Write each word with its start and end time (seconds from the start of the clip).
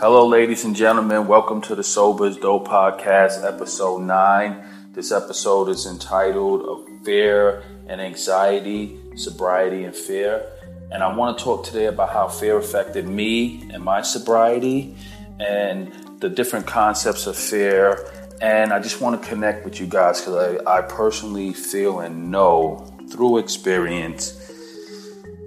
Hello, 0.00 0.24
ladies 0.24 0.64
and 0.64 0.76
gentlemen. 0.76 1.26
Welcome 1.26 1.60
to 1.62 1.74
the 1.74 1.82
Sober's 1.82 2.36
Dope 2.36 2.68
podcast, 2.68 3.44
episode 3.44 4.02
9. 4.02 4.64
This 4.92 5.10
episode 5.10 5.68
is 5.70 5.86
entitled 5.86 6.88
Fear 7.04 7.64
and 7.88 8.00
Anxiety, 8.00 8.96
Sobriety 9.16 9.82
and 9.82 9.96
Fear. 9.96 10.48
And 10.92 11.02
I 11.02 11.12
want 11.12 11.36
to 11.36 11.42
talk 11.42 11.64
today 11.64 11.86
about 11.86 12.10
how 12.10 12.28
fear 12.28 12.58
affected 12.58 13.08
me 13.08 13.68
and 13.72 13.82
my 13.82 14.02
sobriety 14.02 14.94
and 15.40 15.92
the 16.20 16.28
different 16.28 16.68
concepts 16.68 17.26
of 17.26 17.34
fear. 17.34 18.08
And 18.40 18.72
I 18.72 18.78
just 18.78 19.00
want 19.00 19.20
to 19.20 19.28
connect 19.28 19.64
with 19.64 19.80
you 19.80 19.88
guys 19.88 20.20
because 20.20 20.60
I, 20.64 20.78
I 20.78 20.82
personally 20.82 21.52
feel 21.52 21.98
and 21.98 22.30
know 22.30 22.86
through 23.10 23.38
experience 23.38 24.40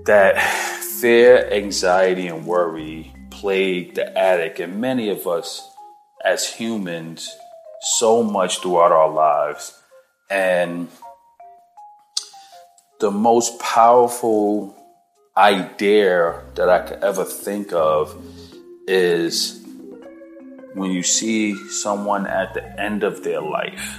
that 0.07 0.41
fear, 0.41 1.49
anxiety, 1.53 2.27
and 2.27 2.45
worry 2.45 3.10
plague 3.41 3.95
the 3.95 4.16
addict 4.16 4.59
and 4.59 4.80
many 4.80 5.09
of 5.09 5.26
us 5.26 5.68
as 6.23 6.48
humans 6.48 7.36
so 7.81 8.22
much 8.22 8.59
throughout 8.59 8.91
our 8.91 9.09
lives. 9.09 9.81
And 10.30 10.90
the 13.00 13.09
most 13.09 13.59
powerful 13.59 14.76
idea 15.36 16.44
that 16.54 16.70
I 16.70 16.88
could 16.88 17.04
ever 17.04 17.26
think 17.26 17.73
of 17.73 18.16
is 18.88 19.66
when 20.76 20.92
you 20.92 21.02
see 21.02 21.55
someone 21.70 22.28
at 22.28 22.53
the 22.53 22.80
end 22.80 23.03
of 23.03 23.23
their 23.23 23.42
life. 23.42 23.98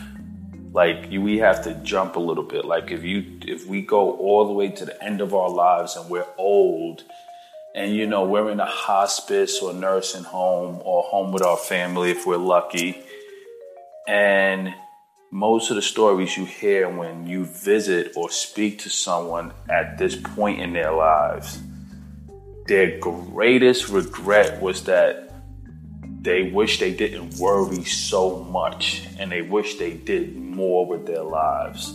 Like 0.72 1.10
you, 1.10 1.20
we 1.20 1.38
have 1.38 1.64
to 1.64 1.74
jump 1.82 2.14
a 2.14 2.20
little 2.20 2.44
bit. 2.44 2.64
Like 2.64 2.92
if 2.92 3.02
you, 3.02 3.40
if 3.42 3.66
we 3.66 3.82
go 3.82 4.12
all 4.12 4.46
the 4.46 4.52
way 4.52 4.68
to 4.68 4.84
the 4.84 5.02
end 5.02 5.20
of 5.20 5.34
our 5.34 5.50
lives 5.50 5.96
and 5.96 6.08
we're 6.08 6.32
old 6.38 7.02
and 7.74 7.94
you 7.94 8.06
know 8.06 8.24
we're 8.24 8.50
in 8.50 8.60
a 8.60 8.66
hospice 8.66 9.60
or 9.60 9.72
nursing 9.72 10.24
home 10.24 10.80
or 10.84 11.02
home 11.02 11.32
with 11.32 11.42
our 11.42 11.56
family 11.56 12.10
if 12.10 12.26
we're 12.26 12.36
lucky. 12.36 13.02
And 14.06 14.74
most 15.30 15.70
of 15.70 15.76
the 15.76 15.82
stories 15.82 16.36
you 16.36 16.44
hear 16.44 16.88
when 16.88 17.26
you 17.26 17.44
visit 17.44 18.12
or 18.16 18.30
speak 18.30 18.80
to 18.80 18.90
someone 18.90 19.52
at 19.70 19.96
this 19.96 20.14
point 20.14 20.60
in 20.60 20.72
their 20.72 20.92
lives 20.92 21.60
their 22.66 22.98
greatest 22.98 23.88
regret 23.88 24.60
was 24.62 24.84
that 24.84 25.30
they 26.20 26.50
wish 26.50 26.78
they 26.78 26.92
didn't 26.92 27.36
worry 27.36 27.84
so 27.84 28.44
much 28.44 29.06
and 29.18 29.32
they 29.32 29.42
wish 29.42 29.76
they 29.76 29.94
did 29.94 30.36
more 30.36 30.86
with 30.86 31.06
their 31.06 31.22
lives 31.22 31.94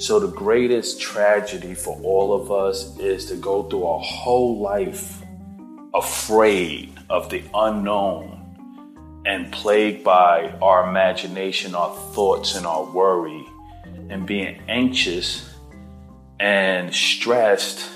so, 0.00 0.18
the 0.18 0.28
greatest 0.28 0.98
tragedy 0.98 1.74
for 1.74 2.00
all 2.02 2.32
of 2.32 2.50
us 2.50 2.98
is 2.98 3.26
to 3.26 3.36
go 3.36 3.64
through 3.64 3.84
our 3.84 4.00
whole 4.00 4.58
life 4.58 5.22
afraid 5.92 6.98
of 7.10 7.28
the 7.28 7.42
unknown 7.52 9.20
and 9.26 9.52
plagued 9.52 10.02
by 10.02 10.54
our 10.62 10.88
imagination, 10.88 11.74
our 11.74 11.94
thoughts, 12.14 12.54
and 12.54 12.64
our 12.64 12.82
worry, 12.84 13.44
and 14.08 14.26
being 14.26 14.62
anxious 14.68 15.54
and 16.38 16.94
stressed, 16.94 17.86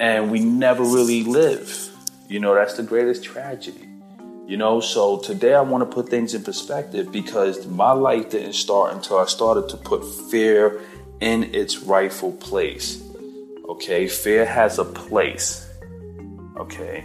and 0.00 0.32
we 0.32 0.40
never 0.40 0.82
really 0.82 1.22
live. 1.22 1.90
You 2.28 2.40
know, 2.40 2.56
that's 2.56 2.74
the 2.74 2.82
greatest 2.82 3.22
tragedy. 3.22 3.87
You 4.48 4.56
know, 4.56 4.80
so 4.80 5.18
today 5.18 5.52
I 5.52 5.60
want 5.60 5.82
to 5.82 5.94
put 5.94 6.08
things 6.08 6.32
in 6.32 6.42
perspective 6.42 7.12
because 7.12 7.66
my 7.66 7.92
life 7.92 8.30
didn't 8.30 8.54
start 8.54 8.94
until 8.94 9.18
I 9.18 9.26
started 9.26 9.68
to 9.68 9.76
put 9.76 10.02
fear 10.30 10.80
in 11.20 11.54
its 11.54 11.80
rightful 11.82 12.32
place. 12.32 12.98
Okay, 13.68 14.08
fear 14.08 14.46
has 14.46 14.78
a 14.78 14.86
place. 14.86 15.68
Okay, 16.56 17.04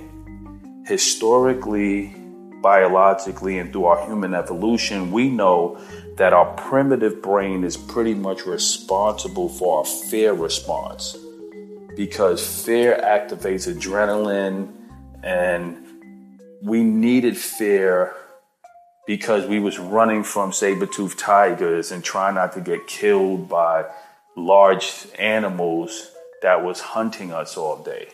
historically, 0.85 2.15
biologically, 2.61 3.57
and 3.57 3.73
through 3.73 3.87
our 3.87 4.05
human 4.05 4.33
evolution, 4.33 5.11
we 5.11 5.27
know 5.27 5.77
that 6.15 6.31
our 6.31 6.55
primitive 6.55 7.21
brain 7.21 7.65
is 7.65 7.75
pretty 7.75 8.13
much 8.13 8.45
responsible 8.45 9.49
for 9.49 9.79
our 9.79 9.85
fear 9.85 10.31
response 10.31 11.17
because 11.97 12.63
fear 12.63 12.97
activates 13.03 13.67
adrenaline 13.67 14.71
and 15.23 15.82
we 16.63 16.81
needed 16.81 17.37
fear 17.37 18.15
because 19.05 19.45
we 19.45 19.59
was 19.59 19.77
running 19.77 20.23
from 20.23 20.53
saber-toothed 20.53 21.19
tigers 21.19 21.91
and 21.91 22.01
trying 22.03 22.35
not 22.35 22.53
to 22.53 22.61
get 22.61 22.87
killed 22.87 23.49
by 23.49 23.85
large 24.37 25.05
animals 25.19 26.09
that 26.41 26.63
was 26.63 26.79
hunting 26.79 27.33
us 27.33 27.57
all 27.57 27.83
day. 27.83 28.07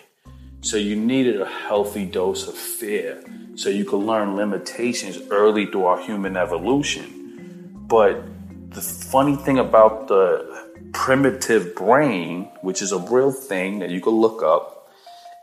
So 0.62 0.78
you 0.78 0.96
needed 0.96 1.40
a 1.40 1.46
healthy 1.46 2.06
dose 2.06 2.48
of 2.48 2.56
fear 2.56 3.24
so 3.56 3.70
you 3.70 3.86
could 3.86 3.98
learn 4.00 4.36
limitations 4.36 5.20
early 5.30 5.68
through 5.68 5.86
our 5.86 6.02
human 6.02 6.36
evolution. 6.36 7.86
But 7.88 8.24
the 8.72 8.82
funny 8.82 9.36
thing 9.36 9.60
about 9.60 10.08
the 10.08 10.90
primitive 10.92 11.76
brain, 11.76 12.50
which 12.62 12.82
is 12.82 12.92
a 12.92 12.98
real 12.98 13.32
thing 13.32 13.80
that 13.80 13.92
you 13.92 14.02
could 14.02 14.16
look 14.16 14.42
up, 14.42 14.90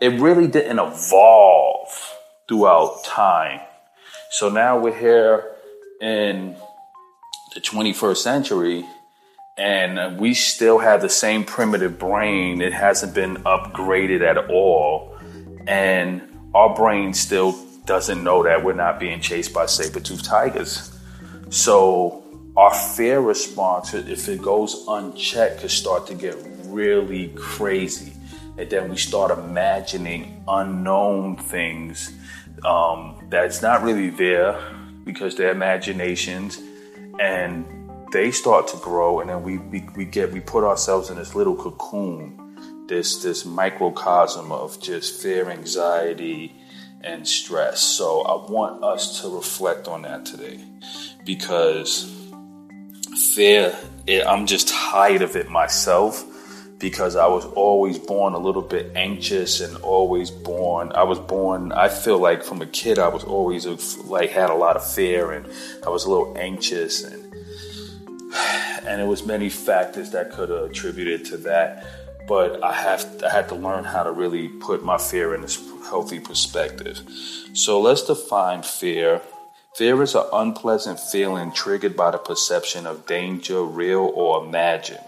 it 0.00 0.20
really 0.20 0.48
didn't 0.48 0.80
evolve 0.80 2.15
throughout 2.48 3.04
time. 3.04 3.60
So 4.30 4.48
now 4.48 4.78
we're 4.78 4.98
here 4.98 5.44
in 6.00 6.56
the 7.54 7.60
21st 7.60 8.16
century 8.16 8.84
and 9.58 10.18
we 10.18 10.34
still 10.34 10.78
have 10.78 11.00
the 11.00 11.08
same 11.08 11.44
primitive 11.44 11.98
brain. 11.98 12.60
It 12.60 12.72
hasn't 12.72 13.14
been 13.14 13.36
upgraded 13.44 14.20
at 14.20 14.50
all. 14.50 15.16
And 15.66 16.22
our 16.54 16.74
brain 16.74 17.14
still 17.14 17.58
doesn't 17.86 18.22
know 18.22 18.42
that 18.42 18.62
we're 18.62 18.74
not 18.74 19.00
being 19.00 19.20
chased 19.20 19.54
by 19.54 19.66
saber-toothed 19.66 20.24
tigers. 20.24 20.92
So 21.48 22.22
our 22.56 22.74
fear 22.74 23.20
response, 23.20 23.94
if 23.94 24.28
it 24.28 24.42
goes 24.42 24.84
unchecked, 24.86 25.60
could 25.60 25.70
start 25.70 26.06
to 26.08 26.14
get 26.14 26.36
really 26.66 27.28
crazy. 27.36 28.12
And 28.58 28.68
then 28.68 28.90
we 28.90 28.96
start 28.96 29.30
imagining 29.30 30.44
unknown 30.46 31.36
things 31.36 32.12
um, 32.64 33.26
that's 33.28 33.62
not 33.62 33.82
really 33.82 34.10
there 34.10 34.60
because 35.04 35.36
they're 35.36 35.52
imaginations 35.52 36.58
and 37.20 37.66
they 38.12 38.30
start 38.30 38.68
to 38.68 38.76
grow 38.78 39.20
and 39.20 39.30
then 39.30 39.42
we, 39.42 39.58
we, 39.58 39.88
we 39.96 40.04
get 40.04 40.32
we 40.32 40.40
put 40.40 40.64
ourselves 40.64 41.10
in 41.10 41.16
this 41.16 41.34
little 41.34 41.56
cocoon 41.56 42.84
this 42.88 43.22
this 43.22 43.44
microcosm 43.44 44.52
of 44.52 44.80
just 44.80 45.20
fear 45.20 45.50
anxiety 45.50 46.54
and 47.02 47.26
stress. 47.26 47.80
So 47.80 48.22
i 48.22 48.50
want 48.50 48.82
us 48.82 49.20
to 49.20 49.34
reflect 49.34 49.88
on 49.88 50.02
that 50.02 50.24
today 50.24 50.60
because 51.24 52.12
fear 53.34 53.76
it, 54.06 54.26
i'm 54.26 54.46
just 54.46 54.68
tired 54.68 55.22
of 55.22 55.36
it 55.36 55.48
myself 55.48 56.24
because 56.78 57.16
I 57.16 57.26
was 57.26 57.44
always 57.46 57.98
born 57.98 58.34
a 58.34 58.38
little 58.38 58.62
bit 58.62 58.92
anxious 58.94 59.60
and 59.60 59.76
always 59.78 60.30
born. 60.30 60.92
I 60.92 61.04
was 61.04 61.18
born. 61.18 61.72
I 61.72 61.88
feel 61.88 62.18
like 62.18 62.42
from 62.42 62.60
a 62.60 62.66
kid 62.66 62.98
I 62.98 63.08
was 63.08 63.24
always 63.24 63.66
like 63.98 64.30
had 64.30 64.50
a 64.50 64.54
lot 64.54 64.76
of 64.76 64.88
fear 64.94 65.32
and 65.32 65.46
I 65.86 65.88
was 65.88 66.04
a 66.04 66.10
little 66.10 66.36
anxious 66.36 67.02
and 67.02 67.32
and 68.86 69.00
it 69.00 69.06
was 69.06 69.24
many 69.24 69.48
factors 69.48 70.10
that 70.10 70.32
could 70.32 70.50
have 70.50 70.70
attributed 70.70 71.24
to 71.26 71.38
that. 71.38 71.86
But 72.28 72.62
I 72.62 72.72
have 72.72 73.22
I 73.24 73.30
had 73.30 73.48
to 73.48 73.54
learn 73.54 73.84
how 73.84 74.02
to 74.02 74.12
really 74.12 74.48
put 74.48 74.84
my 74.84 74.98
fear 74.98 75.34
in 75.34 75.42
this 75.42 75.56
healthy 75.88 76.20
perspective. 76.20 77.00
So 77.54 77.80
let's 77.80 78.02
define 78.02 78.62
fear. 78.62 79.22
Fear 79.76 80.02
is 80.02 80.14
an 80.14 80.24
unpleasant 80.32 80.98
feeling 80.98 81.52
triggered 81.52 81.96
by 81.96 82.10
the 82.10 82.18
perception 82.18 82.86
of 82.86 83.06
danger, 83.06 83.62
real 83.62 84.10
or 84.14 84.44
imagined. 84.44 85.05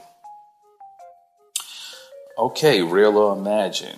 Okay, 2.38 2.82
real 2.82 3.18
or 3.18 3.36
imagine. 3.36 3.96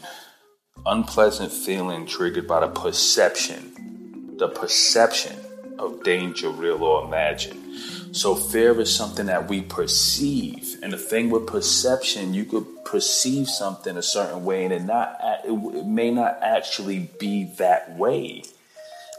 Unpleasant 0.87 1.53
feeling 1.53 2.07
triggered 2.07 2.49
by 2.49 2.61
the 2.61 2.69
perception, 2.69 4.35
the 4.39 4.49
perception 4.49 5.37
of 5.79 6.03
danger, 6.05 6.49
real 6.49 6.83
or 6.83 7.05
imagined. 7.05 8.17
So 8.17 8.35
fear 8.35 8.81
is 8.81 8.97
something 8.97 9.27
that 9.27 9.47
we 9.47 9.61
perceive, 9.61 10.79
and 10.83 10.91
the 10.91 10.97
thing 10.97 11.29
with 11.29 11.47
perception, 11.47 12.33
you 12.33 12.47
could 12.47 12.65
perceive 12.87 13.47
something 13.47 13.99
a 13.99 14.03
certain 14.03 14.43
way, 14.43 14.65
and 14.65 14.73
it 14.73 14.85
not 14.85 15.19
it 15.45 15.85
may 15.85 16.11
not 16.11 16.39
actually 16.41 17.11
be 17.21 17.45
that 17.59 17.95
way. 17.99 18.45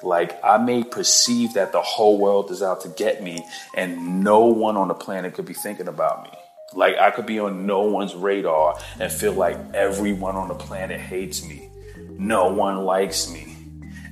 Like 0.01 0.43
I 0.43 0.57
may 0.57 0.83
perceive 0.83 1.53
that 1.53 1.73
the 1.73 1.81
whole 1.81 2.17
world 2.17 2.49
is 2.49 2.63
out 2.63 2.81
to 2.81 2.89
get 2.89 3.21
me, 3.21 3.45
and 3.77 4.23
no 4.23 4.45
one 4.45 4.77
on 4.77 4.87
the 4.87 4.95
planet 4.95 5.35
could 5.35 5.45
be 5.45 5.53
thinking 5.53 5.87
about 5.87 6.23
me. 6.23 6.40
Like 6.73 6.97
I 6.97 7.11
could 7.11 7.25
be 7.25 7.39
on 7.39 7.65
no 7.65 7.81
one's 7.81 8.15
radar 8.15 8.79
and 8.99 9.11
feel 9.11 9.33
like 9.33 9.57
everyone 9.73 10.35
on 10.35 10.47
the 10.47 10.55
planet 10.55 10.99
hates 10.99 11.45
me. 11.45 11.69
No 12.11 12.53
one 12.53 12.85
likes 12.85 13.31
me. 13.31 13.55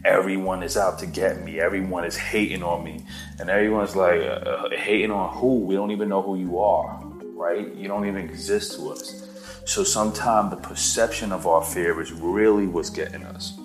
Everyone 0.06 0.63
is 0.63 0.77
out 0.77 1.00
to 1.00 1.06
get 1.06 1.44
me. 1.44 1.59
Everyone 1.59 2.06
is 2.06 2.17
hating 2.17 2.63
on 2.63 2.83
me. 2.83 3.06
And 3.38 3.50
everyone's 3.50 3.95
like, 3.95 4.21
uh, 4.21 4.69
hating 4.71 5.11
on 5.11 5.38
who? 5.38 5.59
We 5.59 5.75
don't 5.75 5.91
even 5.91 6.09
know 6.09 6.21
who 6.21 6.38
you 6.38 6.59
are, 6.59 7.01
right? 7.33 7.73
You 7.75 7.88
don't 7.88 8.07
even 8.07 8.29
exist 8.29 8.75
to 8.77 8.91
us. 8.91 9.27
So 9.65 9.83
sometimes 9.83 10.50
the 10.51 10.57
perception 10.57 11.31
of 11.31 11.45
our 11.45 11.63
fear 11.63 12.01
is 12.01 12.12
really 12.12 12.65
what's 12.65 12.89
getting 12.89 13.23
us, 13.23 13.59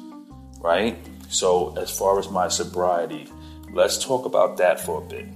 right? 0.61 0.99
So, 1.29 1.75
as 1.79 1.91
far 1.91 2.19
as 2.19 2.31
my 2.31 2.49
sobriety, 2.49 3.27
let's 3.73 4.05
talk 4.05 4.27
about 4.27 4.59
that 4.59 4.79
for 4.79 5.03
a 5.03 5.07
bit. 5.07 5.27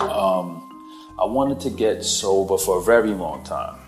Um, 0.00 0.61
I 1.18 1.24
wanted 1.24 1.60
to 1.60 1.70
get 1.70 2.04
sober 2.04 2.56
for 2.56 2.78
a 2.78 2.82
very 2.82 3.10
long 3.10 3.44
time, 3.44 3.78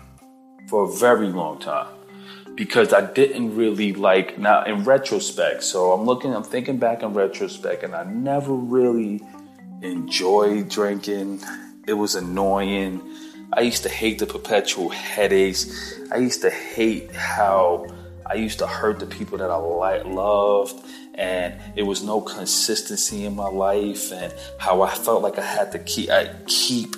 for 0.67 0.85
a 0.85 0.91
very 0.93 1.27
long 1.27 1.59
time, 1.59 1.87
because 2.55 2.93
I 2.93 3.11
didn't 3.11 3.55
really 3.55 3.93
like. 3.93 4.37
Now, 4.37 4.63
in 4.63 4.83
retrospect, 4.83 5.63
so 5.63 5.91
I'm 5.91 6.05
looking, 6.05 6.33
I'm 6.35 6.43
thinking 6.43 6.77
back 6.77 7.03
in 7.03 7.13
retrospect, 7.13 7.83
and 7.83 7.95
I 7.95 8.03
never 8.03 8.53
really 8.53 9.21
enjoyed 9.81 10.69
drinking. 10.69 11.41
It 11.87 11.93
was 11.93 12.15
annoying. 12.15 13.01
I 13.53 13.61
used 13.61 13.83
to 13.83 13.89
hate 13.89 14.19
the 14.19 14.27
perpetual 14.27 14.89
headaches. 14.89 15.99
I 16.11 16.17
used 16.17 16.41
to 16.41 16.49
hate 16.49 17.13
how 17.13 17.87
I 18.25 18.35
used 18.35 18.59
to 18.59 18.67
hurt 18.67 18.99
the 18.99 19.05
people 19.07 19.37
that 19.39 19.49
I 19.49 19.57
loved, 20.03 20.79
and 21.15 21.59
it 21.75 21.83
was 21.83 22.03
no 22.03 22.21
consistency 22.21 23.25
in 23.25 23.35
my 23.35 23.47
life, 23.47 24.11
and 24.11 24.33
how 24.59 24.83
I 24.83 24.93
felt 24.93 25.21
like 25.21 25.37
I 25.37 25.45
had 25.45 25.71
to 25.73 25.79
keep 25.79 26.09
I 26.09 26.29
keep 26.45 26.95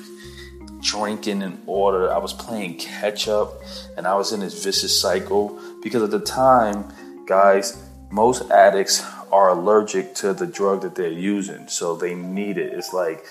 drinking 0.88 1.42
in 1.42 1.62
order. 1.66 2.12
I 2.12 2.18
was 2.18 2.34
playing 2.34 2.78
catch 2.78 3.28
up, 3.28 3.54
and 3.98 4.07
I 4.07 4.16
was 4.16 4.31
in 4.31 4.39
this 4.39 4.63
vicious 4.63 5.00
cycle 5.00 5.60
because 5.84 6.01
at 6.04 6.12
the 6.12 6.19
time, 6.19 6.94
guys, 7.25 7.84
most 8.10 8.50
addicts 8.51 9.04
are 9.31 9.50
allergic 9.50 10.16
to 10.16 10.34
the 10.34 10.48
drug 10.48 10.81
that 10.81 10.95
they're 10.95 11.10
using, 11.12 11.68
so 11.68 11.95
they 11.95 12.16
need 12.16 12.57
it. 12.57 12.74
It's 12.74 12.94
like 12.94 13.25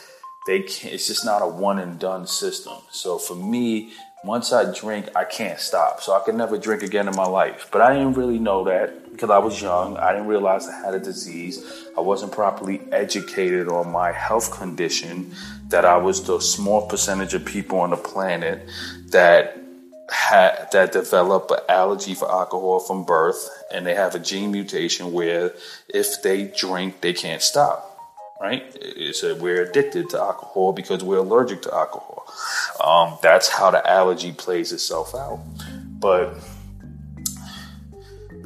they 0.46 0.60
can't. 0.60 0.94
It's 0.94 1.06
just 1.06 1.24
not 1.24 1.42
a 1.42 1.46
one 1.46 1.78
and 1.78 1.98
done 1.98 2.26
system. 2.26 2.76
So 2.90 3.18
for 3.18 3.34
me, 3.34 3.92
once 4.26 4.52
I 4.52 4.72
drink, 4.72 5.08
I 5.14 5.24
can't 5.24 5.58
stop. 5.60 6.02
So 6.02 6.12
I 6.12 6.20
could 6.20 6.34
never 6.34 6.58
drink 6.58 6.82
again 6.82 7.08
in 7.08 7.14
my 7.14 7.26
life. 7.26 7.68
But 7.70 7.80
I 7.80 7.94
didn't 7.94 8.14
really 8.14 8.38
know 8.38 8.64
that 8.64 9.12
because 9.12 9.30
I 9.30 9.38
was 9.38 9.62
young. 9.62 9.96
I 9.96 10.12
didn't 10.12 10.26
realize 10.26 10.68
I 10.68 10.78
had 10.84 10.94
a 10.94 10.98
disease. 10.98 11.86
I 11.96 12.00
wasn't 12.00 12.32
properly 12.32 12.80
educated 12.92 13.68
on 13.68 13.90
my 13.90 14.12
health 14.12 14.50
condition, 14.50 15.32
that 15.68 15.84
I 15.84 15.96
was 15.96 16.24
the 16.24 16.40
small 16.40 16.86
percentage 16.86 17.34
of 17.34 17.44
people 17.44 17.80
on 17.80 17.90
the 17.90 17.96
planet 17.96 18.68
that 19.06 19.58
had 20.08 20.68
that 20.72 20.92
develop 20.92 21.50
an 21.50 21.58
allergy 21.68 22.14
for 22.14 22.30
alcohol 22.30 22.78
from 22.78 23.04
birth 23.04 23.48
and 23.72 23.84
they 23.84 23.94
have 23.94 24.14
a 24.14 24.20
gene 24.20 24.52
mutation 24.52 25.12
where 25.12 25.52
if 25.88 26.22
they 26.22 26.44
drink 26.44 27.00
they 27.00 27.12
can't 27.12 27.42
stop 27.42 27.85
right? 28.40 28.64
It's 28.80 29.22
a, 29.22 29.34
we're 29.34 29.62
addicted 29.62 30.10
to 30.10 30.20
alcohol 30.20 30.72
because 30.72 31.02
we're 31.02 31.18
allergic 31.18 31.62
to 31.62 31.74
alcohol. 31.74 32.26
Um, 32.84 33.18
that's 33.22 33.48
how 33.48 33.70
the 33.70 33.88
allergy 33.88 34.32
plays 34.32 34.72
itself 34.72 35.14
out. 35.14 35.40
But 35.98 36.36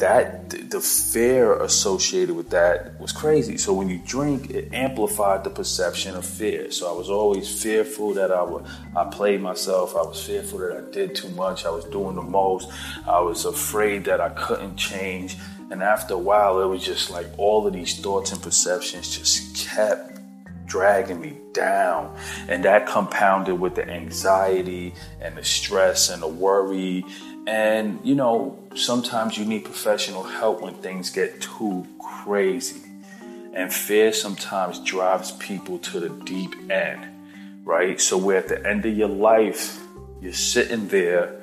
that 0.01 0.71
the 0.71 0.81
fear 0.81 1.55
associated 1.63 2.35
with 2.35 2.51
that 2.51 2.99
was 2.99 3.13
crazy. 3.13 3.57
So 3.59 3.73
when 3.73 3.89
you 3.89 4.01
drink, 4.05 4.51
it 4.51 4.73
amplified 4.73 5.45
the 5.45 5.51
perception 5.51 6.17
of 6.17 6.25
fear. 6.25 6.71
So 6.71 6.93
I 6.93 6.97
was 6.97 7.09
always 7.09 7.63
fearful 7.63 8.15
that 8.15 8.33
I 8.33 8.43
would 8.43 8.65
I 8.97 9.05
played 9.05 9.41
myself. 9.41 9.95
I 9.95 10.03
was 10.03 10.25
fearful 10.25 10.59
that 10.61 10.77
I 10.77 10.91
did 10.91 11.15
too 11.15 11.29
much. 11.31 11.65
I 11.65 11.71
was 11.71 11.85
doing 11.85 12.17
the 12.17 12.23
most. 12.23 12.71
I 13.07 13.21
was 13.21 13.45
afraid 13.45 14.05
that 14.07 14.21
I 14.21 14.31
couldn't 14.31 14.77
change. 14.77 15.37
And 15.71 15.83
after 15.83 16.15
a 16.15 16.19
while, 16.19 16.61
it 16.61 16.67
was 16.67 16.85
just 16.85 17.11
like 17.11 17.27
all 17.39 17.67
of 17.67 17.73
these 17.73 17.99
thoughts 18.01 18.33
and 18.33 18.43
perceptions 18.43 19.17
just 19.17 19.69
kept 19.69 20.19
dragging 20.67 21.21
me 21.21 21.37
down. 21.53 22.17
And 22.49 22.65
that 22.65 22.87
compounded 22.87 23.61
with 23.61 23.75
the 23.75 23.89
anxiety 23.89 24.95
and 25.21 25.37
the 25.37 25.45
stress 25.45 26.11
and 26.11 26.23
the 26.23 26.29
worry. 26.29 27.05
And, 27.47 28.01
you 28.05 28.15
know, 28.15 28.59
sometimes 28.75 29.39
you 29.39 29.45
need 29.45 29.65
professional 29.65 30.23
help 30.23 30.63
when 30.63 30.75
things 30.75 31.11
get 31.11 31.41
too 31.41 31.87
crazy. 31.99 32.83
And 33.53 33.73
fear 33.73 34.13
sometimes 34.13 34.79
drives 34.81 35.33
people 35.33 35.79
to 35.79 36.01
the 36.01 36.09
deep 36.25 36.55
end, 36.71 37.05
right? 37.65 38.01
So, 38.01 38.17
where 38.17 38.39
at 38.39 38.47
the 38.47 38.65
end 38.65 38.87
of 38.87 38.97
your 38.97 39.09
life, 39.09 39.81
you're 40.21 40.33
sitting 40.33 40.87
there 40.87 41.40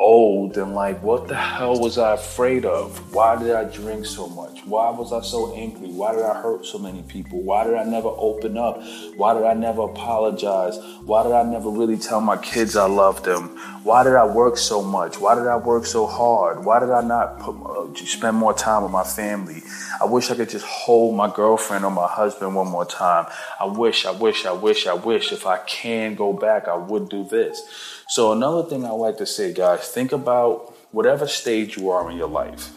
old 0.00 0.56
and 0.58 0.74
like, 0.74 1.02
what 1.02 1.28
the 1.28 1.34
hell 1.34 1.78
was 1.78 1.98
I 1.98 2.14
afraid 2.14 2.64
of? 2.64 3.14
Why 3.14 3.40
did 3.40 3.52
I 3.52 3.64
drink 3.64 4.06
so 4.06 4.26
much? 4.28 4.60
Why 4.64 4.90
was 4.90 5.12
I 5.12 5.22
so 5.22 5.54
angry? 5.54 5.88
Why 5.88 6.14
did 6.14 6.22
I 6.24 6.40
hurt 6.40 6.66
so 6.66 6.78
many 6.78 7.02
people? 7.02 7.42
Why 7.42 7.64
did 7.64 7.74
I 7.74 7.84
never 7.84 8.08
open 8.08 8.58
up? 8.58 8.82
Why 9.16 9.34
did 9.34 9.44
I 9.44 9.54
never 9.54 9.82
apologize? 9.82 10.78
Why 11.04 11.22
did 11.22 11.32
I 11.32 11.42
never 11.42 11.68
really 11.70 11.96
tell 11.96 12.20
my 12.20 12.36
kids 12.36 12.76
I 12.76 12.86
loved 12.86 13.24
them? 13.24 13.56
Why 13.84 14.02
did 14.02 14.14
I 14.14 14.24
work 14.24 14.56
so 14.56 14.82
much? 14.82 15.20
Why 15.20 15.34
did 15.34 15.46
I 15.46 15.56
work 15.56 15.84
so 15.84 16.06
hard? 16.06 16.64
Why 16.64 16.80
did 16.80 16.90
I 16.90 17.02
not 17.02 17.38
put, 17.40 17.54
uh, 17.54 17.94
spend 18.06 18.36
more 18.36 18.54
time 18.54 18.82
with 18.82 18.92
my 18.92 19.04
family? 19.04 19.62
I 20.00 20.06
wish 20.06 20.30
I 20.30 20.34
could 20.36 20.48
just 20.48 20.64
hold 20.64 21.14
my 21.14 21.32
girlfriend 21.32 21.84
or 21.84 21.90
my 21.90 22.06
husband 22.06 22.54
one 22.54 22.68
more 22.68 22.86
time. 22.86 23.26
I 23.60 23.66
wish, 23.66 24.06
I 24.06 24.10
wish, 24.10 24.46
I 24.46 24.52
wish, 24.52 24.86
I 24.86 24.94
wish 24.94 25.32
if 25.32 25.46
I 25.46 25.58
can 25.58 26.14
go 26.14 26.32
back, 26.32 26.66
I 26.66 26.76
would 26.76 27.08
do 27.10 27.24
this. 27.24 27.62
So, 28.06 28.32
another 28.32 28.68
thing 28.68 28.84
I 28.84 28.90
like 28.90 29.16
to 29.18 29.26
say, 29.26 29.52
guys, 29.52 29.88
think 29.88 30.12
about 30.12 30.74
whatever 30.92 31.26
stage 31.26 31.76
you 31.76 31.90
are 31.90 32.10
in 32.10 32.16
your 32.16 32.28
life. 32.28 32.70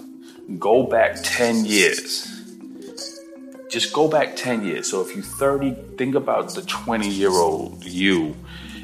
Go 0.58 0.84
back 0.84 1.18
10 1.22 1.66
years. 1.66 2.34
Just 3.70 3.92
go 3.92 4.08
back 4.08 4.38
10 4.38 4.64
years. 4.66 4.90
So, 4.90 5.02
if 5.02 5.14
you're 5.14 5.26
30, 5.26 5.74
think 5.98 6.16
about 6.16 6.54
the 6.54 6.62
20 6.62 7.10
year 7.10 7.32
old 7.32 7.84
you. 7.84 8.36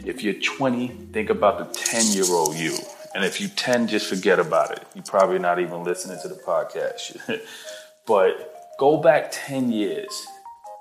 If 0.06 0.22
you're 0.22 0.34
20, 0.34 0.90
think 1.13 1.30
about 1.30 1.60
the 1.60 1.80
10 1.80 2.07
year 2.07 2.25
old 2.25 2.56
you. 2.56 2.78
And 3.16 3.24
if 3.24 3.40
you're 3.40 3.50
10, 3.50 3.88
just 3.88 4.07
forget 4.07 4.40
about 4.40 4.72
it. 4.72 4.86
You're 4.95 5.06
probably 5.06 5.40
not 5.40 5.60
even 5.60 5.84
listening 5.84 6.19
to 6.24 6.28
the 6.28 6.36
podcast. 6.36 7.42
but 8.06 8.75
go 8.78 8.98
back 8.98 9.30
10 9.31 9.72
years 9.72 10.28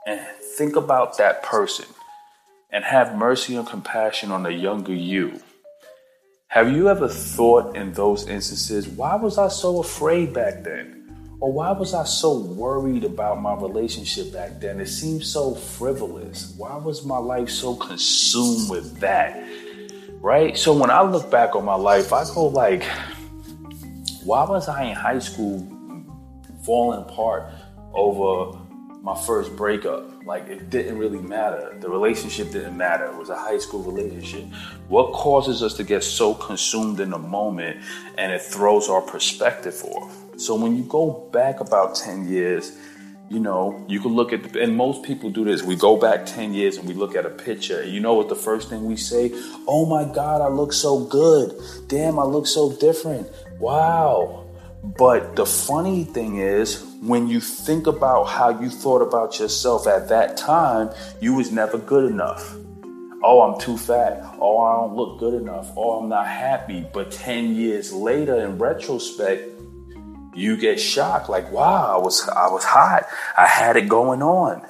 and 0.09 0.21
think 0.57 0.75
about 0.75 1.19
that 1.19 1.45
person 1.45 1.87
and 2.71 2.85
have 2.85 3.15
mercy 3.15 3.55
and 3.55 3.69
compassion 3.69 4.33
on 4.33 4.43
the 4.43 4.53
younger 4.53 4.95
you 4.95 5.41
have 6.53 6.71
you 6.71 6.91
ever 6.91 7.09
thought 7.09 7.75
in 7.77 7.95
those 7.95 8.29
instances, 8.29 8.87
why 8.87 9.15
was 9.15 9.39
I 9.39 9.49
so 9.49 9.81
afraid 9.81 10.35
back 10.35 10.63
then? 10.63 11.39
Or 11.41 11.51
why 11.51 11.71
was 11.73 11.95
I 11.95 12.05
so 12.05 12.41
worried 12.41 13.05
about 13.05 13.41
my 13.41 13.55
relationship 13.55 14.35
back 14.35 14.61
then? 14.61 14.79
It 14.79 14.89
seemed 14.89 15.25
so 15.25 15.55
frivolous. 15.55 16.53
Why 16.59 16.77
was 16.77 17.07
my 17.07 17.17
life 17.17 17.49
so 17.49 17.75
consumed 17.75 18.69
with 18.69 19.01
that? 19.01 19.43
Right? 20.21 20.59
So 20.59 20.77
when 20.77 20.91
I 20.91 21.01
look 21.01 21.31
back 21.31 21.57
on 21.57 21.65
my 21.65 21.75
life, 21.75 22.13
I 22.13 22.23
go 22.35 22.49
like, 22.49 22.85
why 24.23 24.45
was 24.45 24.69
I 24.69 24.85
in 24.85 24.95
high 24.95 25.21
school 25.21 25.67
falling 26.67 27.01
apart 27.01 27.51
over 27.95 28.59
my 29.01 29.19
first 29.25 29.57
breakup. 29.57 30.12
Like 30.25 30.49
it 30.49 30.71
didn't 30.71 30.99
really 30.99 31.21
matter. 31.21 31.77
The 31.81 31.89
relationship 31.89 32.53
didn't 32.53 32.77
matter. 32.77 33.07
It 33.07 33.17
was 33.17 33.29
a 33.29 33.37
high 33.37 33.59
school 33.59 33.83
relationship. 33.83 34.45
What 34.89 35.13
causes 35.13 35.63
us 35.63 35.75
to 35.75 35.85
get 35.85 36.05
so 36.05 36.35
consumed 36.35 37.01
in 37.01 37.11
the 37.11 37.19
moment 37.19 37.81
and 38.17 38.33
it 38.33 38.41
throws 38.41 38.89
our 38.89 39.03
perspective 39.03 39.83
off? 39.85 40.17
So 40.37 40.55
when 40.55 40.77
you 40.77 40.85
go 40.85 41.29
back 41.33 41.61
about 41.61 41.95
10 41.97 42.29
years, 42.29 42.73
you 43.29 43.41
know, 43.41 43.85
you 43.89 43.99
can 43.99 44.13
look 44.13 44.33
at, 44.33 44.57
and 44.57 44.77
most 44.77 45.03
people 45.03 45.31
do 45.31 45.45
this. 45.45 45.63
We 45.63 45.75
go 45.75 45.97
back 45.97 46.27
10 46.27 46.53
years 46.53 46.77
and 46.77 46.87
we 46.87 46.93
look 46.93 47.17
at 47.17 47.25
a 47.25 47.31
picture, 47.31 47.81
and 47.81 47.91
you 47.91 47.99
know 47.99 48.13
what 48.13 48.29
the 48.29 48.37
first 48.37 48.69
thing 48.69 48.85
we 48.85 48.97
say? 48.97 49.33
Oh 49.67 49.87
my 49.87 50.05
God, 50.05 50.43
I 50.43 50.49
look 50.49 50.73
so 50.73 51.05
good. 51.07 51.59
Damn, 51.89 52.19
I 52.19 52.25
look 52.25 52.47
so 52.47 52.77
different. 52.77 53.29
Wow. 53.59 54.42
But 54.83 55.37
the 55.37 55.47
funny 55.47 56.03
thing 56.03 56.39
is, 56.39 56.85
when 57.01 57.29
you 57.29 57.41
think 57.41 57.87
about 57.87 58.25
how 58.25 58.61
you 58.61 58.69
thought 58.69 59.01
about 59.01 59.39
yourself 59.39 59.87
at 59.87 60.09
that 60.09 60.37
time, 60.37 60.91
you 61.21 61.35
was 61.35 61.53
never 61.53 61.79
good 61.79 62.11
enough. 62.11 62.57
Oh, 63.23 63.43
I'm 63.43 63.61
too 63.61 63.79
fat. 63.79 64.21
Oh, 64.41 64.59
I 64.59 64.81
don't 64.81 64.97
look 64.97 65.21
good 65.21 65.35
enough. 65.35 65.71
Oh, 65.77 66.01
I'm 66.01 66.09
not 66.09 66.27
happy. 66.27 66.85
But 66.93 67.13
10 67.13 67.55
years 67.55 67.93
later, 67.93 68.35
in 68.35 68.59
retrospect, 68.59 69.49
you 70.35 70.57
get 70.57 70.81
shocked 70.81 71.29
like, 71.29 71.53
wow, 71.53 71.97
I 71.97 72.03
was, 72.03 72.29
I 72.29 72.49
was 72.49 72.65
hot. 72.65 73.07
I 73.39 73.47
had 73.47 73.77
it 73.77 73.89
going 73.89 74.23
on 74.23 74.67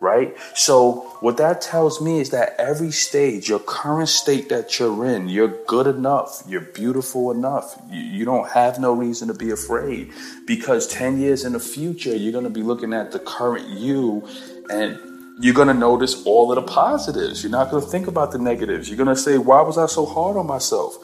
right? 0.00 0.36
So 0.54 1.16
what 1.20 1.36
that 1.38 1.60
tells 1.60 2.00
me 2.00 2.20
is 2.20 2.30
that 2.30 2.54
every 2.58 2.90
stage, 2.90 3.48
your 3.48 3.58
current 3.58 4.08
state 4.08 4.48
that 4.50 4.78
you're 4.78 5.06
in, 5.06 5.28
you're 5.28 5.64
good 5.66 5.86
enough, 5.86 6.42
you're 6.46 6.60
beautiful 6.60 7.30
enough. 7.30 7.80
You, 7.90 8.00
you 8.00 8.24
don't 8.24 8.48
have 8.50 8.78
no 8.78 8.92
reason 8.92 9.28
to 9.28 9.34
be 9.34 9.50
afraid 9.50 10.12
because 10.46 10.86
10 10.88 11.18
years 11.18 11.44
in 11.44 11.52
the 11.52 11.60
future, 11.60 12.14
you're 12.14 12.32
going 12.32 12.44
to 12.44 12.50
be 12.50 12.62
looking 12.62 12.92
at 12.92 13.12
the 13.12 13.18
current 13.18 13.68
you 13.68 14.28
and 14.70 14.98
you're 15.40 15.54
going 15.54 15.68
to 15.68 15.74
notice 15.74 16.24
all 16.26 16.52
of 16.52 16.56
the 16.56 16.70
positives. 16.70 17.42
You're 17.42 17.50
not 17.50 17.70
going 17.70 17.82
to 17.82 17.90
think 17.90 18.06
about 18.06 18.30
the 18.30 18.38
negatives. 18.38 18.88
You're 18.88 18.96
going 18.96 19.08
to 19.08 19.16
say, 19.16 19.38
why 19.38 19.62
was 19.62 19.78
I 19.78 19.86
so 19.86 20.06
hard 20.06 20.36
on 20.36 20.46
myself? 20.46 20.96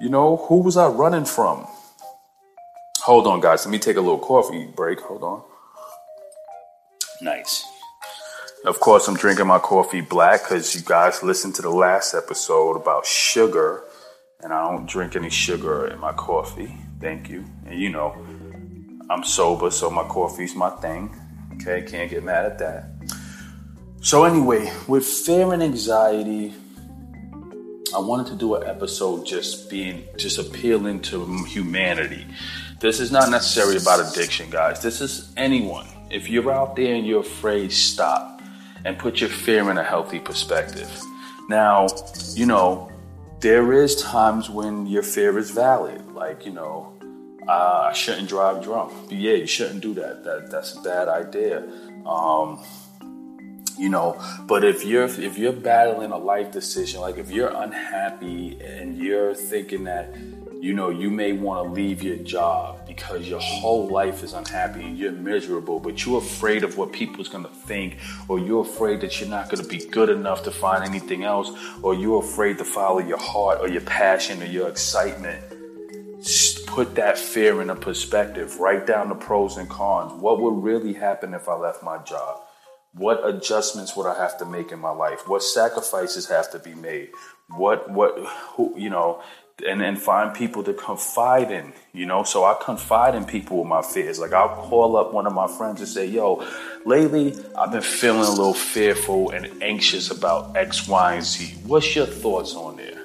You 0.00 0.08
know, 0.08 0.38
who 0.48 0.62
was 0.62 0.76
I 0.76 0.88
running 0.88 1.24
from? 1.24 1.66
Hold 3.02 3.26
on, 3.26 3.40
guys. 3.40 3.64
Let 3.64 3.72
me 3.72 3.78
take 3.78 3.96
a 3.96 4.00
little 4.00 4.18
coffee 4.18 4.66
break. 4.66 5.00
Hold 5.00 5.22
on. 5.22 5.42
Nice. 7.22 7.64
Of 8.62 8.78
course, 8.78 9.08
I'm 9.08 9.16
drinking 9.16 9.46
my 9.46 9.58
coffee 9.58 10.02
black 10.02 10.42
because 10.42 10.74
you 10.74 10.82
guys 10.84 11.22
listened 11.22 11.54
to 11.54 11.62
the 11.62 11.70
last 11.70 12.12
episode 12.12 12.76
about 12.76 13.06
sugar, 13.06 13.84
and 14.40 14.52
I 14.52 14.70
don't 14.70 14.86
drink 14.86 15.16
any 15.16 15.30
sugar 15.30 15.86
in 15.86 15.98
my 15.98 16.12
coffee. 16.12 16.76
Thank 17.00 17.30
you. 17.30 17.42
And 17.64 17.80
you 17.80 17.88
know, 17.88 18.14
I'm 19.08 19.24
sober, 19.24 19.70
so 19.70 19.88
my 19.88 20.04
coffee's 20.04 20.54
my 20.54 20.68
thing. 20.68 21.16
Okay, 21.54 21.86
can't 21.90 22.10
get 22.10 22.22
mad 22.22 22.44
at 22.44 22.58
that. 22.58 22.84
So, 24.02 24.24
anyway, 24.24 24.70
with 24.86 25.06
fear 25.06 25.54
and 25.54 25.62
anxiety, 25.62 26.52
I 27.96 27.98
wanted 27.98 28.26
to 28.26 28.34
do 28.34 28.56
an 28.56 28.68
episode 28.68 29.24
just 29.24 29.70
being, 29.70 30.04
just 30.18 30.38
appealing 30.38 31.00
to 31.02 31.44
humanity. 31.44 32.26
This 32.78 33.00
is 33.00 33.10
not 33.10 33.30
necessarily 33.30 33.78
about 33.78 34.06
addiction, 34.06 34.50
guys. 34.50 34.82
This 34.82 35.00
is 35.00 35.32
anyone. 35.38 35.86
If 36.10 36.28
you're 36.28 36.52
out 36.52 36.76
there 36.76 36.94
and 36.94 37.06
you're 37.06 37.20
afraid, 37.20 37.72
stop 37.72 38.39
and 38.84 38.98
put 38.98 39.20
your 39.20 39.30
fear 39.30 39.70
in 39.70 39.78
a 39.78 39.84
healthy 39.84 40.18
perspective. 40.18 40.90
Now, 41.48 41.88
you 42.34 42.46
know, 42.46 42.90
there 43.40 43.72
is 43.72 44.00
times 44.02 44.48
when 44.50 44.86
your 44.86 45.02
fear 45.02 45.38
is 45.38 45.50
valid. 45.50 46.06
Like, 46.12 46.46
you 46.46 46.52
know, 46.52 46.92
uh, 47.48 47.88
I 47.90 47.92
shouldn't 47.92 48.28
drive 48.28 48.62
drunk. 48.62 48.92
Yeah, 49.10 49.34
you 49.34 49.46
shouldn't 49.46 49.80
do 49.80 49.94
that. 49.94 50.24
That 50.24 50.50
that's 50.50 50.76
a 50.76 50.82
bad 50.82 51.08
idea. 51.08 51.64
Um, 52.06 52.62
you 53.78 53.88
know, 53.88 54.20
but 54.46 54.62
if 54.62 54.84
you're 54.84 55.04
if 55.04 55.38
you're 55.38 55.52
battling 55.52 56.12
a 56.12 56.18
life 56.18 56.52
decision, 56.52 57.00
like 57.00 57.16
if 57.16 57.30
you're 57.30 57.52
unhappy 57.52 58.60
and 58.62 58.98
you're 58.98 59.34
thinking 59.34 59.84
that 59.84 60.14
you 60.60 60.74
know 60.74 60.90
you 60.90 61.10
may 61.10 61.32
want 61.32 61.66
to 61.66 61.72
leave 61.72 62.02
your 62.02 62.16
job 62.18 62.86
because 62.86 63.28
your 63.28 63.40
whole 63.40 63.88
life 63.88 64.22
is 64.22 64.34
unhappy 64.34 64.82
and 64.82 64.98
you're 64.98 65.12
miserable, 65.12 65.80
but 65.80 66.04
you're 66.04 66.18
afraid 66.18 66.64
of 66.64 66.76
what 66.76 66.92
people's 66.92 67.28
gonna 67.28 67.48
think, 67.48 67.98
or 68.28 68.38
you're 68.38 68.62
afraid 68.62 69.00
that 69.00 69.20
you're 69.20 69.28
not 69.30 69.48
gonna 69.48 69.66
be 69.66 69.78
good 69.86 70.10
enough 70.10 70.42
to 70.44 70.50
find 70.50 70.84
anything 70.84 71.24
else, 71.24 71.50
or 71.82 71.94
you're 71.94 72.20
afraid 72.20 72.58
to 72.58 72.64
follow 72.64 72.98
your 73.00 73.18
heart 73.18 73.58
or 73.60 73.68
your 73.68 73.80
passion 73.82 74.42
or 74.42 74.46
your 74.46 74.68
excitement 74.68 75.42
Just 76.22 76.66
put 76.66 76.94
that 76.96 77.18
fear 77.18 77.62
in 77.62 77.70
a 77.70 77.76
perspective. 77.76 78.60
Write 78.60 78.86
down 78.86 79.08
the 79.08 79.14
pros 79.14 79.56
and 79.56 79.68
cons. 79.70 80.12
What 80.20 80.40
would 80.40 80.62
really 80.62 80.92
happen 80.92 81.32
if 81.34 81.48
I 81.48 81.54
left 81.54 81.82
my 81.82 81.98
job? 82.04 82.42
What 82.92 83.26
adjustments 83.26 83.96
would 83.96 84.06
I 84.06 84.18
have 84.18 84.36
to 84.38 84.44
make 84.44 84.72
in 84.72 84.80
my 84.80 84.90
life? 84.90 85.28
What 85.28 85.42
sacrifices 85.42 86.28
have 86.28 86.50
to 86.52 86.58
be 86.58 86.74
made? 86.74 87.10
What 87.56 87.90
what 87.90 88.18
who 88.56 88.74
you 88.78 88.90
know? 88.90 89.22
And 89.66 89.80
then 89.80 89.96
find 89.96 90.34
people 90.34 90.62
to 90.64 90.72
confide 90.72 91.50
in, 91.50 91.72
you 91.92 92.06
know. 92.06 92.22
So 92.22 92.44
I 92.44 92.56
confide 92.62 93.14
in 93.14 93.24
people 93.24 93.58
with 93.58 93.66
my 93.66 93.82
fears. 93.82 94.18
Like 94.18 94.32
I'll 94.32 94.56
call 94.68 94.96
up 94.96 95.12
one 95.12 95.26
of 95.26 95.34
my 95.34 95.46
friends 95.46 95.80
and 95.80 95.88
say, 95.88 96.06
"Yo, 96.06 96.44
lately 96.84 97.36
I've 97.56 97.72
been 97.72 97.82
feeling 97.82 98.20
a 98.20 98.30
little 98.30 98.54
fearful 98.54 99.30
and 99.30 99.62
anxious 99.62 100.10
about 100.10 100.56
X, 100.56 100.88
Y, 100.88 101.14
and 101.14 101.24
Z. 101.24 101.54
What's 101.66 101.94
your 101.94 102.06
thoughts 102.06 102.54
on 102.54 102.76
there? 102.76 103.00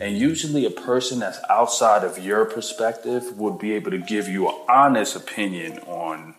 And 0.00 0.18
usually, 0.18 0.66
a 0.66 0.70
person 0.70 1.20
that's 1.20 1.38
outside 1.48 2.04
of 2.04 2.18
your 2.18 2.44
perspective 2.44 3.38
would 3.38 3.58
be 3.58 3.72
able 3.74 3.92
to 3.92 3.98
give 3.98 4.28
you 4.28 4.48
an 4.48 4.54
honest 4.68 5.14
opinion 5.16 5.78
on 5.80 6.34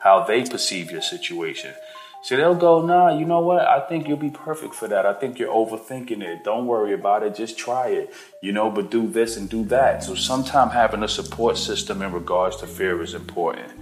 how 0.00 0.24
they 0.24 0.44
perceive 0.44 0.90
your 0.90 1.02
situation. 1.02 1.74
So 2.22 2.36
they'll 2.36 2.54
go, 2.54 2.84
nah, 2.84 3.16
you 3.16 3.24
know 3.24 3.40
what? 3.40 3.66
I 3.66 3.80
think 3.80 4.06
you'll 4.06 4.18
be 4.18 4.30
perfect 4.30 4.74
for 4.74 4.86
that. 4.88 5.06
I 5.06 5.14
think 5.14 5.38
you're 5.38 5.52
overthinking 5.52 6.22
it. 6.22 6.44
Don't 6.44 6.66
worry 6.66 6.92
about 6.92 7.22
it. 7.22 7.34
Just 7.34 7.56
try 7.56 7.88
it, 7.88 8.12
you 8.42 8.52
know, 8.52 8.70
but 8.70 8.90
do 8.90 9.08
this 9.08 9.36
and 9.36 9.48
do 9.48 9.64
that. 9.64 10.04
So 10.04 10.14
sometimes 10.14 10.72
having 10.72 11.02
a 11.02 11.08
support 11.08 11.56
system 11.56 12.02
in 12.02 12.12
regards 12.12 12.56
to 12.56 12.66
fear 12.66 13.00
is 13.02 13.14
important. 13.14 13.72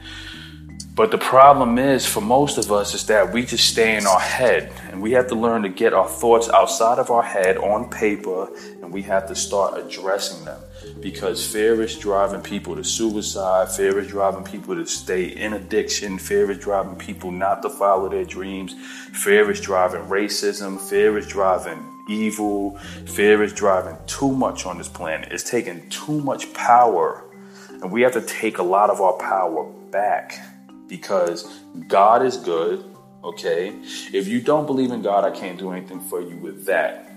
But 0.99 1.13
the 1.13 1.19
problem 1.19 1.79
is 1.79 2.05
for 2.05 2.21
most 2.21 2.59
of 2.59 2.73
us 2.73 2.93
is 2.93 3.07
that 3.07 3.33
we 3.33 3.47
just 3.47 3.69
stay 3.69 3.97
in 3.97 4.05
our 4.05 4.19
head 4.19 4.73
and 4.91 5.01
we 5.01 5.13
have 5.13 5.29
to 5.29 5.37
learn 5.37 5.63
to 5.63 5.69
get 5.69 5.95
our 5.95 6.09
thoughts 6.09 6.49
outside 6.49 6.99
of 6.99 7.13
our 7.13 7.23
head 7.23 7.57
on 7.57 7.89
paper 7.89 8.49
and 8.83 8.93
we 8.93 9.03
have 9.03 9.29
to 9.29 9.37
start 9.37 9.79
addressing 9.79 10.45
them 10.45 10.61
because 10.99 11.47
fear 11.47 11.81
is 11.83 11.97
driving 11.97 12.41
people 12.41 12.75
to 12.75 12.83
suicide, 12.83 13.71
fear 13.71 13.97
is 14.01 14.09
driving 14.09 14.43
people 14.43 14.75
to 14.75 14.85
stay 14.87 15.27
in 15.27 15.53
addiction, 15.53 16.19
fear 16.19 16.51
is 16.51 16.59
driving 16.59 16.97
people 16.97 17.31
not 17.31 17.63
to 17.63 17.71
follow 17.71 18.09
their 18.09 18.25
dreams, 18.25 18.75
fear 19.13 19.49
is 19.53 19.61
driving 19.61 20.03
racism, 20.07 20.81
fear 20.81 21.17
is 21.17 21.29
driving 21.29 21.79
evil, 22.09 22.77
fear 23.07 23.45
is 23.45 23.53
driving 23.53 23.97
too 24.09 24.33
much 24.33 24.67
on 24.67 24.79
this 24.79 24.89
planet. 24.89 25.31
It's 25.31 25.49
taking 25.49 25.89
too 25.91 26.21
much 26.23 26.53
power 26.55 27.23
and 27.71 27.93
we 27.93 28.03
have 28.03 28.15
to 28.15 28.21
take 28.21 28.59
a 28.59 28.65
lot 28.65 28.91
of 28.91 29.01
our 29.01 29.13
power 29.13 29.73
back 29.93 30.58
because 30.89 31.61
God 31.87 32.25
is 32.25 32.37
good, 32.37 32.85
okay? 33.23 33.69
If 34.13 34.27
you 34.27 34.41
don't 34.41 34.67
believe 34.67 34.91
in 34.91 35.03
God, 35.03 35.25
I 35.25 35.31
can't 35.31 35.59
do 35.59 35.71
anything 35.73 36.01
for 36.01 36.21
you 36.21 36.37
with 36.37 36.67
that. 36.67 37.11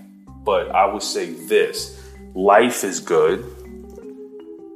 But 0.44 0.72
I 0.72 0.92
would 0.92 1.04
say 1.04 1.32
this 1.32 2.02
life 2.34 2.84
is 2.84 3.00
good. 3.00 3.46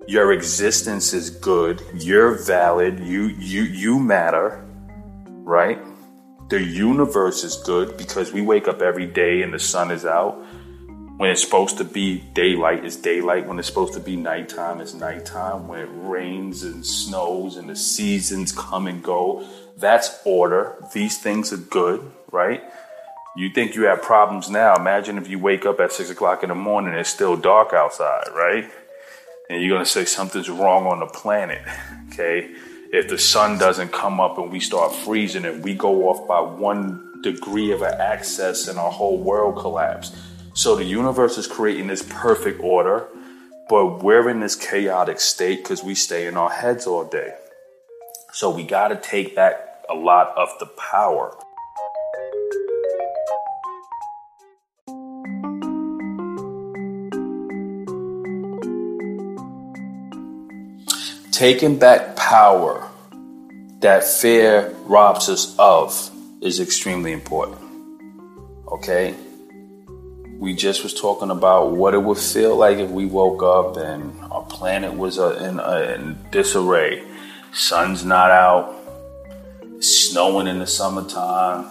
Your 0.08 0.32
existence 0.32 1.14
is 1.14 1.30
good. 1.30 1.82
You're 1.96 2.44
valid. 2.44 3.00
You 3.00 3.28
you 3.40 3.64
you 3.64 4.00
matter, 4.00 4.64
right? 5.28 5.80
The 6.50 6.62
universe 6.62 7.44
is 7.44 7.56
good 7.56 7.98
because 7.98 8.32
we 8.32 8.42
wake 8.42 8.68
up 8.68 8.82
every 8.82 9.08
day 9.08 9.42
and 9.42 9.52
the 9.52 9.60
sun 9.60 9.90
is 9.90 10.06
out. 10.06 10.45
When 11.18 11.30
it's 11.30 11.42
supposed 11.42 11.78
to 11.78 11.86
be 11.86 12.20
daylight, 12.20 12.84
it's 12.84 12.98
daylight. 12.98 13.48
When 13.48 13.58
it's 13.58 13.70
supposed 13.70 13.94
to 13.94 14.02
be 14.02 14.18
nighttime, 14.18 14.82
it's 14.82 14.94
nighttime. 14.94 15.66
When 15.70 15.80
it 15.80 15.90
rains 15.90 16.64
and 16.64 16.86
snows 16.86 17.56
and 17.56 17.70
the 17.70 17.76
seasons 17.78 18.52
come 18.52 18.86
and 18.86 19.02
go, 19.02 19.48
that's 19.78 20.20
order. 20.26 20.76
These 20.94 21.18
things 21.20 21.54
are 21.54 21.58
good, 21.58 22.12
right? 22.32 22.62
You 23.38 23.50
think 23.50 23.76
you 23.76 23.84
have 23.84 24.02
problems 24.02 24.50
now. 24.50 24.76
Imagine 24.76 25.18
if 25.18 25.30
you 25.30 25.40
wake 25.40 25.66
up 25.66 25.80
at 25.80 25.94
six 25.94 26.10
o'clock 26.10 26.44
in 26.44 26.50
the 26.50 26.56
morning 26.56 26.92
and 26.92 27.00
it's 27.00 27.10
still 27.10 27.38
dark 27.38 27.72
outside, 27.72 28.28
right? 28.34 28.70
And 29.50 29.62
you're 29.62 29.70
going 29.70 29.86
to 29.86 29.90
say 29.90 30.04
something's 30.04 30.50
wrong 30.50 30.86
on 30.86 31.00
the 31.00 31.06
planet, 31.06 31.62
okay? 32.12 32.54
If 32.92 33.08
the 33.08 33.18
sun 33.18 33.58
doesn't 33.58 33.94
come 33.94 34.20
up 34.20 34.38
and 34.38 34.52
we 34.52 34.60
start 34.60 34.94
freezing 34.94 35.46
and 35.46 35.64
we 35.64 35.76
go 35.76 36.10
off 36.10 36.28
by 36.28 36.42
one 36.42 37.22
degree 37.22 37.72
of 37.72 37.84
an 37.84 37.94
access 38.02 38.68
and 38.68 38.78
our 38.78 38.92
whole 38.92 39.18
world 39.18 39.58
collapse 39.58 40.12
so 40.56 40.78
the 40.78 40.86
universe 40.86 41.38
is 41.38 41.48
creating 41.48 41.88
this 41.88 42.02
perfect 42.02 42.62
order, 42.62 43.08
but 43.68 44.02
we're 44.02 44.30
in 44.30 44.40
this 44.40 44.56
chaotic 44.56 45.20
state 45.20 45.58
because 45.58 45.84
we 45.84 45.94
stay 45.94 46.28
in 46.28 46.38
our 46.38 46.50
heads 46.50 46.88
all 46.88 47.04
day. 47.04 47.36
So 48.32 48.50
we 48.50 48.64
got 48.64 48.88
to 48.88 48.96
take 48.96 49.36
back 49.36 49.84
a 49.90 49.94
lot 49.94 50.34
of 50.38 50.50
the 50.60 50.66
power. 50.66 51.38
Taking 61.34 61.78
back 61.78 62.16
power 62.16 62.90
that 63.82 64.06
fear 64.06 64.74
robs 64.86 65.28
us 65.28 65.54
of 65.60 66.10
is 66.42 66.62
extremely 66.62 67.12
important. 67.12 67.58
Okay? 68.70 69.16
We 70.46 70.54
just 70.54 70.84
was 70.84 70.94
talking 70.94 71.32
about 71.32 71.72
what 71.72 71.96
it 71.96 71.98
would 71.98 72.20
feel 72.20 72.56
like 72.56 72.78
if 72.78 72.92
we 72.92 73.08
woke 73.08 73.42
up 73.42 73.78
and 73.78 74.16
our 74.32 74.44
planet 74.44 74.94
was 74.94 75.18
uh, 75.18 75.32
in, 75.38 75.60
uh, 75.60 75.96
in 75.96 76.16
disarray. 76.30 77.04
Sun's 77.52 78.06
not 78.06 78.30
out, 78.30 78.76
snowing 79.80 80.46
in 80.46 80.60
the 80.60 80.68
summertime. 80.68 81.66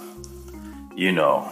You 0.97 1.13
know, 1.13 1.49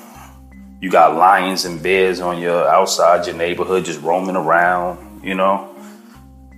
you 0.81 0.91
got 0.91 1.15
lions 1.15 1.65
and 1.65 1.81
bears 1.81 2.19
on 2.19 2.41
your 2.41 2.69
outside 2.69 3.25
your 3.25 3.37
neighborhood 3.37 3.85
just 3.85 4.01
roaming 4.01 4.35
around. 4.35 5.23
You 5.23 5.37
know, 5.37 5.73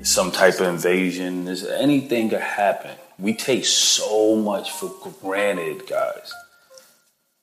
some 0.01 0.33
type 0.33 0.61
of 0.61 0.69
invasion. 0.69 1.45
There's 1.45 1.67
anything 1.67 2.31
could 2.31 2.41
happen. 2.41 2.93
We 3.19 3.35
take 3.35 3.67
so 3.67 4.35
much 4.35 4.71
for 4.71 4.91
granted, 5.21 5.87
guys. 5.87 6.33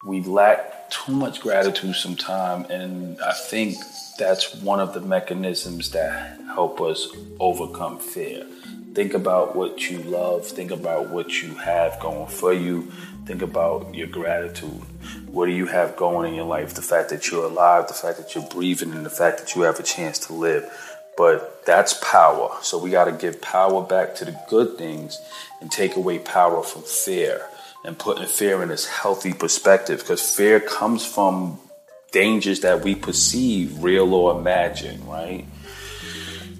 We 0.03 0.23
lack 0.23 0.89
too 0.89 1.11
much 1.11 1.41
gratitude 1.41 1.95
sometimes, 1.95 2.71
and 2.71 3.21
I 3.21 3.33
think 3.33 3.77
that's 4.17 4.55
one 4.55 4.79
of 4.79 4.95
the 4.95 5.01
mechanisms 5.01 5.91
that 5.91 6.41
help 6.55 6.81
us 6.81 7.07
overcome 7.39 7.99
fear. 7.99 8.47
Think 8.95 9.13
about 9.13 9.55
what 9.55 9.91
you 9.91 9.99
love, 9.99 10.47
think 10.47 10.71
about 10.71 11.09
what 11.11 11.43
you 11.43 11.53
have 11.53 11.99
going 11.99 12.27
for 12.27 12.51
you, 12.51 12.91
think 13.27 13.43
about 13.43 13.93
your 13.93 14.07
gratitude. 14.07 14.81
What 15.27 15.45
do 15.45 15.51
you 15.51 15.67
have 15.67 15.95
going 15.95 16.29
in 16.29 16.35
your 16.35 16.45
life? 16.45 16.73
The 16.73 16.81
fact 16.81 17.09
that 17.09 17.29
you're 17.29 17.45
alive, 17.45 17.87
the 17.87 17.93
fact 17.93 18.17
that 18.17 18.33
you're 18.33 18.49
breathing, 18.49 18.93
and 18.93 19.05
the 19.05 19.11
fact 19.11 19.37
that 19.37 19.55
you 19.55 19.61
have 19.61 19.79
a 19.79 19.83
chance 19.83 20.17
to 20.25 20.33
live. 20.33 20.67
But 21.15 21.63
that's 21.67 21.93
power. 22.03 22.57
So 22.63 22.79
we 22.79 22.89
got 22.89 23.05
to 23.05 23.11
give 23.11 23.39
power 23.39 23.83
back 23.83 24.15
to 24.15 24.25
the 24.25 24.35
good 24.49 24.79
things 24.79 25.21
and 25.61 25.71
take 25.71 25.95
away 25.95 26.17
power 26.17 26.63
from 26.63 26.81
fear 26.81 27.47
and 27.83 27.97
putting 27.97 28.27
fear 28.27 28.61
in 28.61 28.69
its 28.69 28.85
healthy 28.85 29.33
perspective 29.33 29.99
because 29.99 30.35
fear 30.35 30.59
comes 30.59 31.05
from 31.05 31.59
dangers 32.11 32.61
that 32.61 32.83
we 32.83 32.93
perceive, 32.95 33.83
real 33.83 34.13
or 34.13 34.37
imagined, 34.37 35.07
right? 35.07 35.45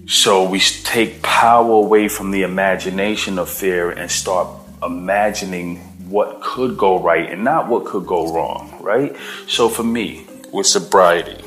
So 0.07 0.49
we 0.49 0.59
take 0.59 1.21
power 1.21 1.71
away 1.71 2.07
from 2.07 2.31
the 2.31 2.43
imagination 2.43 3.37
of 3.37 3.49
fear 3.49 3.91
and 3.91 4.09
start 4.09 4.47
imagining 4.83 5.77
what 6.09 6.41
could 6.41 6.77
go 6.77 6.99
right 6.99 7.31
and 7.31 7.43
not 7.43 7.67
what 7.67 7.85
could 7.85 8.05
go 8.05 8.33
wrong, 8.33 8.77
right? 8.81 9.15
So 9.47 9.69
for 9.69 9.83
me, 9.83 10.25
with 10.51 10.67
sobriety, 10.67 11.41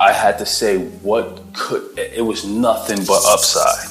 I 0.00 0.12
had 0.12 0.38
to 0.38 0.46
say 0.46 0.78
what 0.78 1.40
could, 1.54 1.96
it 1.96 2.24
was 2.24 2.44
nothing 2.44 3.04
but 3.04 3.22
upside, 3.24 3.88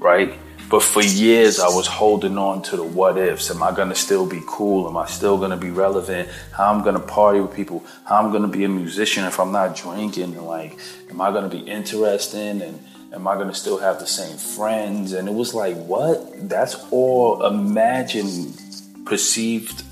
right? 0.00 0.34
But 0.70 0.82
for 0.82 1.02
years, 1.02 1.60
I 1.60 1.68
was 1.68 1.86
holding 1.86 2.36
on 2.36 2.60
to 2.64 2.76
the 2.76 2.84
what 2.84 3.16
ifs. 3.16 3.50
Am 3.50 3.62
I 3.62 3.72
going 3.72 3.88
to 3.88 3.94
still 3.94 4.26
be 4.26 4.42
cool? 4.46 4.86
Am 4.86 4.98
I 4.98 5.06
still 5.06 5.38
going 5.38 5.50
to 5.50 5.56
be 5.56 5.70
relevant? 5.70 6.28
How 6.52 6.70
I'm 6.70 6.82
going 6.82 6.94
to 6.94 7.00
party 7.00 7.40
with 7.40 7.54
people? 7.54 7.82
How 8.04 8.16
I'm 8.16 8.30
going 8.30 8.42
to 8.42 8.48
be 8.48 8.64
a 8.64 8.68
musician 8.68 9.24
if 9.24 9.40
I'm 9.40 9.50
not 9.50 9.74
drinking? 9.74 10.34
And 10.34 10.42
like, 10.42 10.78
am 11.08 11.22
I 11.22 11.30
going 11.30 11.48
to 11.48 11.56
be 11.56 11.62
interesting? 11.62 12.60
And 12.60 12.84
am 13.14 13.26
I 13.26 13.36
going 13.36 13.48
to 13.48 13.54
still 13.54 13.78
have 13.78 13.98
the 13.98 14.06
same 14.06 14.36
friends? 14.36 15.14
And 15.14 15.26
it 15.26 15.34
was 15.34 15.54
like, 15.54 15.74
what? 15.76 16.48
That's 16.50 16.74
all 16.90 17.46
imagined, 17.46 18.60
perceived, 19.06 19.82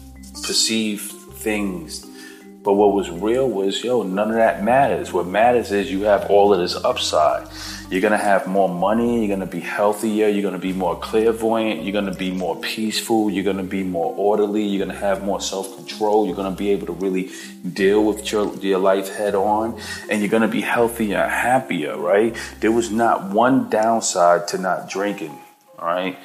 perceived 0.42 1.11
things. 1.11 2.04
But 2.62 2.75
what 2.75 2.92
was 2.92 3.09
real 3.09 3.49
was, 3.49 3.83
yo, 3.83 4.02
none 4.02 4.28
of 4.28 4.35
that 4.35 4.62
matters. 4.62 5.11
What 5.12 5.26
matters 5.26 5.73
is 5.73 5.90
you 5.90 6.02
have 6.02 6.28
all 6.28 6.52
of 6.52 6.59
this 6.59 6.75
upside. 6.75 7.47
You're 7.88 8.00
gonna 8.00 8.16
have 8.16 8.49
more 8.49 8.69
money, 8.69 9.25
you're 9.25 9.37
gonna 9.37 9.49
be 9.49 9.61
healthier, 9.61 10.26
you're 10.26 10.43
gonna 10.43 10.59
be 10.59 10.73
more 10.73 10.99
clairvoyant, 10.99 11.85
you're 11.85 11.93
gonna 11.93 12.12
be 12.12 12.33
more 12.33 12.57
peaceful, 12.57 13.31
you're 13.31 13.45
gonna 13.45 13.62
be 13.62 13.85
more 13.85 14.12
orderly, 14.16 14.64
you're 14.64 14.85
gonna 14.85 14.99
have 14.99 15.23
more 15.23 15.40
self 15.40 15.76
control, 15.76 16.26
you're 16.26 16.35
gonna 16.35 16.50
be 16.50 16.71
able 16.71 16.87
to 16.87 16.93
really 16.93 17.31
deal 17.73 18.05
with 18.05 18.33
your, 18.33 18.52
your 18.57 18.81
life 18.81 19.14
head 19.14 19.37
on, 19.37 19.81
and 20.11 20.21
you're 20.21 20.31
gonna 20.31 20.49
be 20.49 20.62
healthier, 20.62 21.28
happier, 21.28 21.97
right? 21.97 22.37
There 22.59 22.73
was 22.73 22.90
not 22.90 23.31
one 23.31 23.71
downside 23.71 24.49
to 24.49 24.59
not 24.59 24.90
drinking, 24.90 25.38
all 25.78 25.87
right? 25.87 26.19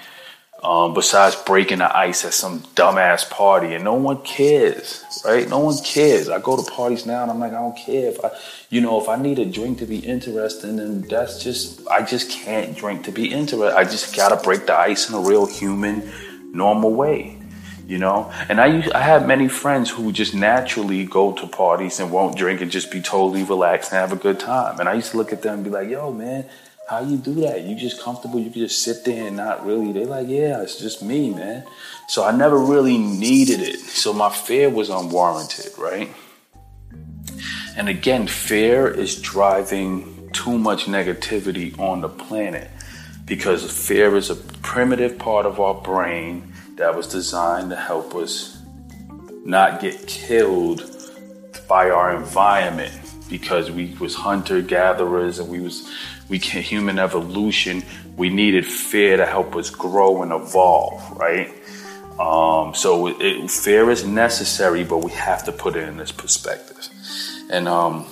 Um, 0.64 0.94
besides 0.94 1.36
breaking 1.36 1.80
the 1.80 1.98
ice 1.98 2.24
at 2.24 2.34
some 2.34 2.60
dumbass 2.76 3.28
party, 3.30 3.74
and 3.74 3.84
no 3.84 3.96
one 3.96 4.22
cares, 4.22 5.04
right? 5.26 5.50
No 5.50 5.60
one 5.60 5.78
cares. 5.84 6.30
I 6.30 6.40
go 6.40 6.56
to 6.56 6.72
parties 6.72 7.06
now, 7.06 7.24
and 7.24 7.32
I'm 7.32 7.40
like, 7.40 7.52
I 7.52 7.60
don't 7.60 7.76
care 7.76 8.10
if 8.10 8.24
I, 8.24 8.32
you 8.70 8.80
know, 8.80 9.02
if 9.02 9.10
I 9.10 9.16
need 9.16 9.40
a 9.40 9.46
drink 9.46 9.80
to 9.80 9.88
be 9.88 9.98
interesting, 9.98 10.76
then 10.76 11.02
that's 11.02 11.44
just, 11.44 11.88
I 11.88 12.06
just 12.06 12.30
can't 12.30 12.78
drink 12.78 13.06
to 13.06 13.12
be 13.12 13.32
interested. 13.32 13.76
I 13.76 13.84
just 13.84 14.16
gotta 14.16 14.36
break 14.36 14.68
the 14.68 14.78
ice 14.78 15.10
in 15.10 15.16
a 15.16 15.20
real 15.20 15.48
human, 15.48 16.12
normal 16.52 16.94
way. 16.94 17.38
You 17.88 17.98
know, 17.98 18.32
and 18.48 18.62
I 18.62 18.68
used, 18.68 18.92
I 18.94 19.02
have 19.02 19.28
many 19.28 19.50
friends 19.50 19.90
who 19.90 20.14
just 20.14 20.34
naturally 20.34 21.04
go 21.04 21.34
to 21.34 21.46
parties 21.46 22.00
and 22.00 22.10
won't 22.10 22.38
drink 22.38 22.62
and 22.62 22.72
just 22.72 22.90
be 22.90 23.02
totally 23.02 23.44
relaxed 23.44 23.92
and 23.92 24.00
have 24.00 24.14
a 24.14 24.22
good 24.22 24.40
time. 24.40 24.80
And 24.80 24.88
I 24.88 24.94
used 24.94 25.12
to 25.12 25.18
look 25.18 25.34
at 25.34 25.42
them 25.42 25.56
and 25.56 25.64
be 25.66 25.70
like, 25.70 25.90
"Yo, 25.90 26.10
man, 26.14 26.46
how 26.92 27.00
you 27.00 27.16
do 27.16 27.34
that? 27.36 27.64
You 27.64 27.74
just 27.78 28.02
comfortable? 28.02 28.38
You 28.38 28.52
can 28.52 28.64
just 28.64 28.84
sit 28.84 29.06
there 29.06 29.28
and 29.28 29.38
not 29.38 29.66
really. 29.66 29.94
They 29.94 30.06
like, 30.06 30.28
yeah, 30.28 30.62
it's 30.62 30.78
just 30.78 31.02
me, 31.02 31.30
man. 31.30 31.64
So 32.10 32.26
I 32.26 32.36
never 32.36 32.58
really 32.58 32.98
needed 32.98 33.62
it. 33.62 33.80
So 33.80 34.12
my 34.12 34.30
fear 34.30 34.70
was 34.70 34.90
unwarranted, 34.90 35.72
right? 35.78 36.10
And 37.78 37.88
again, 37.88 38.28
fear 38.28 38.90
is 38.90 39.22
driving 39.22 40.30
too 40.34 40.58
much 40.58 40.88
negativity 40.88 41.80
on 41.80 42.02
the 42.02 42.10
planet 42.10 42.70
because 43.24 43.72
fear 43.72 44.18
is 44.18 44.30
a 44.30 44.36
primitive 44.36 45.18
part 45.18 45.46
of 45.46 45.62
our 45.62 45.76
brain 45.76 46.52
that 46.76 46.94
was 46.94 47.08
designed 47.08 47.70
to 47.70 47.78
help 47.78 48.14
us 48.16 48.62
not 49.46 49.80
get 49.80 50.08
killed 50.08 50.84
by 51.70 51.90
our 51.90 52.18
environment 52.18 52.92
because 53.30 53.72
we 53.72 53.96
was 53.98 54.14
hunter 54.14 54.62
gatherers 54.62 55.40
and 55.40 55.48
we 55.48 55.62
was 55.62 55.90
we 56.32 56.40
can 56.40 56.64
human 56.64 56.98
evolution 56.98 57.84
we 58.16 58.30
needed 58.30 58.66
fear 58.66 59.18
to 59.18 59.26
help 59.26 59.56
us 59.56 59.70
grow 59.70 60.24
and 60.24 60.32
evolve 60.32 61.02
right? 61.18 61.54
Um, 62.20 62.74
so 62.74 63.08
it, 63.08 63.52
fear 63.52 63.92
is 63.92 64.06
necessary 64.06 64.84
but 64.86 65.00
we 65.00 65.12
have 65.12 65.44
to 65.46 65.52
put 65.52 65.76
it 65.76 65.88
in 65.88 65.98
this 65.98 66.12
perspective. 66.12 66.88
And 67.52 67.68
um, 67.68 68.08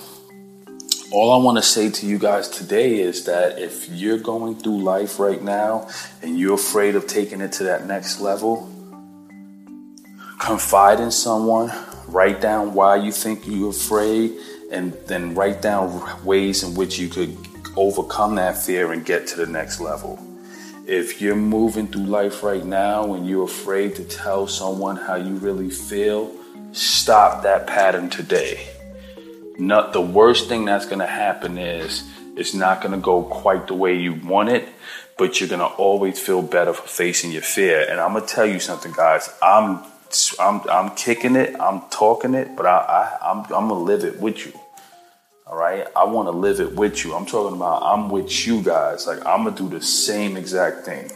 all 1.10 1.32
I 1.32 1.42
want 1.42 1.56
to 1.56 1.62
say 1.62 1.90
to 1.90 2.06
you 2.06 2.18
guys 2.18 2.48
today 2.48 3.00
is 3.00 3.24
that 3.24 3.58
if 3.58 3.88
you're 3.88 4.18
going 4.18 4.56
through 4.56 4.82
life 4.82 5.18
right 5.18 5.42
now 5.42 5.88
and 6.22 6.38
you're 6.38 6.54
afraid 6.54 6.94
of 6.96 7.06
taking 7.06 7.40
it 7.40 7.52
to 7.52 7.64
that 7.64 7.86
next 7.86 8.20
level, 8.20 8.68
confide 10.38 11.00
in 11.00 11.10
someone, 11.10 11.72
write 12.06 12.40
down 12.40 12.74
why 12.74 12.96
you 12.96 13.12
think 13.12 13.46
you're 13.46 13.70
afraid, 13.70 14.36
and 14.70 14.92
then 15.08 15.34
write 15.34 15.62
down 15.62 16.24
ways 16.24 16.62
in 16.62 16.74
which 16.74 16.98
you 16.98 17.08
could 17.08 17.36
overcome 17.76 18.36
that 18.36 18.56
fear 18.56 18.92
and 18.92 19.04
get 19.04 19.26
to 19.28 19.36
the 19.36 19.46
next 19.46 19.80
level. 19.80 20.18
If 20.86 21.20
you're 21.20 21.36
moving 21.36 21.86
through 21.86 22.04
life 22.04 22.42
right 22.42 22.64
now 22.64 23.14
and 23.14 23.28
you're 23.28 23.44
afraid 23.44 23.94
to 23.96 24.04
tell 24.04 24.46
someone 24.46 24.96
how 24.96 25.14
you 25.14 25.36
really 25.36 25.70
feel, 25.70 26.34
stop 26.72 27.42
that 27.42 27.66
pattern 27.66 28.10
today. 28.10 28.68
Not 29.58 29.92
the 29.92 30.00
worst 30.00 30.48
thing 30.48 30.64
that's 30.64 30.86
going 30.86 31.00
to 31.00 31.06
happen 31.06 31.58
is 31.58 32.04
it's 32.36 32.54
not 32.54 32.80
going 32.80 32.92
to 32.92 32.98
go 32.98 33.22
quite 33.22 33.66
the 33.66 33.74
way 33.74 33.96
you 33.96 34.14
want 34.14 34.48
it, 34.48 34.68
but 35.18 35.38
you're 35.38 35.48
going 35.48 35.60
to 35.60 35.66
always 35.66 36.18
feel 36.18 36.42
better 36.42 36.72
for 36.72 36.88
facing 36.88 37.30
your 37.30 37.42
fear. 37.42 37.86
And 37.88 38.00
I'm 38.00 38.12
going 38.12 38.26
to 38.26 38.34
tell 38.34 38.46
you 38.46 38.58
something, 38.58 38.92
guys. 38.92 39.28
I'm 39.42 39.84
I'm 40.38 40.60
I'm 40.68 40.94
kicking 40.96 41.36
it, 41.36 41.54
I'm 41.60 41.82
talking 41.90 42.34
it, 42.34 42.56
but 42.56 42.66
I, 42.66 42.78
I 42.78 43.30
I'm 43.30 43.38
I'm 43.44 43.68
gonna 43.68 43.74
live 43.74 44.04
it 44.04 44.20
with 44.20 44.44
you. 44.44 44.52
All 45.50 45.58
right, 45.58 45.84
I 45.96 46.04
want 46.04 46.28
to 46.28 46.30
live 46.30 46.60
it 46.60 46.76
with 46.76 47.04
you. 47.04 47.12
I'm 47.12 47.26
talking 47.26 47.56
about 47.56 47.82
I'm 47.82 48.08
with 48.08 48.46
you 48.46 48.62
guys. 48.62 49.08
Like 49.08 49.18
I'm 49.26 49.42
gonna 49.42 49.56
do 49.56 49.68
the 49.68 49.82
same 49.82 50.36
exact 50.36 50.84
thing. 50.84 51.10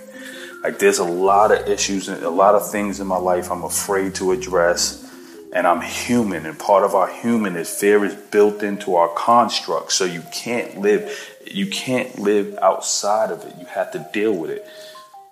Like 0.64 0.80
there's 0.80 0.98
a 0.98 1.04
lot 1.04 1.52
of 1.52 1.68
issues 1.68 2.08
and 2.08 2.20
a 2.20 2.30
lot 2.30 2.56
of 2.56 2.68
things 2.68 2.98
in 2.98 3.06
my 3.06 3.16
life 3.16 3.52
I'm 3.52 3.62
afraid 3.62 4.16
to 4.16 4.32
address. 4.32 5.08
And 5.52 5.68
I'm 5.68 5.80
human, 5.80 6.46
and 6.46 6.58
part 6.58 6.82
of 6.82 6.96
our 6.96 7.06
human 7.06 7.54
is 7.54 7.70
fear 7.70 8.04
is 8.04 8.16
built 8.16 8.64
into 8.64 8.96
our 8.96 9.08
construct. 9.14 9.92
So 9.92 10.04
you 10.04 10.24
can't 10.32 10.80
live, 10.80 11.36
you 11.46 11.68
can't 11.68 12.18
live 12.18 12.58
outside 12.60 13.30
of 13.30 13.44
it. 13.44 13.54
You 13.60 13.66
have 13.66 13.92
to 13.92 14.04
deal 14.12 14.34
with 14.34 14.50
it. 14.50 14.66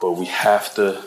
But 0.00 0.12
we 0.12 0.26
have 0.26 0.72
to 0.76 1.02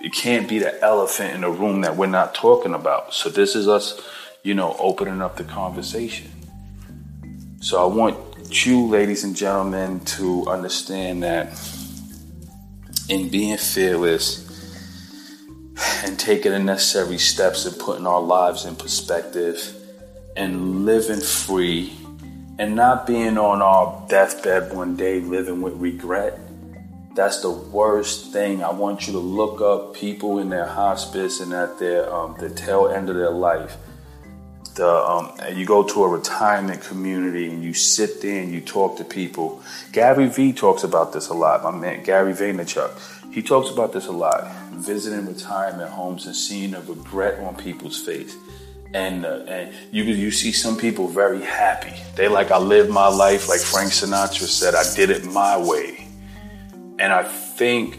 it 0.00 0.12
can't 0.12 0.48
be 0.48 0.58
the 0.58 0.82
elephant 0.82 1.36
in 1.36 1.42
the 1.42 1.50
room 1.50 1.82
that 1.82 1.96
we're 1.96 2.06
not 2.06 2.34
talking 2.34 2.74
about. 2.74 3.14
So 3.14 3.28
this 3.28 3.54
is 3.54 3.68
us, 3.68 4.00
you 4.42 4.54
know, 4.54 4.74
opening 4.80 5.22
up 5.22 5.36
the 5.36 5.44
conversation. 5.44 6.35
So 7.60 7.82
I 7.82 7.86
want 7.86 8.64
you, 8.66 8.86
ladies 8.86 9.24
and 9.24 9.34
gentlemen, 9.34 10.00
to 10.16 10.46
understand 10.46 11.22
that 11.22 11.58
in 13.08 13.28
being 13.28 13.56
fearless 13.56 14.44
and 16.04 16.18
taking 16.18 16.52
the 16.52 16.58
necessary 16.58 17.18
steps 17.18 17.66
and 17.66 17.78
putting 17.78 18.06
our 18.06 18.20
lives 18.20 18.64
in 18.64 18.76
perspective 18.76 19.74
and 20.36 20.84
living 20.86 21.20
free 21.20 21.92
and 22.58 22.74
not 22.74 23.06
being 23.06 23.38
on 23.38 23.62
our 23.62 24.06
deathbed 24.08 24.74
one 24.74 24.96
day 24.96 25.20
living 25.20 25.60
with 25.60 25.74
regret 25.74 26.38
that's 27.16 27.40
the 27.40 27.50
worst 27.50 28.30
thing. 28.30 28.62
I 28.62 28.70
want 28.70 29.06
you 29.06 29.14
to 29.14 29.18
look 29.18 29.62
up 29.62 29.94
people 29.94 30.38
in 30.38 30.50
their 30.50 30.66
hospice 30.66 31.40
and 31.40 31.52
at 31.54 31.78
their 31.78 32.12
um, 32.14 32.36
the 32.38 32.50
tail 32.50 32.88
end 32.88 33.08
of 33.08 33.16
their 33.16 33.30
life. 33.30 33.76
The, 34.76 34.86
um, 34.86 35.32
you 35.54 35.64
go 35.64 35.82
to 35.82 36.04
a 36.04 36.08
retirement 36.08 36.82
community 36.82 37.48
and 37.48 37.64
you 37.64 37.72
sit 37.72 38.20
there 38.20 38.42
and 38.42 38.52
you 38.52 38.60
talk 38.60 38.98
to 38.98 39.04
people. 39.04 39.62
Gary 39.92 40.28
Vee 40.28 40.52
talks 40.52 40.84
about 40.84 41.14
this 41.14 41.28
a 41.28 41.34
lot. 41.34 41.62
My 41.62 41.70
man 41.70 42.02
Gary 42.02 42.34
Vaynerchuk, 42.34 43.32
he 43.32 43.42
talks 43.42 43.70
about 43.70 43.94
this 43.94 44.06
a 44.06 44.12
lot. 44.12 44.52
Visiting 44.72 45.26
retirement 45.26 45.90
homes 45.90 46.26
and 46.26 46.36
seeing 46.36 46.72
the 46.72 46.82
regret 46.82 47.40
on 47.40 47.56
people's 47.56 48.02
face. 48.02 48.36
And, 48.92 49.24
uh, 49.24 49.44
and 49.48 49.74
you 49.90 50.04
you 50.04 50.30
see 50.30 50.52
some 50.52 50.76
people 50.76 51.08
very 51.08 51.42
happy. 51.42 51.94
They 52.14 52.28
like 52.28 52.50
I 52.50 52.58
lived 52.58 52.90
my 52.90 53.08
life 53.08 53.48
like 53.48 53.60
Frank 53.60 53.92
Sinatra 53.92 54.46
said. 54.46 54.74
I 54.74 54.84
did 54.94 55.08
it 55.08 55.24
my 55.24 55.56
way. 55.56 56.06
And 56.98 57.12
I 57.12 57.24
think 57.24 57.98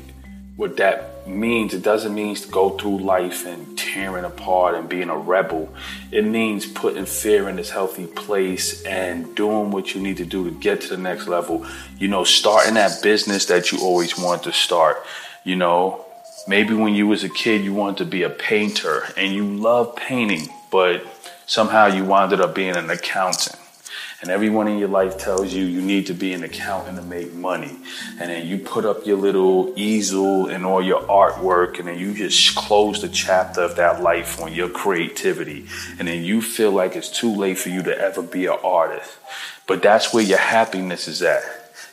what 0.56 0.78
that 0.78 1.17
means, 1.28 1.74
it 1.74 1.84
doesn't 1.84 2.14
mean 2.14 2.36
to 2.36 2.48
go 2.50 2.72
through 2.72 3.00
life 3.00 3.46
and 3.46 3.78
tearing 3.78 4.26
apart 4.26 4.76
and 4.76 4.88
being 4.88 5.10
a 5.10 5.18
rebel. 5.18 5.70
It 6.12 6.26
means 6.26 6.66
putting 6.66 7.06
fear 7.06 7.50
in 7.50 7.60
its 7.60 7.70
healthy 7.70 8.08
place 8.08 8.84
and 8.84 9.36
doing 9.36 9.72
what 9.72 9.94
you 9.94 10.02
need 10.02 10.18
to 10.18 10.26
do 10.26 10.44
to 10.50 10.52
get 10.52 10.82
to 10.82 10.90
the 10.90 10.98
next 10.98 11.28
level. 11.28 11.66
You 11.98 12.08
know, 12.08 12.24
starting 12.24 12.76
that 12.76 13.02
business 13.02 13.46
that 13.48 13.72
you 13.72 13.80
always 13.80 14.18
wanted 14.18 14.44
to 14.44 14.54
start. 14.54 14.98
You 15.44 15.56
know, 15.56 16.06
maybe 16.48 16.74
when 16.74 16.96
you 16.96 17.08
was 17.08 17.24
a 17.24 17.30
kid 17.30 17.64
you 17.64 17.74
wanted 17.74 17.98
to 17.98 18.06
be 18.06 18.24
a 18.24 18.30
painter 18.30 19.04
and 19.16 19.34
you 19.34 19.46
love 19.46 19.96
painting, 19.96 20.50
but 20.72 21.06
somehow 21.46 21.88
you 21.88 22.04
wound 22.04 22.34
up 22.34 22.56
being 22.56 22.76
an 22.76 22.90
accountant 22.90 23.58
and 24.22 24.32
everyone 24.32 24.68
in 24.68 24.80
your 24.80 24.88
life 24.88 25.20
tells 25.20 25.54
you 25.54 25.64
you 25.64 25.82
need 25.82 26.08
to 26.08 26.14
be 26.14 26.34
an 26.34 26.44
accountant 26.44 26.98
to 26.98 27.04
make 27.04 27.34
money. 27.34 27.78
And 28.20 28.32
then 28.32 28.48
you 28.48 28.58
put 28.58 28.84
up 28.84 29.06
your 29.06 29.18
little 29.18 29.74
easel 29.76 30.48
and 30.48 30.66
all 30.66 30.82
your 30.82 31.02
artwork, 31.02 31.78
and 31.78 31.88
then 31.88 32.00
you 32.00 32.16
just 32.16 32.56
close 32.56 33.02
the 33.02 33.10
chapter 33.10 33.62
of 33.62 33.76
that 33.76 34.02
life 34.02 34.42
on 34.42 34.54
your 34.54 34.70
creativity. 34.70 35.68
And 36.00 36.08
then 36.08 36.24
you 36.24 36.42
feel 36.42 36.72
like 36.72 36.96
it's 36.96 37.12
too 37.12 37.34
late 37.34 37.60
for 37.60 37.70
you 37.70 37.84
to 37.84 37.96
ever 37.96 38.24
be 38.24 38.48
an 38.48 38.58
artist. 38.64 39.18
But 39.68 39.84
that's 39.84 40.14
where 40.14 40.24
your 40.24 40.40
happiness 40.40 41.08
is 41.08 41.22
at. 41.22 41.44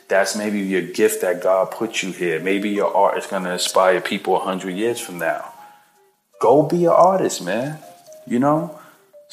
That's 0.07 0.35
maybe 0.35 0.61
your 0.61 0.81
gift 0.81 1.21
that 1.21 1.43
God 1.43 1.71
put 1.71 2.01
you 2.01 2.11
here. 2.11 2.39
Maybe 2.39 2.69
your 2.69 2.95
art 2.95 3.17
is 3.17 3.27
going 3.27 3.43
to 3.43 3.51
inspire 3.51 4.01
people 4.01 4.35
a 4.35 4.39
hundred 4.39 4.75
years 4.75 4.99
from 4.99 5.19
now. 5.19 5.53
Go 6.39 6.63
be 6.63 6.85
an 6.85 6.91
artist, 6.91 7.43
man. 7.43 7.79
You 8.25 8.39
know? 8.39 8.79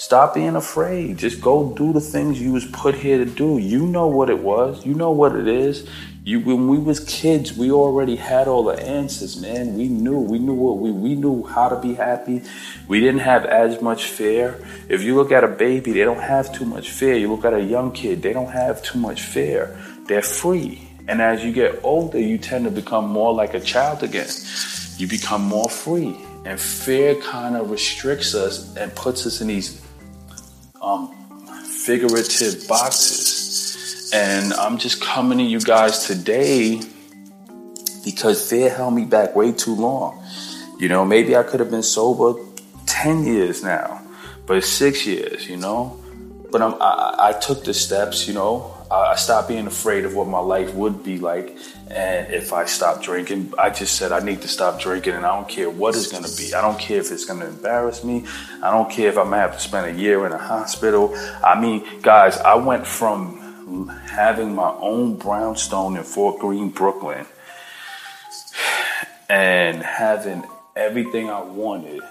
Stop 0.02 0.34
being 0.34 0.56
afraid. 0.56 1.16
Just 1.16 1.40
go 1.40 1.72
do 1.74 1.92
the 1.92 2.00
things 2.00 2.42
you 2.42 2.52
was 2.52 2.64
put 2.64 2.96
here 2.96 3.18
to 3.18 3.24
do. 3.24 3.58
You 3.58 3.86
know 3.86 4.08
what 4.08 4.30
it 4.30 4.40
was. 4.40 4.84
You 4.84 4.94
know 4.94 5.12
what 5.12 5.36
it 5.36 5.46
is. 5.46 5.88
You 6.24 6.40
when 6.40 6.66
we 6.66 6.76
was 6.76 6.98
kids, 6.98 7.56
we 7.56 7.70
already 7.70 8.16
had 8.16 8.48
all 8.48 8.64
the 8.64 8.82
answers, 8.82 9.40
man. 9.40 9.76
We 9.76 9.86
knew. 9.86 10.18
We 10.18 10.40
knew 10.40 10.54
what 10.54 10.78
we 10.78 10.90
we 10.90 11.14
knew 11.14 11.44
how 11.44 11.68
to 11.68 11.78
be 11.78 11.94
happy. 11.94 12.42
We 12.88 12.98
didn't 12.98 13.20
have 13.20 13.44
as 13.46 13.80
much 13.80 14.06
fear. 14.06 14.60
If 14.88 15.02
you 15.02 15.14
look 15.14 15.30
at 15.30 15.44
a 15.44 15.48
baby, 15.48 15.92
they 15.92 16.02
don't 16.02 16.20
have 16.34 16.52
too 16.52 16.64
much 16.64 16.90
fear. 16.90 17.14
You 17.14 17.32
look 17.32 17.44
at 17.44 17.54
a 17.54 17.62
young 17.62 17.92
kid, 17.92 18.22
they 18.22 18.32
don't 18.32 18.50
have 18.50 18.82
too 18.82 18.98
much 18.98 19.22
fear. 19.22 19.78
They're 20.08 20.20
free. 20.20 20.82
And 21.06 21.22
as 21.22 21.44
you 21.44 21.52
get 21.52 21.78
older, 21.84 22.18
you 22.18 22.38
tend 22.38 22.64
to 22.64 22.72
become 22.72 23.08
more 23.08 23.32
like 23.32 23.54
a 23.54 23.60
child 23.60 24.02
again. 24.02 24.30
You 24.96 25.06
become 25.06 25.42
more 25.42 25.68
free. 25.68 26.16
And 26.44 26.58
fear 26.60 27.14
kind 27.22 27.54
of 27.54 27.70
restricts 27.70 28.34
us 28.34 28.76
and 28.76 28.92
puts 28.96 29.26
us 29.26 29.40
in 29.40 29.46
these 29.46 29.80
um, 30.82 31.14
figurative 31.64 32.66
boxes. 32.68 34.10
And 34.12 34.52
I'm 34.54 34.76
just 34.76 35.00
coming 35.00 35.38
to 35.38 35.44
you 35.44 35.60
guys 35.60 36.06
today 36.06 36.82
because 38.04 38.48
fear 38.48 38.68
held 38.68 38.94
me 38.94 39.04
back 39.04 39.34
way 39.34 39.52
too 39.52 39.74
long. 39.74 40.22
You 40.78 40.88
know, 40.88 41.04
maybe 41.04 41.36
I 41.36 41.44
could 41.44 41.60
have 41.60 41.70
been 41.70 41.82
sober 41.82 42.38
10 42.86 43.24
years 43.24 43.62
now, 43.62 44.02
but 44.46 44.62
six 44.64 45.06
years, 45.06 45.48
you 45.48 45.56
know. 45.56 45.98
But 46.50 46.60
I, 46.60 47.30
I 47.30 47.32
took 47.32 47.64
the 47.64 47.72
steps, 47.72 48.28
you 48.28 48.34
know. 48.34 48.76
I 48.92 49.16
stopped 49.16 49.48
being 49.48 49.66
afraid 49.66 50.04
of 50.04 50.14
what 50.14 50.28
my 50.28 50.38
life 50.38 50.74
would 50.74 51.02
be 51.02 51.18
like. 51.18 51.56
And 51.90 52.32
if 52.32 52.52
I 52.52 52.66
stopped 52.66 53.02
drinking, 53.02 53.54
I 53.58 53.70
just 53.70 53.96
said 53.96 54.12
I 54.12 54.20
need 54.20 54.42
to 54.42 54.48
stop 54.48 54.80
drinking 54.80 55.14
and 55.14 55.24
I 55.24 55.34
don't 55.34 55.48
care 55.48 55.70
what 55.70 55.96
it's 55.96 56.12
gonna 56.12 56.28
be. 56.36 56.54
I 56.54 56.60
don't 56.60 56.78
care 56.78 57.00
if 57.00 57.10
it's 57.10 57.24
gonna 57.24 57.46
embarrass 57.46 58.04
me. 58.04 58.26
I 58.62 58.70
don't 58.70 58.90
care 58.90 59.08
if 59.08 59.16
I'm 59.16 59.30
gonna 59.30 59.38
have 59.38 59.54
to 59.54 59.60
spend 59.60 59.96
a 59.96 60.00
year 60.00 60.26
in 60.26 60.32
a 60.32 60.38
hospital. 60.38 61.14
I 61.42 61.58
mean, 61.60 61.84
guys, 62.02 62.36
I 62.38 62.54
went 62.56 62.86
from 62.86 63.38
having 64.04 64.54
my 64.54 64.70
own 64.70 65.16
brownstone 65.16 65.96
in 65.96 66.04
Fort 66.04 66.38
Greene, 66.40 66.68
Brooklyn, 66.68 67.24
and 69.28 69.82
having 69.82 70.44
everything 70.76 71.30
I 71.30 71.42
wanted 71.42 72.02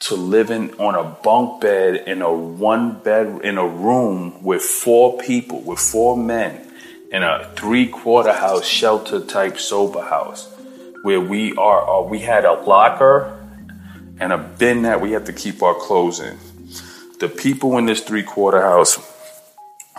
to 0.00 0.14
living 0.14 0.78
on 0.78 0.94
a 0.94 1.04
bunk 1.04 1.60
bed 1.60 2.04
in 2.06 2.22
a 2.22 2.32
one 2.32 3.00
bed 3.00 3.40
in 3.42 3.58
a 3.58 3.66
room 3.66 4.42
with 4.42 4.62
four 4.62 5.18
people, 5.18 5.60
with 5.60 5.78
four 5.78 6.16
men 6.16 6.68
in 7.10 7.22
a 7.22 7.50
three 7.56 7.86
quarter 7.88 8.32
house 8.32 8.66
shelter 8.66 9.20
type 9.20 9.58
sober 9.58 10.02
house 10.02 10.54
where 11.02 11.20
we 11.20 11.54
are, 11.56 11.88
uh, 11.88 12.02
we 12.02 12.20
had 12.20 12.44
a 12.44 12.52
locker 12.52 13.34
and 14.20 14.32
a 14.32 14.38
bin 14.38 14.82
that 14.82 15.00
we 15.00 15.12
had 15.12 15.26
to 15.26 15.32
keep 15.32 15.62
our 15.62 15.74
clothes 15.74 16.20
in. 16.20 16.38
The 17.20 17.28
people 17.28 17.78
in 17.78 17.86
this 17.86 18.00
three 18.00 18.22
quarter 18.22 18.60
house 18.60 18.98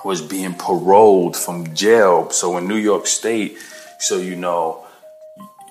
was 0.06 0.22
being 0.22 0.54
paroled 0.54 1.36
from 1.36 1.74
jail. 1.74 2.30
So 2.30 2.58
in 2.58 2.68
New 2.68 2.78
York 2.78 3.08
State, 3.08 3.58
so 4.00 4.18
you 4.18 4.36
know, 4.36 4.86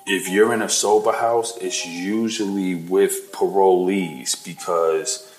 if 0.09 0.27
you're 0.27 0.51
in 0.55 0.63
a 0.63 0.69
sober 0.69 1.11
house, 1.11 1.55
it's 1.57 1.85
usually 1.85 2.73
with 2.73 3.31
parolees 3.31 4.43
because 4.43 5.31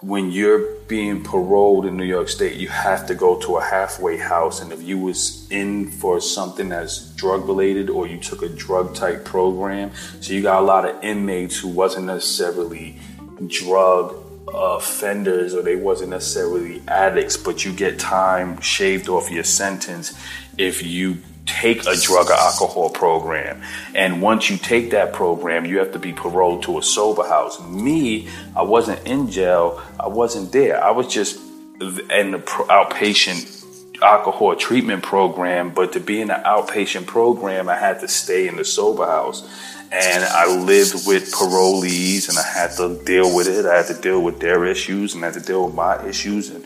when 0.00 0.32
you're 0.32 0.74
being 0.88 1.22
paroled 1.22 1.86
in 1.86 1.96
New 1.96 2.04
York 2.04 2.28
State, 2.28 2.56
you 2.56 2.66
have 2.66 3.06
to 3.06 3.14
go 3.14 3.38
to 3.38 3.58
a 3.58 3.62
halfway 3.62 4.16
house. 4.16 4.60
And 4.60 4.72
if 4.72 4.82
you 4.82 4.98
was 4.98 5.48
in 5.52 5.88
for 5.88 6.20
something 6.20 6.68
that's 6.68 7.14
drug 7.14 7.46
related 7.46 7.90
or 7.90 8.08
you 8.08 8.18
took 8.18 8.42
a 8.42 8.48
drug 8.48 8.96
type 8.96 9.24
program, 9.24 9.92
so 10.20 10.32
you 10.32 10.42
got 10.42 10.60
a 10.60 10.66
lot 10.66 10.84
of 10.84 11.04
inmates 11.04 11.56
who 11.56 11.68
wasn't 11.68 12.06
necessarily 12.06 12.98
drug 13.46 14.16
offenders 14.52 15.54
or 15.54 15.62
they 15.62 15.76
wasn't 15.76 16.10
necessarily 16.10 16.82
addicts, 16.88 17.36
but 17.36 17.64
you 17.64 17.72
get 17.72 18.00
time 18.00 18.60
shaved 18.60 19.08
off 19.08 19.30
your 19.30 19.44
sentence 19.44 20.18
if 20.58 20.82
you 20.82 21.18
take 21.50 21.86
a 21.86 21.96
drug 21.96 22.30
or 22.30 22.34
alcohol 22.34 22.90
program. 22.90 23.62
And 23.94 24.22
once 24.22 24.48
you 24.50 24.56
take 24.56 24.90
that 24.90 25.12
program, 25.12 25.64
you 25.66 25.78
have 25.78 25.92
to 25.92 25.98
be 25.98 26.12
paroled 26.12 26.62
to 26.64 26.78
a 26.78 26.82
sober 26.82 27.26
house. 27.26 27.60
Me, 27.66 28.28
I 28.56 28.62
wasn't 28.62 29.06
in 29.06 29.30
jail. 29.30 29.82
I 29.98 30.08
wasn't 30.08 30.52
there. 30.52 30.82
I 30.82 30.90
was 30.90 31.12
just 31.12 31.40
in 31.80 32.30
the 32.32 32.38
outpatient 32.68 33.60
alcohol 34.02 34.56
treatment 34.56 35.02
program. 35.02 35.70
But 35.70 35.92
to 35.92 36.00
be 36.00 36.20
in 36.20 36.28
the 36.28 36.34
outpatient 36.34 37.06
program, 37.06 37.68
I 37.68 37.76
had 37.76 38.00
to 38.00 38.08
stay 38.08 38.48
in 38.48 38.56
the 38.56 38.64
sober 38.64 39.06
house. 39.06 39.48
And 39.92 40.22
I 40.22 40.46
lived 40.56 41.06
with 41.06 41.32
parolees 41.32 42.28
and 42.28 42.38
I 42.38 42.46
had 42.46 42.76
to 42.76 43.02
deal 43.04 43.34
with 43.34 43.48
it. 43.48 43.66
I 43.66 43.78
had 43.78 43.86
to 43.86 44.00
deal 44.00 44.22
with 44.22 44.38
their 44.38 44.64
issues 44.64 45.14
and 45.14 45.24
I 45.24 45.28
had 45.28 45.34
to 45.34 45.40
deal 45.40 45.66
with 45.66 45.74
my 45.74 46.06
issues. 46.06 46.50
And 46.50 46.64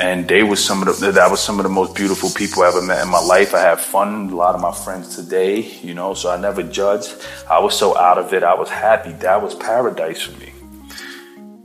and 0.00 0.26
they 0.26 0.42
was 0.42 0.64
some 0.64 0.86
of 0.86 1.00
the 1.00 1.12
that 1.12 1.30
was 1.30 1.40
some 1.40 1.58
of 1.58 1.64
the 1.64 1.68
most 1.68 1.94
beautiful 1.94 2.30
people 2.30 2.62
I 2.62 2.68
ever 2.68 2.80
met 2.80 3.02
in 3.02 3.10
my 3.10 3.20
life. 3.20 3.54
I 3.54 3.60
had 3.60 3.80
fun. 3.80 4.30
A 4.30 4.34
lot 4.34 4.54
of 4.54 4.60
my 4.60 4.72
friends 4.72 5.16
today, 5.16 5.60
you 5.82 5.92
know, 5.92 6.14
so 6.14 6.30
I 6.30 6.38
never 6.38 6.62
judged. 6.62 7.14
I 7.50 7.58
was 7.58 7.76
so 7.78 7.96
out 7.96 8.16
of 8.16 8.32
it. 8.32 8.42
I 8.42 8.54
was 8.54 8.70
happy. 8.70 9.12
That 9.12 9.42
was 9.42 9.54
paradise 9.54 10.22
for 10.22 10.38
me. 10.40 10.52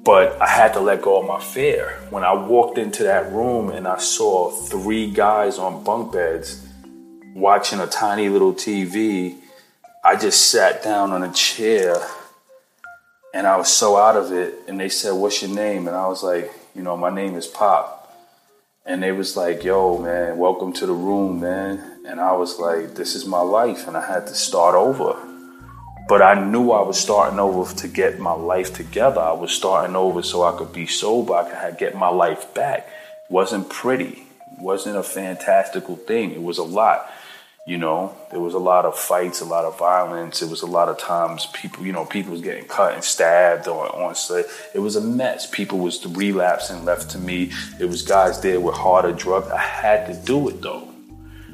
But 0.03 0.41
I 0.41 0.47
had 0.47 0.73
to 0.73 0.79
let 0.79 1.01
go 1.01 1.19
of 1.19 1.27
my 1.27 1.39
fear. 1.39 1.99
When 2.09 2.23
I 2.23 2.33
walked 2.33 2.77
into 2.77 3.03
that 3.03 3.31
room 3.31 3.69
and 3.69 3.87
I 3.87 3.97
saw 3.97 4.49
three 4.49 5.09
guys 5.11 5.57
on 5.57 5.83
bunk 5.83 6.13
beds 6.13 6.65
watching 7.33 7.79
a 7.79 7.87
tiny 7.87 8.27
little 8.29 8.53
TV, 8.53 9.37
I 10.03 10.17
just 10.17 10.51
sat 10.51 10.83
down 10.83 11.11
on 11.11 11.23
a 11.23 11.31
chair 11.31 11.95
and 13.33 13.47
I 13.47 13.57
was 13.57 13.69
so 13.69 13.97
out 13.97 14.17
of 14.17 14.33
it. 14.33 14.55
And 14.67 14.77
they 14.77 14.89
said, 14.89 15.11
What's 15.11 15.41
your 15.41 15.53
name? 15.55 15.87
And 15.87 15.95
I 15.95 16.07
was 16.07 16.23
like, 16.23 16.51
You 16.75 16.83
know, 16.83 16.97
my 16.97 17.09
name 17.09 17.35
is 17.35 17.47
Pop 17.47 17.96
and 18.87 19.03
they 19.03 19.11
was 19.11 19.35
like, 19.35 19.63
"Yo, 19.63 19.97
man, 19.97 20.37
welcome 20.37 20.71
to 20.73 20.85
the 20.85 20.93
room, 20.93 21.41
man." 21.41 21.99
And 22.05 22.21
I 22.21 22.31
was 22.31 22.57
like, 22.57 22.95
"This 22.95 23.15
is 23.15 23.25
my 23.25 23.41
life," 23.41 23.87
and 23.87 23.97
I 23.97 24.05
had 24.07 24.25
to 24.27 24.33
start 24.33 24.75
over. 24.75 25.15
But 26.07 26.21
I 26.21 26.35
knew 26.35 26.71
I 26.71 26.81
was 26.81 26.97
starting 26.97 27.37
over 27.37 27.75
to 27.75 27.87
get 27.89 28.17
my 28.17 28.31
life 28.31 28.73
together. 28.73 29.19
I 29.19 29.33
was 29.33 29.51
starting 29.51 29.97
over 29.97 30.23
so 30.23 30.41
I 30.43 30.57
could 30.57 30.71
be 30.71 30.87
sober. 30.87 31.33
I 31.33 31.43
could 31.43 31.77
get 31.77 31.95
my 31.95 32.07
life 32.07 32.53
back. 32.53 32.87
It 33.25 33.31
wasn't 33.31 33.69
pretty. 33.69 34.23
It 34.53 34.61
wasn't 34.61 34.95
a 34.95 35.03
fantastical 35.03 35.97
thing. 35.97 36.31
It 36.31 36.41
was 36.41 36.57
a 36.57 36.63
lot. 36.63 37.11
You 37.67 37.77
know, 37.77 38.15
there 38.31 38.39
was 38.39 38.53
a 38.53 38.59
lot 38.59 38.85
of 38.85 38.97
fights, 38.97 39.41
a 39.41 39.45
lot 39.45 39.65
of 39.65 39.77
violence. 39.77 40.41
It 40.41 40.49
was 40.49 40.61
a 40.61 40.65
lot 40.65 40.87
of 40.87 40.97
times 40.97 41.47
people, 41.47 41.85
you 41.85 41.91
know, 41.91 42.05
people 42.05 42.31
was 42.31 42.39
getting 42.39 42.63
cut 42.63 42.93
and 42.93 43.03
stabbed 43.03 43.67
or 43.67 43.93
on 43.93 44.15
set. 44.15 44.45
It 44.73 44.79
was 44.79 44.95
a 44.95 45.01
mess. 45.01 45.49
People 45.49 45.79
was 45.79 46.05
relapsing 46.07 46.85
left 46.85 47.09
to 47.11 47.17
me. 47.17 47.51
It 47.77 47.83
was 47.83 48.03
guys 48.03 48.39
there 48.39 48.61
with 48.61 48.75
harder 48.75 49.11
drugs. 49.11 49.51
I 49.51 49.57
had 49.57 50.07
to 50.07 50.13
do 50.25 50.47
it 50.47 50.61
though, 50.61 50.87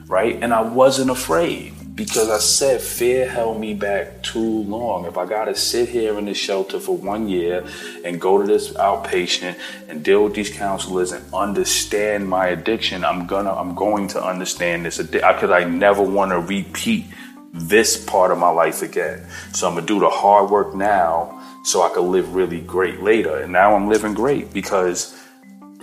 right? 0.06 0.38
And 0.40 0.54
I 0.54 0.62
wasn't 0.62 1.10
afraid 1.10 1.74
because 1.96 2.30
I 2.30 2.40
said 2.40 2.82
fear 2.82 3.30
held 3.30 3.60
me 3.60 3.74
back 3.74 4.24
too 4.24 4.64
long. 4.64 5.06
If 5.06 5.18
I 5.18 5.26
got 5.26 5.46
to 5.46 5.56
sit 5.56 5.90
here 5.90 6.18
in 6.18 6.26
the 6.26 6.34
shelter 6.34 6.80
for 6.80 6.98
one 6.98 7.30
year 7.30 7.66
and 8.04 8.20
go 8.20 8.42
to 8.42 8.48
this 8.48 8.74
outpatient 8.74 9.60
and 9.90 10.04
deal 10.04 10.24
with 10.24 10.34
these 10.34 10.50
counselors 10.50 11.12
and 11.12 11.24
understand 11.34 12.28
my 12.28 12.48
addiction, 12.48 13.04
I'm 13.04 13.28
gonna, 13.28 13.54
I'm 13.54 13.76
going 13.76 14.08
to 14.10 14.24
understand 14.24 14.86
this 14.86 14.98
because 14.98 15.52
I 15.52 15.66
never 15.66 16.02
want 16.02 16.32
to 16.32 16.40
repeat 16.40 17.06
this 17.54 18.04
part 18.04 18.32
of 18.32 18.40
my 18.40 18.50
life 18.50 18.82
again. 18.82 19.26
So 19.54 19.68
I'm 19.68 19.76
gonna 19.76 19.86
do 19.86 20.00
the 20.00 20.10
hard 20.10 20.50
work 20.50 20.74
now 20.74 21.40
so 21.64 21.84
I 21.84 21.90
could 21.90 22.02
live 22.02 22.34
really 22.34 22.62
great 22.62 23.02
later. 23.02 23.38
And 23.38 23.54
now 23.54 23.76
I'm 23.76 23.88
living 23.88 24.16
great 24.16 24.52
because 24.52 25.23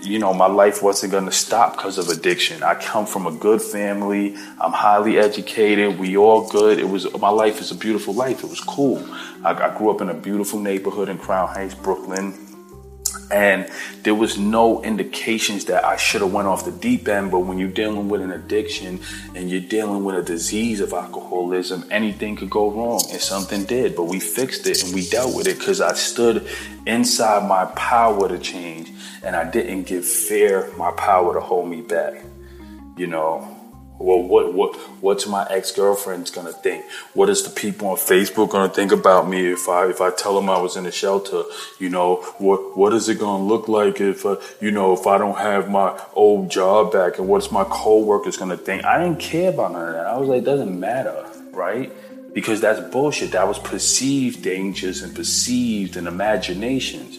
you 0.03 0.19
know, 0.19 0.33
my 0.33 0.47
life 0.47 0.83
wasn't 0.83 1.13
going 1.13 1.27
to 1.27 1.33
stop 1.33 1.77
because 1.77 1.99
of 1.99 2.09
addiction. 2.09 2.63
I 2.63 2.75
come 2.75 3.07
from 3.07 3.27
a 3.27 3.33
good 3.33 3.61
family. 3.61 4.37
I'm 4.61 4.73
highly 4.73 5.19
educated. 5.19 5.99
We 5.99 6.17
all 6.17 6.49
good. 6.49 6.79
It 6.79 6.89
was 6.89 7.13
my 7.19 7.31
life 7.31 7.61
is 7.61 7.71
a 7.71 7.75
beautiful 7.75 8.15
life. 8.15 8.43
It 8.45 8.51
was 8.51 8.61
cool. 8.61 8.99
I, 9.45 9.53
I 9.53 9.77
grew 9.77 9.91
up 9.91 10.01
in 10.01 10.09
a 10.09 10.15
beautiful 10.15 10.59
neighborhood 10.61 11.09
in 11.09 11.19
Crown 11.19 11.49
Heights, 11.49 11.75
Brooklyn 11.75 12.35
and 13.31 13.71
there 14.03 14.15
was 14.15 14.39
no 14.39 14.83
indications 14.83 15.67
that 15.67 15.85
I 15.85 15.97
should 15.97 16.21
have 16.21 16.33
went 16.33 16.49
off 16.49 16.65
the 16.65 16.73
deep 16.73 17.07
end. 17.07 17.31
But 17.31 17.41
when 17.41 17.59
you're 17.59 17.69
dealing 17.69 18.09
with 18.09 18.21
an 18.21 18.33
addiction 18.33 19.01
and 19.35 19.49
you're 19.51 19.61
dealing 19.61 20.05
with 20.05 20.17
a 20.17 20.23
disease 20.23 20.81
of 20.81 20.93
alcoholism, 20.93 21.85
anything 21.91 22.37
could 22.37 22.51
go 22.51 22.71
wrong, 22.71 23.03
and 23.11 23.21
something 23.21 23.65
did. 23.65 23.95
But 23.95 24.05
we 24.05 24.19
fixed 24.21 24.67
it 24.67 24.83
and 24.83 24.95
we 24.95 25.09
dealt 25.09 25.37
with 25.37 25.47
it 25.47 25.59
because 25.59 25.81
I 25.81 25.95
stood 25.95 26.49
inside 26.87 27.49
my 27.49 27.67
power 27.77 28.29
to 28.29 28.39
change, 28.39 28.91
and 29.23 29.37
I 29.37 29.51
didn't 29.51 29.85
give 29.85 30.05
fear 30.05 30.71
my 30.77 30.91
power 30.93 31.35
to 31.35 31.41
hold 31.41 31.69
me 31.69 31.83
back. 31.83 32.23
You 32.97 33.07
know, 33.07 33.61
well, 34.01 34.23
what 34.23 34.55
what 34.55 34.77
what's 35.03 35.27
my 35.27 35.47
ex 35.51 35.73
girlfriend's 35.73 36.31
gonna 36.31 36.53
think? 36.53 36.87
What 37.13 37.29
is 37.29 37.43
the 37.43 37.51
people 37.51 37.89
on 37.89 37.97
Facebook 37.97 38.51
gonna 38.51 38.73
think 38.73 38.93
about 38.93 39.29
me 39.29 39.53
if 39.53 39.69
I 39.69 39.91
if 39.91 40.01
I 40.01 40.11
tell 40.11 40.35
them 40.35 40.49
I 40.49 40.59
was 40.59 40.77
in 40.77 40.87
a 40.87 40.91
shelter? 40.91 41.43
You 41.79 41.91
know, 41.91 42.17
what 42.39 42.79
what 42.79 42.95
is 42.95 43.11
it 43.11 43.19
gonna 43.19 43.45
look 43.45 43.69
like 43.69 44.01
if 44.01 44.25
uh, 44.25 44.37
you 44.59 44.71
know 44.71 44.95
if 44.95 45.07
I 45.07 45.19
don't 45.19 45.37
have 45.37 45.69
my 45.69 46.01
old 46.15 46.51
job 46.51 46.93
back? 46.93 47.19
And 47.19 47.29
what's 47.29 47.53
my 47.53 47.65
coworkers 47.65 48.39
gonna 48.39 48.57
think? 48.57 48.87
I 48.87 49.05
didn't 49.05 49.21
care 49.21 49.51
about 49.51 49.73
none 49.73 49.89
of 49.89 49.93
that. 49.93 50.07
I 50.07 50.17
was 50.17 50.31
like, 50.31 50.43
it 50.43 50.47
doesn't 50.47 50.81
matter, 50.81 51.27
right? 51.53 51.93
Because 52.33 52.63
that's 52.63 52.81
bullshit. 52.91 53.33
That 53.33 53.47
was 53.47 53.59
perceived 53.59 54.43
dangers 54.43 55.03
and 55.03 55.15
perceived 55.15 55.97
and 55.99 56.09
imaginations. 56.09 57.19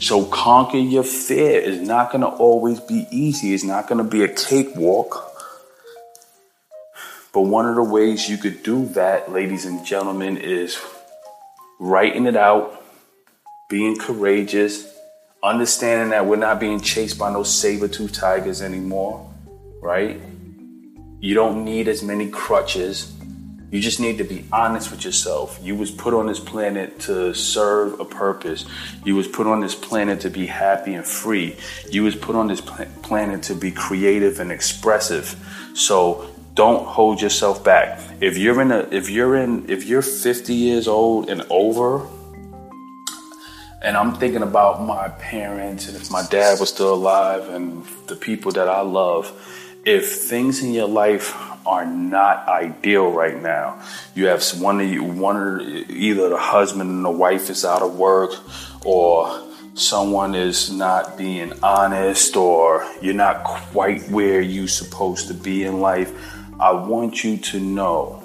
So 0.00 0.24
conquer 0.26 0.78
your 0.78 1.04
fear. 1.04 1.60
It's 1.60 1.80
not 1.80 2.10
going 2.10 2.22
to 2.22 2.28
always 2.28 2.80
be 2.80 3.06
easy. 3.10 3.54
It's 3.54 3.64
not 3.64 3.88
going 3.88 3.98
to 3.98 4.08
be 4.08 4.22
a 4.22 4.28
cakewalk. 4.28 5.30
But 7.32 7.42
one 7.42 7.66
of 7.66 7.74
the 7.74 7.82
ways 7.82 8.28
you 8.28 8.36
could 8.36 8.62
do 8.62 8.86
that, 8.88 9.32
ladies 9.32 9.64
and 9.64 9.84
gentlemen, 9.84 10.36
is 10.36 10.78
writing 11.80 12.26
it 12.26 12.36
out, 12.36 12.82
being 13.68 13.98
courageous, 13.98 14.86
understanding 15.42 16.10
that 16.10 16.26
we're 16.26 16.36
not 16.36 16.60
being 16.60 16.80
chased 16.80 17.18
by 17.18 17.32
no 17.32 17.42
saber-tooth 17.42 18.12
tigers 18.12 18.62
anymore, 18.62 19.32
right? 19.82 20.20
You 21.20 21.34
don't 21.34 21.64
need 21.64 21.88
as 21.88 22.02
many 22.02 22.28
crutches. 22.28 23.13
You 23.74 23.80
just 23.80 23.98
need 23.98 24.18
to 24.18 24.24
be 24.24 24.44
honest 24.52 24.92
with 24.92 25.04
yourself. 25.04 25.58
You 25.60 25.74
was 25.74 25.90
put 25.90 26.14
on 26.14 26.28
this 26.28 26.38
planet 26.38 27.00
to 27.00 27.34
serve 27.34 27.98
a 27.98 28.04
purpose. 28.04 28.66
You 29.04 29.16
was 29.16 29.26
put 29.26 29.48
on 29.48 29.58
this 29.58 29.74
planet 29.74 30.20
to 30.20 30.30
be 30.30 30.46
happy 30.46 30.94
and 30.94 31.04
free. 31.04 31.56
You 31.90 32.04
was 32.04 32.14
put 32.14 32.36
on 32.36 32.46
this 32.46 32.60
planet 32.60 33.42
to 33.42 33.54
be 33.56 33.72
creative 33.72 34.38
and 34.38 34.52
expressive. 34.52 35.34
So 35.74 36.30
don't 36.54 36.86
hold 36.86 37.20
yourself 37.20 37.64
back. 37.64 37.98
If 38.20 38.38
you're 38.38 38.62
in 38.62 38.70
a 38.70 38.86
if 38.92 39.10
you're 39.10 39.34
in 39.34 39.68
if 39.68 39.86
you're 39.86 40.02
50 40.02 40.54
years 40.54 40.86
old 40.86 41.28
and 41.28 41.44
over 41.50 42.06
and 43.82 43.96
I'm 43.96 44.14
thinking 44.14 44.42
about 44.42 44.82
my 44.82 45.08
parents 45.08 45.88
and 45.88 45.96
if 45.96 46.12
my 46.12 46.24
dad 46.30 46.60
was 46.60 46.68
still 46.68 46.94
alive 46.94 47.48
and 47.48 47.84
the 48.06 48.14
people 48.14 48.52
that 48.52 48.68
I 48.68 48.82
love, 48.82 49.32
if 49.84 50.22
things 50.22 50.62
in 50.62 50.72
your 50.72 50.88
life 50.88 51.34
are 51.66 51.84
not 51.84 52.46
ideal 52.48 53.10
right 53.10 53.40
now, 53.40 53.80
you 54.14 54.26
have 54.26 54.44
one 54.60 54.80
of 54.80 54.88
you, 54.88 55.02
one 55.02 55.36
or 55.36 55.60
either 55.60 56.28
the 56.28 56.38
husband 56.38 56.90
and 56.90 57.04
the 57.04 57.10
wife 57.10 57.50
is 57.50 57.64
out 57.64 57.82
of 57.82 57.96
work, 57.96 58.32
or 58.84 59.42
someone 59.74 60.34
is 60.34 60.70
not 60.70 61.16
being 61.18 61.52
honest, 61.62 62.36
or 62.36 62.86
you're 63.00 63.14
not 63.14 63.44
quite 63.44 64.02
where 64.08 64.40
you're 64.40 64.68
supposed 64.68 65.28
to 65.28 65.34
be 65.34 65.64
in 65.64 65.80
life. 65.80 66.12
I 66.60 66.72
want 66.72 67.24
you 67.24 67.36
to 67.38 67.60
know 67.60 68.22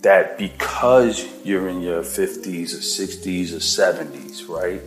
that 0.00 0.36
because 0.36 1.24
you're 1.44 1.68
in 1.68 1.80
your 1.80 2.02
50s 2.02 2.74
or 2.74 2.82
60s 2.82 3.52
or 3.52 3.58
70s, 3.58 4.48
right? 4.48 4.82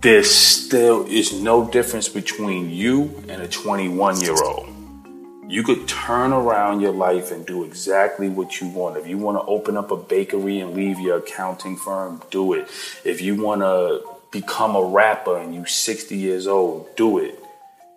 There 0.00 0.22
still 0.22 1.06
is 1.06 1.32
no 1.32 1.68
difference 1.68 2.08
between 2.08 2.70
you 2.70 3.24
and 3.28 3.42
a 3.42 3.48
21 3.48 4.20
year 4.20 4.40
old. 4.44 4.68
You 5.48 5.64
could 5.64 5.88
turn 5.88 6.32
around 6.32 6.80
your 6.80 6.92
life 6.92 7.32
and 7.32 7.44
do 7.44 7.64
exactly 7.64 8.28
what 8.28 8.60
you 8.60 8.68
want. 8.68 8.96
If 8.96 9.08
you 9.08 9.18
want 9.18 9.38
to 9.38 9.42
open 9.50 9.76
up 9.76 9.90
a 9.90 9.96
bakery 9.96 10.60
and 10.60 10.74
leave 10.74 11.00
your 11.00 11.16
accounting 11.16 11.76
firm, 11.76 12.22
do 12.30 12.52
it. 12.52 12.68
If 13.04 13.20
you 13.20 13.42
want 13.42 13.62
to 13.62 14.02
become 14.30 14.76
a 14.76 14.84
rapper 14.84 15.36
and 15.36 15.52
you 15.52 15.66
60 15.66 16.16
years 16.16 16.46
old, 16.46 16.94
do 16.94 17.18
it. 17.18 17.42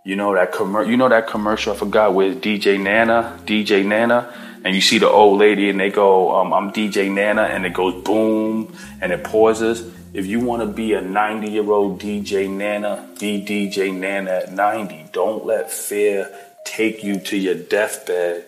You 0.03 0.15
know 0.15 0.33
that 0.33 0.53
commer- 0.53 0.87
you 0.87 0.97
know 0.97 1.09
that 1.09 1.27
commercial 1.27 1.73
I 1.73 1.75
forgot 1.75 2.15
with 2.15 2.41
DJ 2.41 2.81
Nana, 2.81 3.39
DJ 3.45 3.85
Nana, 3.85 4.33
and 4.65 4.73
you 4.73 4.81
see 4.81 4.97
the 4.97 5.07
old 5.07 5.37
lady 5.37 5.69
and 5.69 5.79
they 5.79 5.91
go, 5.91 6.35
um, 6.35 6.51
"I'm 6.51 6.71
DJ 6.71 7.09
Nana," 7.09 7.43
and 7.43 7.63
it 7.63 7.73
goes 7.73 8.03
boom 8.03 8.75
and 8.99 9.11
it 9.11 9.23
pauses. 9.23 9.83
If 10.13 10.25
you 10.25 10.41
want 10.41 10.61
to 10.61 10.67
be 10.67 10.93
a 10.93 11.01
90 11.01 11.49
year 11.49 11.71
old 11.71 12.01
DJ 12.01 12.49
Nana, 12.49 13.09
be 13.17 13.45
DJ 13.45 13.97
Nana 13.97 14.31
at 14.31 14.51
90. 14.51 15.05
Don't 15.13 15.45
let 15.45 15.71
fear 15.71 16.29
take 16.65 17.01
you 17.01 17.19
to 17.21 17.37
your 17.37 17.55
deathbed 17.55 18.45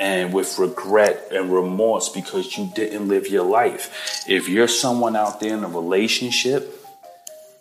and 0.00 0.34
with 0.34 0.58
regret 0.58 1.28
and 1.30 1.52
remorse 1.52 2.08
because 2.08 2.58
you 2.58 2.70
didn't 2.74 3.06
live 3.06 3.28
your 3.28 3.44
life. 3.44 4.24
If 4.28 4.48
you're 4.48 4.66
someone 4.66 5.14
out 5.14 5.38
there 5.38 5.56
in 5.56 5.62
a 5.62 5.68
relationship 5.68 6.84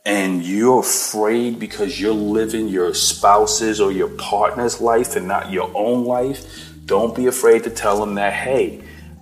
and 0.06 0.44
you're 0.44 0.80
afraid 0.80 1.60
because 1.60 2.02
you're 2.02 2.14
living 2.14 2.68
your 2.68 2.96
spouse's 2.96 3.80
or 3.80 3.92
your 3.92 4.10
partner's 4.10 4.82
life 4.82 5.16
and 5.16 5.28
not 5.28 5.52
your 5.52 5.72
own 5.76 6.04
life, 6.04 6.72
don't 6.86 7.16
be 7.16 7.28
afraid 7.28 7.64
to 7.66 7.70
tell 7.70 8.00
them 8.00 8.16
that, 8.16 8.34
hey, 8.34 8.82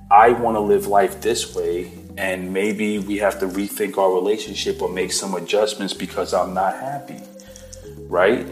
I 0.09 0.29
want 0.29 0.55
to 0.55 0.61
live 0.61 0.87
life 0.87 1.21
this 1.21 1.53
way, 1.55 1.91
and 2.17 2.53
maybe 2.53 2.99
we 2.99 3.17
have 3.17 3.39
to 3.39 3.47
rethink 3.47 3.97
our 3.97 4.13
relationship 4.13 4.81
or 4.81 4.89
make 4.89 5.11
some 5.11 5.33
adjustments 5.35 5.93
because 5.93 6.33
I'm 6.33 6.53
not 6.53 6.75
happy, 6.75 7.19
right? 8.07 8.45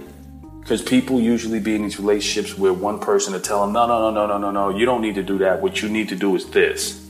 Because 0.59 0.81
people 0.81 1.19
usually 1.19 1.59
be 1.59 1.75
in 1.75 1.83
these 1.83 1.99
relationships 1.99 2.57
where 2.57 2.73
one 2.73 2.99
person 2.99 3.33
to 3.33 3.39
tell 3.39 3.61
them, 3.61 3.73
no, 3.73 3.87
no, 3.87 3.99
no, 3.99 4.11
no, 4.11 4.27
no, 4.27 4.37
no, 4.37 4.51
no, 4.51 4.77
you 4.77 4.85
don't 4.85 5.01
need 5.01 5.15
to 5.15 5.23
do 5.23 5.37
that. 5.39 5.61
What 5.61 5.81
you 5.81 5.89
need 5.89 6.09
to 6.09 6.15
do 6.15 6.35
is 6.35 6.45
this. 6.45 7.01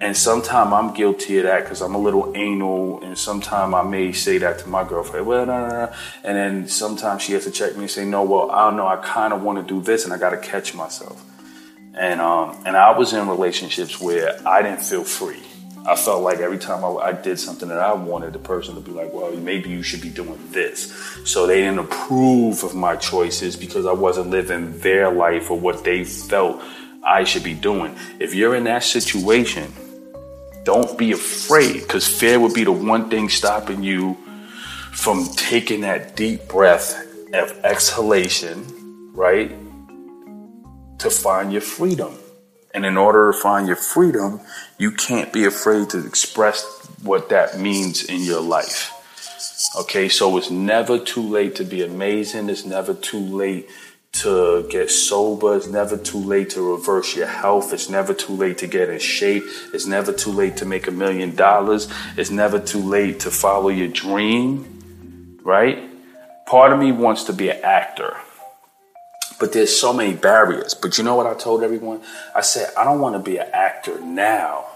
And 0.00 0.16
sometimes 0.16 0.72
I'm 0.72 0.92
guilty 0.94 1.38
of 1.38 1.44
that 1.44 1.62
because 1.62 1.80
I'm 1.80 1.94
a 1.94 1.98
little 1.98 2.32
anal, 2.34 3.00
and 3.02 3.16
sometimes 3.16 3.72
I 3.72 3.82
may 3.84 4.10
say 4.10 4.38
that 4.38 4.58
to 4.58 4.68
my 4.68 4.82
girlfriend. 4.82 5.26
Well, 5.26 5.46
no, 5.46 5.60
no, 5.60 5.68
no. 5.68 5.92
And 6.24 6.36
then 6.36 6.68
sometimes 6.68 7.22
she 7.22 7.34
has 7.34 7.44
to 7.44 7.52
check 7.52 7.76
me 7.76 7.82
and 7.82 7.90
say, 7.90 8.04
no, 8.04 8.24
well, 8.24 8.50
I 8.50 8.66
don't 8.66 8.76
know. 8.76 8.88
I 8.88 8.96
kind 8.96 9.32
of 9.32 9.42
want 9.42 9.64
to 9.64 9.74
do 9.74 9.80
this, 9.80 10.04
and 10.04 10.12
I 10.12 10.18
got 10.18 10.30
to 10.30 10.38
catch 10.38 10.74
myself. 10.74 11.24
And 11.94 12.20
um, 12.20 12.60
and 12.66 12.76
I 12.76 12.98
was 12.98 13.12
in 13.12 13.28
relationships 13.28 14.00
where 14.00 14.36
I 14.44 14.62
didn't 14.62 14.80
feel 14.80 15.04
free. 15.04 15.42
I 15.84 15.96
felt 15.96 16.22
like 16.22 16.38
every 16.38 16.58
time 16.58 16.84
I, 16.84 16.88
I, 16.88 17.12
did 17.12 17.40
something 17.40 17.68
that 17.68 17.80
I 17.80 17.92
wanted 17.92 18.32
the 18.32 18.38
person 18.38 18.76
to 18.76 18.80
be 18.80 18.92
like, 18.92 19.12
well, 19.12 19.32
maybe 19.32 19.68
you 19.68 19.82
should 19.82 20.00
be 20.00 20.10
doing 20.10 20.38
this. 20.50 20.92
So 21.24 21.46
they 21.46 21.56
didn't 21.56 21.80
approve 21.80 22.62
of 22.62 22.74
my 22.74 22.94
choices 22.94 23.56
because 23.56 23.84
I 23.84 23.92
wasn't 23.92 24.30
living 24.30 24.78
their 24.78 25.10
life 25.10 25.50
or 25.50 25.58
what 25.58 25.82
they 25.82 26.04
felt 26.04 26.62
I 27.02 27.24
should 27.24 27.42
be 27.42 27.54
doing. 27.54 27.96
If 28.20 28.32
you're 28.32 28.54
in 28.54 28.64
that 28.64 28.84
situation, 28.84 29.72
don't 30.62 30.96
be 30.96 31.10
afraid 31.10 31.80
because 31.80 32.06
fear 32.06 32.38
would 32.38 32.54
be 32.54 32.62
the 32.62 32.72
one 32.72 33.10
thing 33.10 33.28
stopping 33.28 33.82
you 33.82 34.16
from 34.92 35.24
taking 35.34 35.80
that 35.80 36.14
deep 36.14 36.46
breath 36.46 36.94
of 37.34 37.50
exhalation, 37.64 38.64
right? 39.14 39.50
To 40.98 41.10
find 41.10 41.52
your 41.52 41.62
freedom. 41.62 42.16
And 42.74 42.86
in 42.86 42.96
order 42.96 43.32
to 43.32 43.38
find 43.38 43.66
your 43.66 43.76
freedom, 43.76 44.40
you 44.78 44.90
can't 44.90 45.32
be 45.32 45.44
afraid 45.44 45.90
to 45.90 46.06
express 46.06 46.64
what 47.02 47.28
that 47.28 47.58
means 47.58 48.04
in 48.04 48.22
your 48.22 48.40
life. 48.40 48.92
Okay, 49.78 50.08
so 50.08 50.36
it's 50.36 50.50
never 50.50 50.98
too 50.98 51.22
late 51.22 51.56
to 51.56 51.64
be 51.64 51.82
amazing. 51.82 52.48
It's 52.48 52.64
never 52.64 52.94
too 52.94 53.18
late 53.18 53.68
to 54.12 54.66
get 54.70 54.90
sober. 54.90 55.56
It's 55.56 55.66
never 55.66 55.96
too 55.96 56.18
late 56.18 56.50
to 56.50 56.72
reverse 56.76 57.16
your 57.16 57.26
health. 57.26 57.72
It's 57.72 57.88
never 57.88 58.12
too 58.12 58.34
late 58.34 58.58
to 58.58 58.66
get 58.66 58.90
in 58.90 58.98
shape. 58.98 59.44
It's 59.72 59.86
never 59.86 60.12
too 60.12 60.32
late 60.32 60.58
to 60.58 60.66
make 60.66 60.86
a 60.86 60.90
million 60.90 61.34
dollars. 61.34 61.88
It's 62.16 62.30
never 62.30 62.58
too 62.58 62.80
late 62.80 63.20
to 63.20 63.30
follow 63.30 63.68
your 63.68 63.88
dream, 63.88 65.38
right? 65.42 65.78
Part 66.46 66.72
of 66.72 66.78
me 66.78 66.92
wants 66.92 67.24
to 67.24 67.32
be 67.32 67.48
an 67.48 67.60
actor, 67.62 68.16
but 69.42 69.52
there's 69.52 69.76
so 69.76 69.92
many 69.92 70.14
barriers. 70.14 70.72
But 70.72 70.98
you 70.98 71.02
know 71.02 71.16
what 71.16 71.26
I 71.26 71.34
told 71.34 71.64
everyone? 71.64 72.00
I 72.32 72.42
said, 72.42 72.70
I 72.78 72.84
don't 72.84 73.00
want 73.00 73.16
to 73.16 73.18
be 73.18 73.38
an 73.38 73.48
actor 73.52 74.00
now. 74.00 74.66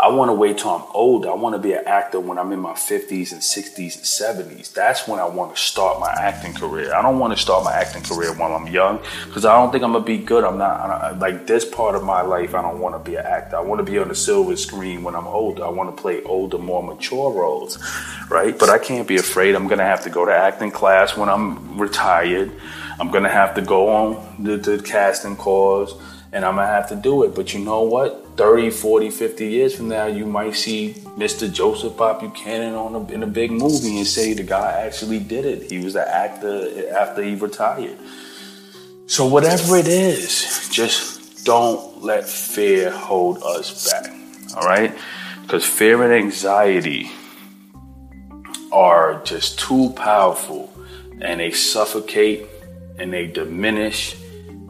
I 0.00 0.08
want 0.08 0.28
to 0.28 0.32
wait 0.32 0.58
till 0.58 0.70
I'm 0.70 0.84
older. 0.92 1.30
I 1.30 1.34
want 1.34 1.54
to 1.54 1.60
be 1.60 1.72
an 1.72 1.86
actor 1.86 2.18
when 2.18 2.36
I'm 2.36 2.50
in 2.50 2.58
my 2.58 2.72
50s 2.72 3.30
and 3.30 3.40
60s 3.40 3.78
and 3.78 4.50
70s. 4.50 4.72
That's 4.72 5.06
when 5.06 5.20
I 5.20 5.24
want 5.26 5.54
to 5.54 5.62
start 5.62 6.00
my 6.00 6.10
acting 6.10 6.52
career. 6.52 6.92
I 6.92 7.00
don't 7.00 7.20
want 7.20 7.32
to 7.32 7.40
start 7.40 7.62
my 7.62 7.72
acting 7.72 8.02
career 8.02 8.34
while 8.34 8.56
I'm 8.56 8.66
young 8.66 8.98
because 9.26 9.44
I 9.44 9.56
don't 9.56 9.70
think 9.70 9.84
I'm 9.84 9.92
going 9.92 10.02
to 10.02 10.06
be 10.06 10.18
good. 10.18 10.42
I'm 10.42 10.58
not, 10.58 10.80
I 10.80 11.12
like 11.12 11.46
this 11.46 11.64
part 11.64 11.94
of 11.94 12.02
my 12.02 12.22
life. 12.22 12.56
I 12.56 12.62
don't 12.62 12.80
want 12.80 12.96
to 12.96 13.08
be 13.08 13.14
an 13.14 13.24
actor. 13.24 13.56
I 13.56 13.60
want 13.60 13.86
to 13.86 13.88
be 13.88 13.98
on 13.98 14.08
the 14.08 14.16
silver 14.16 14.56
screen 14.56 15.04
when 15.04 15.14
I'm 15.14 15.28
older. 15.28 15.64
I 15.64 15.68
want 15.68 15.96
to 15.96 16.02
play 16.02 16.24
older, 16.24 16.58
more 16.58 16.82
mature 16.82 17.30
roles, 17.30 17.78
right? 18.28 18.58
But 18.58 18.68
I 18.68 18.78
can't 18.78 19.06
be 19.06 19.16
afraid. 19.16 19.54
I'm 19.54 19.68
going 19.68 19.78
to 19.78 19.84
have 19.84 20.02
to 20.02 20.10
go 20.10 20.26
to 20.26 20.34
acting 20.34 20.72
class 20.72 21.16
when 21.16 21.28
I'm 21.28 21.80
retired. 21.80 22.50
I'm 23.02 23.10
to 23.10 23.28
have 23.28 23.56
to 23.56 23.62
go 23.62 23.88
on 23.88 24.44
the, 24.44 24.56
the 24.56 24.80
casting 24.80 25.34
calls 25.34 26.00
and 26.30 26.44
I'm 26.44 26.54
to 26.54 26.64
have 26.64 26.88
to 26.90 26.94
do 26.94 27.24
it. 27.24 27.34
But 27.34 27.52
you 27.52 27.58
know 27.58 27.82
what? 27.82 28.36
30, 28.36 28.70
40, 28.70 29.10
50 29.10 29.44
years 29.48 29.74
from 29.74 29.88
now, 29.88 30.06
you 30.06 30.24
might 30.24 30.54
see 30.54 30.92
Mr. 31.18 31.52
Joseph 31.52 31.96
Bob 31.96 32.20
Buchanan 32.20 32.74
on 32.74 32.94
a, 32.94 33.12
in 33.12 33.24
a 33.24 33.26
big 33.26 33.50
movie 33.50 33.98
and 33.98 34.06
say 34.06 34.34
the 34.34 34.44
guy 34.44 34.82
actually 34.86 35.18
did 35.18 35.44
it. 35.44 35.68
He 35.68 35.82
was 35.82 35.96
an 35.96 36.04
actor 36.06 36.94
after 36.96 37.24
he 37.24 37.34
retired. 37.34 37.98
So, 39.06 39.26
whatever 39.26 39.76
it 39.76 39.88
is, 39.88 40.68
just 40.70 41.44
don't 41.44 42.04
let 42.04 42.24
fear 42.28 42.92
hold 42.92 43.42
us 43.42 43.90
back. 43.90 44.12
All 44.54 44.62
right? 44.62 44.96
Because 45.42 45.66
fear 45.66 46.04
and 46.04 46.12
anxiety 46.12 47.10
are 48.70 49.20
just 49.24 49.58
too 49.58 49.92
powerful 49.96 50.72
and 51.20 51.40
they 51.40 51.50
suffocate 51.50 52.46
and 52.98 53.12
they 53.12 53.26
diminish 53.26 54.16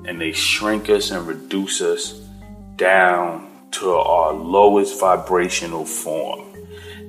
and 0.04 0.20
they 0.20 0.32
shrink 0.32 0.88
us 0.88 1.10
and 1.10 1.26
reduce 1.26 1.80
us 1.80 2.20
down 2.76 3.48
to 3.72 3.90
our 3.90 4.32
lowest 4.32 4.98
vibrational 5.00 5.84
form 5.84 6.52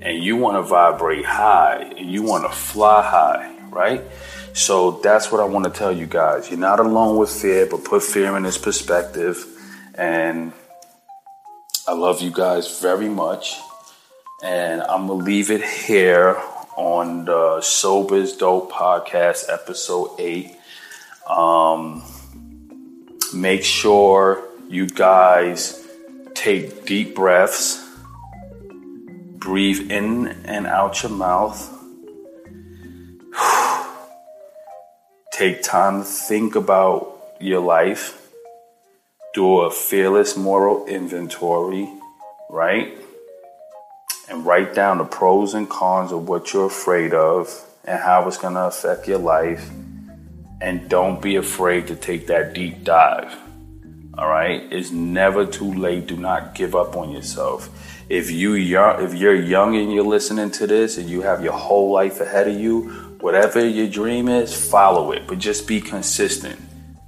and 0.03 0.21
you 0.21 0.35
want 0.35 0.57
to 0.57 0.61
vibrate 0.61 1.23
high 1.23 1.93
and 1.97 2.11
you 2.11 2.21
want 2.23 2.43
to 2.43 2.49
fly 2.49 3.01
high, 3.01 3.55
right? 3.69 4.01
So 4.53 4.99
that's 5.01 5.31
what 5.31 5.39
I 5.39 5.45
want 5.45 5.65
to 5.65 5.71
tell 5.71 5.91
you 5.91 6.05
guys. 6.05 6.49
You're 6.49 6.59
not 6.59 6.81
alone 6.81 7.17
with 7.17 7.29
fear, 7.29 7.65
but 7.65 7.85
put 7.85 8.03
fear 8.03 8.35
in 8.35 8.45
its 8.45 8.57
perspective. 8.57 9.45
And 9.95 10.51
I 11.87 11.93
love 11.93 12.21
you 12.21 12.31
guys 12.31 12.81
very 12.81 13.07
much. 13.07 13.57
And 14.43 14.81
I'm 14.81 15.07
going 15.07 15.19
to 15.19 15.25
leave 15.25 15.51
it 15.51 15.63
here 15.63 16.37
on 16.75 17.23
the 17.23 17.61
Sober's 17.61 18.35
Dope 18.35 18.71
podcast, 18.71 19.45
episode 19.49 20.11
eight. 20.19 20.57
Um, 21.27 22.03
make 23.33 23.63
sure 23.63 24.43
you 24.69 24.87
guys 24.87 25.87
take 26.33 26.85
deep 26.85 27.15
breaths, 27.15 27.87
breathe 29.37 29.89
in 29.91 30.27
and 30.45 30.67
out 30.67 31.01
your 31.01 31.11
mouth. 31.11 31.69
Take 35.31 35.63
time 35.63 36.01
to 36.01 36.05
think 36.05 36.55
about 36.55 37.35
your 37.39 37.61
life. 37.61 38.19
Do 39.33 39.61
a 39.61 39.71
fearless 39.71 40.37
moral 40.37 40.85
inventory, 40.85 41.89
right? 42.49 42.97
And 44.29 44.45
write 44.45 44.75
down 44.75 44.97
the 44.99 45.05
pros 45.05 45.53
and 45.53 45.69
cons 45.69 46.11
of 46.11 46.27
what 46.27 46.53
you're 46.53 46.67
afraid 46.67 47.13
of 47.13 47.49
and 47.85 47.99
how 47.99 48.27
it's 48.27 48.37
going 48.37 48.53
to 48.53 48.65
affect 48.65 49.07
your 49.07 49.17
life. 49.19 49.69
And 50.63 50.87
don't 50.87 51.21
be 51.21 51.35
afraid 51.35 51.87
to 51.87 51.95
take 51.97 52.27
that 52.27 52.53
deep 52.53 52.85
dive. 52.85 53.35
All 54.17 54.29
right, 54.29 54.63
it's 54.71 54.91
never 54.91 55.45
too 55.45 55.73
late. 55.73 56.07
Do 56.07 56.15
not 56.15 56.55
give 56.55 56.73
up 56.73 56.95
on 56.95 57.11
yourself. 57.11 57.69
If 58.07 58.31
you 58.31 58.53
if 58.55 59.13
you're 59.13 59.35
young 59.35 59.75
and 59.75 59.91
you're 59.91 60.05
listening 60.05 60.51
to 60.51 60.65
this, 60.65 60.97
and 60.97 61.09
you 61.09 61.21
have 61.21 61.43
your 61.43 61.51
whole 61.51 61.91
life 61.91 62.21
ahead 62.21 62.47
of 62.47 62.57
you, 62.57 62.89
whatever 63.19 63.67
your 63.67 63.87
dream 63.87 64.29
is, 64.29 64.55
follow 64.55 65.11
it. 65.11 65.27
But 65.27 65.39
just 65.39 65.67
be 65.67 65.81
consistent. 65.81 66.57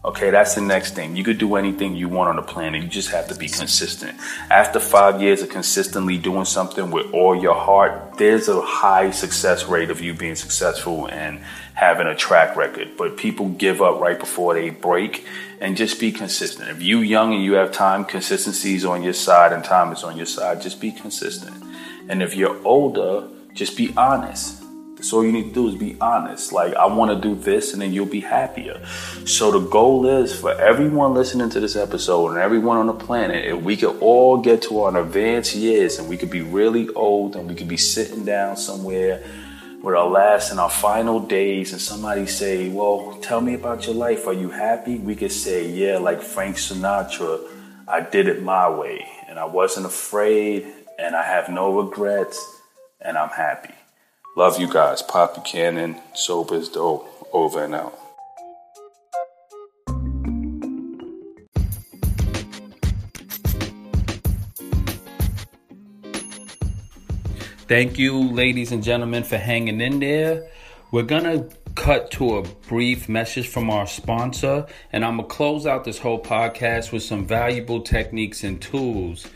Okay, 0.06 0.30
that's 0.30 0.54
the 0.54 0.62
next 0.62 0.94
thing. 0.94 1.16
You 1.16 1.24
could 1.24 1.40
do 1.40 1.56
anything 1.56 1.96
you 1.96 2.08
want 2.08 2.30
on 2.30 2.36
the 2.36 2.44
planet. 2.44 2.84
You 2.84 2.88
just 2.88 3.10
have 3.10 3.28
to 3.30 3.36
be 3.36 3.48
consistent. 3.48 4.16
After 4.52 4.80
five 4.80 5.20
years 5.20 5.42
of 5.42 5.50
consistently 5.50 6.20
doing 6.20 6.46
something 6.46 6.92
with 6.92 7.12
all 7.12 7.36
your 7.36 7.56
heart, 7.56 8.16
there's 8.20 8.48
a 8.48 8.62
high 8.62 9.10
success 9.10 9.66
rate 9.66 9.90
of 9.90 10.02
you 10.02 10.14
being 10.14 10.36
successful 10.36 11.08
and 11.08 11.42
having 11.74 12.06
a 12.06 12.16
track 12.16 12.56
record. 12.56 12.96
But 12.98 13.18
people 13.18 13.50
give 13.50 13.82
up 13.82 14.00
right 14.00 14.20
before 14.20 14.54
they 14.54 14.70
break 14.70 15.26
and 15.60 15.76
just 15.76 16.00
be 16.00 16.12
consistent. 16.12 16.70
If 16.70 16.84
you 16.84 17.00
young 17.00 17.34
and 17.34 17.44
you 17.44 17.54
have 17.54 17.72
time, 17.72 18.06
consistency 18.06 18.76
is 18.76 18.86
on 18.86 19.02
your 19.02 19.14
side 19.14 19.54
and 19.54 19.64
time 19.64 19.92
is 19.92 20.04
on 20.04 20.18
your 20.18 20.28
side. 20.28 20.62
Just 20.62 20.80
be 20.80 20.92
consistent. 20.92 21.64
And 22.10 22.22
if 22.22 22.36
you're 22.36 22.64
older, 22.64 23.28
just 23.56 23.76
be 23.76 23.92
honest. 23.98 24.65
So 25.06 25.18
all 25.18 25.26
you 25.26 25.32
need 25.32 25.50
to 25.50 25.54
do 25.54 25.68
is 25.68 25.76
be 25.76 25.96
honest. 26.02 26.52
Like, 26.52 26.74
I 26.74 26.88
want 26.88 27.12
to 27.12 27.30
do 27.30 27.36
this, 27.36 27.74
and 27.74 27.82
then 27.82 27.94
you'll 27.94 28.08
be 28.08 28.22
happier. 28.22 28.84
So 29.26 29.52
the 29.52 29.60
goal 29.60 30.08
is 30.08 30.34
for 30.34 30.52
everyone 30.60 31.14
listening 31.14 31.52
to 31.52 31.60
this 31.60 31.76
episode 31.76 32.30
and 32.30 32.40
everyone 32.40 32.78
on 32.78 32.88
the 32.88 32.94
planet, 32.94 33.46
if 33.46 33.62
we 33.62 33.78
could 33.78 34.00
all 34.00 34.38
get 34.38 34.64
to 34.64 34.82
our 34.82 35.00
advanced 35.00 35.56
years 35.56 36.00
and 36.00 36.10
we 36.10 36.18
could 36.18 36.32
be 36.32 36.42
really 36.42 36.90
old 36.96 37.36
and 37.36 37.48
we 37.48 37.54
could 37.54 37.68
be 37.68 37.78
sitting 37.78 38.26
down 38.26 38.58
somewhere 38.58 39.24
with 39.84 39.94
our 39.94 40.10
last 40.10 40.50
and 40.50 40.60
our 40.60 40.72
final 40.72 41.20
days 41.20 41.72
and 41.72 41.80
somebody 41.80 42.26
say, 42.26 42.70
Well, 42.70 43.20
tell 43.22 43.42
me 43.42 43.54
about 43.54 43.86
your 43.86 43.94
life. 43.94 44.26
Are 44.26 44.34
you 44.34 44.50
happy? 44.50 44.98
We 44.98 45.16
could 45.16 45.32
say, 45.32 45.70
Yeah, 45.70 46.00
like 46.00 46.20
Frank 46.20 46.56
Sinatra, 46.56 47.48
I 47.88 48.02
did 48.02 48.28
it 48.28 48.42
my 48.42 48.68
way 48.68 49.06
and 49.30 49.38
I 49.38 49.46
wasn't 49.46 49.86
afraid 49.86 50.66
and 50.98 51.16
I 51.16 51.22
have 51.22 51.50
no 51.50 51.80
regrets 51.80 52.44
and 53.00 53.16
I'm 53.16 53.30
happy. 53.30 53.76
Love 54.38 54.60
you 54.60 54.68
guys. 54.68 55.02
Pop 55.02 55.34
Buchanan, 55.36 55.96
Sober's 56.14 56.68
Dope, 56.68 57.30
over 57.32 57.64
and 57.64 57.74
out. 57.74 57.98
Thank 67.68 67.98
you, 67.98 68.30
ladies 68.30 68.74
and 68.74 68.84
gentlemen, 68.84 69.24
for 69.24 69.38
hanging 69.38 69.80
in 69.80 70.02
there. 70.02 70.46
We're 70.92 71.04
going 71.04 71.24
to 71.24 71.50
cut 71.76 72.12
to 72.12 72.38
a 72.38 72.44
brief 72.68 73.08
message 73.08 73.48
from 73.48 73.70
our 73.70 73.88
sponsor, 73.88 74.66
and 74.92 75.06
I'm 75.06 75.16
going 75.16 75.30
to 75.30 75.34
close 75.34 75.66
out 75.66 75.86
this 75.86 76.00
whole 76.00 76.22
podcast 76.22 76.92
with 76.92 77.04
some 77.04 77.26
valuable 77.26 77.82
techniques 77.82 78.44
and 78.44 78.62
tools 78.62 79.28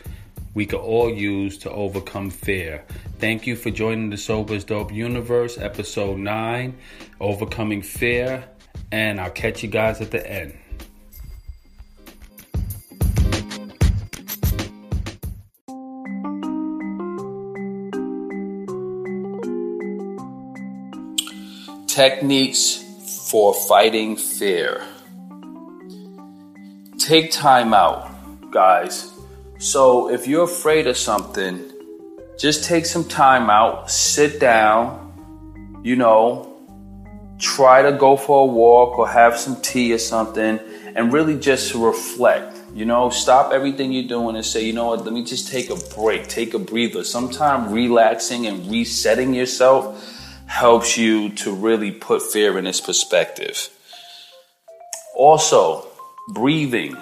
we 0.60 0.66
could 0.66 0.80
all 0.80 1.10
use 1.10 1.56
to 1.56 1.70
overcome 1.70 2.28
fear. 2.28 2.84
Thank 3.18 3.46
you 3.46 3.56
for 3.56 3.70
joining 3.70 4.10
the 4.10 4.18
Sober's 4.18 4.62
Dope 4.62 4.92
Universe, 4.92 5.56
episode 5.56 6.18
9, 6.18 6.76
Overcoming 7.18 7.80
Fear, 7.80 8.44
and 8.92 9.18
I'll 9.18 9.30
catch 9.30 9.62
you 9.62 9.70
guys 9.70 10.02
at 10.02 10.10
the 10.10 10.20
end. 10.30 10.58
Techniques 21.88 22.84
for 23.30 23.54
fighting 23.54 24.14
fear. 24.14 24.86
Take 26.98 27.32
time 27.32 27.72
out, 27.72 28.50
guys. 28.50 29.19
So, 29.60 30.08
if 30.08 30.26
you're 30.26 30.44
afraid 30.44 30.86
of 30.86 30.96
something, 30.96 31.70
just 32.38 32.64
take 32.64 32.86
some 32.86 33.04
time 33.04 33.50
out, 33.50 33.90
sit 33.90 34.40
down, 34.40 35.80
you 35.84 35.96
know, 35.96 36.56
try 37.38 37.82
to 37.82 37.92
go 37.92 38.16
for 38.16 38.40
a 38.40 38.46
walk 38.46 38.98
or 38.98 39.06
have 39.06 39.36
some 39.36 39.60
tea 39.60 39.92
or 39.92 39.98
something, 39.98 40.58
and 40.96 41.12
really 41.12 41.38
just 41.38 41.74
reflect. 41.74 42.56
You 42.74 42.86
know, 42.86 43.10
stop 43.10 43.52
everything 43.52 43.92
you're 43.92 44.08
doing 44.08 44.34
and 44.34 44.46
say, 44.46 44.64
you 44.64 44.72
know 44.72 44.86
what, 44.86 45.04
let 45.04 45.12
me 45.12 45.24
just 45.24 45.48
take 45.48 45.68
a 45.68 45.76
break, 45.94 46.26
take 46.26 46.54
a 46.54 46.58
breather. 46.58 47.04
Sometimes 47.04 47.70
relaxing 47.70 48.46
and 48.46 48.70
resetting 48.70 49.34
yourself 49.34 50.02
helps 50.46 50.96
you 50.96 51.28
to 51.34 51.54
really 51.54 51.92
put 51.92 52.22
fear 52.22 52.56
in 52.56 52.66
its 52.66 52.80
perspective. 52.80 53.68
Also, 55.14 55.86
breathing. 56.32 56.96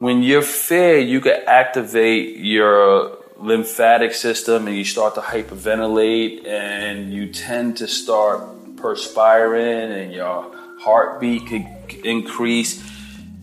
When 0.00 0.22
you're 0.22 0.40
fed, 0.40 1.10
you 1.10 1.20
can 1.20 1.42
activate 1.46 2.38
your 2.38 3.18
lymphatic 3.36 4.14
system 4.14 4.66
and 4.66 4.74
you 4.74 4.82
start 4.82 5.14
to 5.16 5.20
hyperventilate 5.20 6.46
and 6.46 7.12
you 7.12 7.30
tend 7.30 7.76
to 7.76 7.86
start 7.86 8.76
perspiring 8.76 9.92
and 9.92 10.10
your 10.10 10.56
heartbeat 10.80 11.46
could 11.46 11.66
increase. 12.02 12.82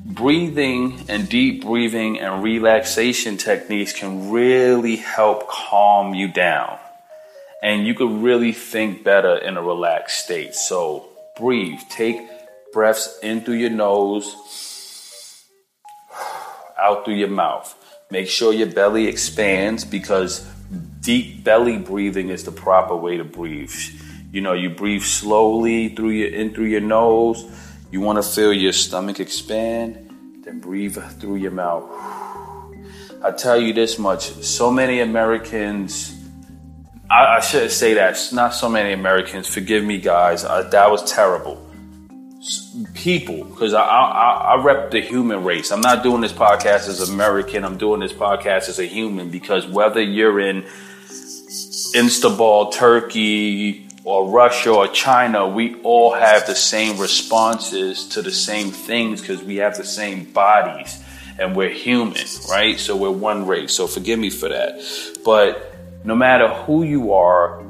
Breathing 0.04 1.06
and 1.08 1.30
deep 1.30 1.62
breathing 1.62 2.20
and 2.20 2.42
relaxation 2.42 3.38
techniques 3.38 3.94
can 3.94 4.32
really 4.32 4.96
help 4.96 5.48
calm 5.48 6.16
you 6.16 6.28
down 6.28 6.80
and 7.62 7.86
you 7.86 7.94
could 7.94 8.24
really 8.24 8.52
think 8.52 9.04
better 9.04 9.38
in 9.38 9.58
a 9.58 9.62
relaxed 9.62 10.26
state. 10.26 10.56
So 10.56 11.08
breathe, 11.38 11.82
take 11.92 12.18
breaths 12.74 13.20
in 13.22 13.42
through 13.42 13.58
your 13.58 13.70
nose, 13.70 14.36
out 16.80 17.06
through 17.06 17.16
your 17.16 17.30
mouth. 17.30 17.76
Make 18.10 18.28
sure 18.28 18.54
your 18.54 18.72
belly 18.72 19.08
expands 19.08 19.84
because 19.84 20.48
deep 21.02 21.44
belly 21.44 21.78
breathing 21.78 22.30
is 22.30 22.44
the 22.44 22.52
proper 22.52 22.96
way 22.96 23.18
to 23.18 23.24
breathe. 23.24 23.74
You 24.32 24.42
know, 24.42 24.54
you 24.54 24.70
breathe 24.70 25.04
slowly 25.04 25.90
through 25.90 26.12
your 26.12 26.30
in 26.30 26.54
through 26.54 26.66
your 26.66 26.82
nose. 26.82 27.46
You 27.92 28.02
want 28.02 28.22
to 28.22 28.30
feel 28.30 28.54
your 28.54 28.74
stomach 28.74 29.20
expand, 29.20 30.42
then 30.44 30.60
breathe 30.60 30.98
through 31.20 31.38
your 31.38 31.52
mouth. 31.52 31.90
I 33.24 33.32
tell 33.36 33.60
you 33.60 33.74
this 33.74 33.98
much, 33.98 34.30
so 34.44 34.70
many 34.70 35.00
Americans 35.00 36.18
I, 37.10 37.38
I 37.38 37.40
shouldn't 37.40 37.72
say 37.72 37.94
that. 37.96 38.18
Not 38.34 38.54
so 38.54 38.70
many 38.70 38.94
Americans. 38.94 39.48
Forgive 39.48 39.84
me, 39.84 40.00
guys. 40.00 40.44
That 40.44 40.92
was 40.92 41.10
terrible. 41.10 41.67
People, 42.94 43.46
because 43.46 43.74
I, 43.74 43.84
I, 43.84 44.56
I 44.56 44.64
rep 44.64 44.92
the 44.92 45.02
human 45.02 45.44
race. 45.44 45.72
I'm 45.72 45.82
not 45.82 46.04
doing 46.04 46.22
this 46.22 46.34
podcast 46.34 46.88
as 46.88 47.10
American. 47.10 47.66
I'm 47.66 47.78
doing 47.78 48.00
this 48.00 48.14
podcast 48.14 48.70
as 48.70 48.80
a 48.80 48.86
human 48.86 49.30
because 49.30 49.66
whether 49.66 50.02
you're 50.02 50.40
in 50.40 50.66
Istanbul, 51.96 52.72
Turkey, 52.72 53.88
or 54.04 54.30
Russia 54.30 54.72
or 54.72 54.88
China, 54.88 55.48
we 55.48 55.76
all 55.82 56.14
have 56.14 56.48
the 56.48 56.56
same 56.56 56.98
responses 56.98 58.08
to 58.10 58.22
the 58.22 58.32
same 58.32 58.72
things 58.72 59.20
because 59.20 59.44
we 59.44 59.58
have 59.58 59.76
the 59.76 59.84
same 59.84 60.24
bodies 60.24 61.04
and 61.40 61.56
we're 61.56 61.70
human, 61.70 62.24
right? 62.50 62.80
So 62.80 62.96
we're 62.96 63.12
one 63.12 63.48
race. 63.48 63.74
So 63.74 63.86
forgive 63.88 64.18
me 64.20 64.30
for 64.30 64.48
that. 64.50 64.80
But 65.26 65.76
no 66.06 66.16
matter 66.16 66.48
who 66.48 66.84
you 66.84 67.14
are, 67.14 67.64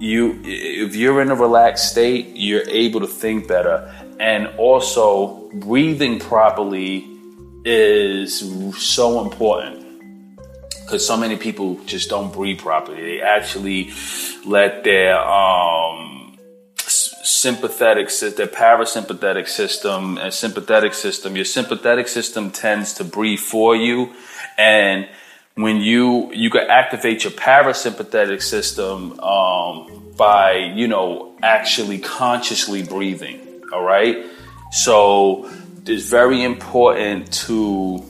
you 0.00 0.40
if 0.44 0.96
you're 0.96 1.20
in 1.20 1.30
a 1.30 1.34
relaxed 1.34 1.92
state, 1.92 2.34
you're 2.34 2.68
able 2.68 3.00
to 3.00 3.06
think 3.06 3.46
better. 3.46 3.94
And 4.18 4.48
also 4.58 5.48
breathing 5.54 6.18
properly 6.18 7.06
is 7.64 8.40
so 8.78 9.22
important 9.22 9.86
because 10.82 11.06
so 11.06 11.16
many 11.16 11.36
people 11.36 11.78
just 11.86 12.08
don't 12.10 12.32
breathe 12.32 12.58
properly. 12.58 13.00
They 13.00 13.20
actually 13.20 13.92
let 14.44 14.82
their 14.82 15.18
um, 15.20 16.36
sympathetic, 16.78 18.08
their 18.36 18.46
parasympathetic 18.46 19.48
system 19.48 20.18
and 20.18 20.32
sympathetic 20.32 20.94
system. 20.94 21.36
Your 21.36 21.44
sympathetic 21.44 22.08
system 22.08 22.50
tends 22.50 22.94
to 22.94 23.04
breathe 23.04 23.38
for 23.38 23.76
you, 23.76 24.12
and 24.58 25.08
when 25.62 25.78
you 25.78 26.32
you 26.32 26.50
can 26.50 26.68
activate 26.68 27.24
your 27.24 27.32
parasympathetic 27.32 28.42
system 28.42 29.18
um, 29.20 30.12
by 30.16 30.72
you 30.74 30.88
know 30.88 31.34
actually 31.42 31.98
consciously 31.98 32.82
breathing. 32.82 33.62
All 33.72 33.84
right, 33.84 34.26
so 34.72 35.50
it's 35.86 36.08
very 36.08 36.42
important 36.42 37.32
to 37.32 38.04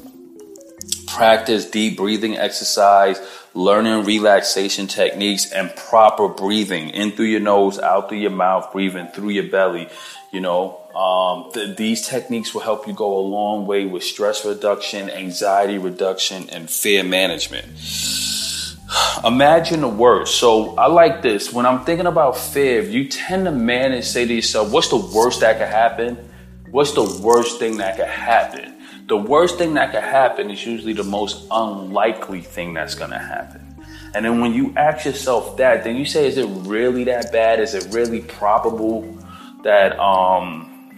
practice 1.06 1.64
deep 1.66 1.96
breathing 1.96 2.36
exercise, 2.36 3.20
learning 3.54 4.04
relaxation 4.04 4.86
techniques, 4.86 5.50
and 5.52 5.74
proper 5.76 6.28
breathing 6.28 6.90
in 6.90 7.12
through 7.12 7.26
your 7.26 7.40
nose, 7.40 7.78
out 7.78 8.08
through 8.08 8.18
your 8.18 8.30
mouth, 8.30 8.72
breathing 8.72 9.08
through 9.08 9.30
your 9.30 9.48
belly. 9.48 9.88
You 10.30 10.40
know, 10.40 10.78
um, 10.94 11.50
th- 11.52 11.76
these 11.76 12.06
techniques 12.06 12.54
will 12.54 12.60
help 12.60 12.86
you 12.86 12.92
go 12.92 13.18
a 13.18 13.20
long 13.20 13.66
way 13.66 13.84
with 13.84 14.04
stress 14.04 14.44
reduction, 14.44 15.10
anxiety 15.10 15.76
reduction, 15.76 16.48
and 16.50 16.70
fear 16.70 17.02
management. 17.02 17.66
Imagine 19.24 19.80
the 19.80 19.88
worst. 19.88 20.36
So 20.36 20.76
I 20.76 20.86
like 20.86 21.22
this. 21.22 21.52
When 21.52 21.66
I'm 21.66 21.84
thinking 21.84 22.06
about 22.06 22.36
fear, 22.36 22.82
you 22.82 23.08
tend 23.08 23.44
to 23.46 23.52
manage, 23.52 24.04
say 24.04 24.24
to 24.24 24.32
yourself, 24.32 24.72
what's 24.72 24.88
the 24.88 24.96
worst 24.96 25.40
that 25.40 25.58
could 25.58 25.68
happen? 25.68 26.16
What's 26.70 26.92
the 26.92 27.20
worst 27.22 27.58
thing 27.58 27.78
that 27.78 27.96
could 27.96 28.06
happen? 28.06 28.76
The 29.08 29.16
worst 29.16 29.58
thing 29.58 29.74
that 29.74 29.90
could 29.90 30.04
happen 30.04 30.50
is 30.50 30.64
usually 30.64 30.92
the 30.92 31.04
most 31.04 31.46
unlikely 31.50 32.42
thing 32.42 32.74
that's 32.74 32.94
to 32.94 33.18
happen. 33.18 33.66
And 34.14 34.24
then 34.24 34.40
when 34.40 34.54
you 34.54 34.72
ask 34.76 35.04
yourself 35.04 35.56
that, 35.56 35.82
then 35.82 35.96
you 35.96 36.04
say, 36.04 36.26
is 36.28 36.38
it 36.38 36.46
really 36.46 37.04
that 37.04 37.32
bad? 37.32 37.58
Is 37.58 37.74
it 37.74 37.92
really 37.92 38.20
probable 38.20 39.02
that 39.62 39.98
um, 39.98 40.90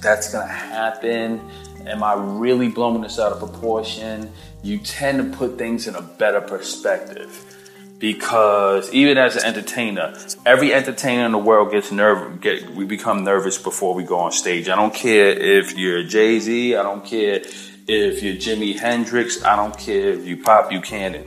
that's 0.00 0.30
to 0.32 0.42
happen? 0.42 1.40
Am 1.86 2.02
I 2.02 2.14
really 2.14 2.68
blowing 2.68 3.02
this 3.02 3.18
out 3.18 3.32
of 3.32 3.38
proportion? 3.38 4.32
You 4.62 4.78
tend 4.78 5.18
to 5.32 5.36
put 5.36 5.56
things 5.56 5.86
in 5.86 5.94
a 5.94 6.02
better 6.02 6.40
perspective 6.40 7.50
because 7.98 8.92
even 8.92 9.18
as 9.18 9.36
an 9.36 9.44
entertainer, 9.44 10.14
every 10.44 10.72
entertainer 10.72 11.24
in 11.26 11.32
the 11.32 11.38
world 11.38 11.70
gets 11.70 11.92
nervous. 11.92 12.40
Get 12.40 12.70
we 12.70 12.84
become 12.84 13.24
nervous 13.24 13.58
before 13.58 13.94
we 13.94 14.04
go 14.04 14.18
on 14.18 14.32
stage. 14.32 14.68
I 14.68 14.76
don't 14.76 14.94
care 14.94 15.28
if 15.30 15.76
you're 15.76 16.02
Jay 16.02 16.40
Z. 16.40 16.76
I 16.76 16.82
don't 16.82 17.04
care 17.04 17.42
if 17.86 18.22
you're 18.22 18.36
Jimi 18.36 18.78
Hendrix. 18.78 19.44
I 19.44 19.56
don't 19.56 19.76
care 19.76 20.10
if 20.10 20.26
you 20.26 20.36
Pop 20.36 20.70
Buchanan. 20.70 21.24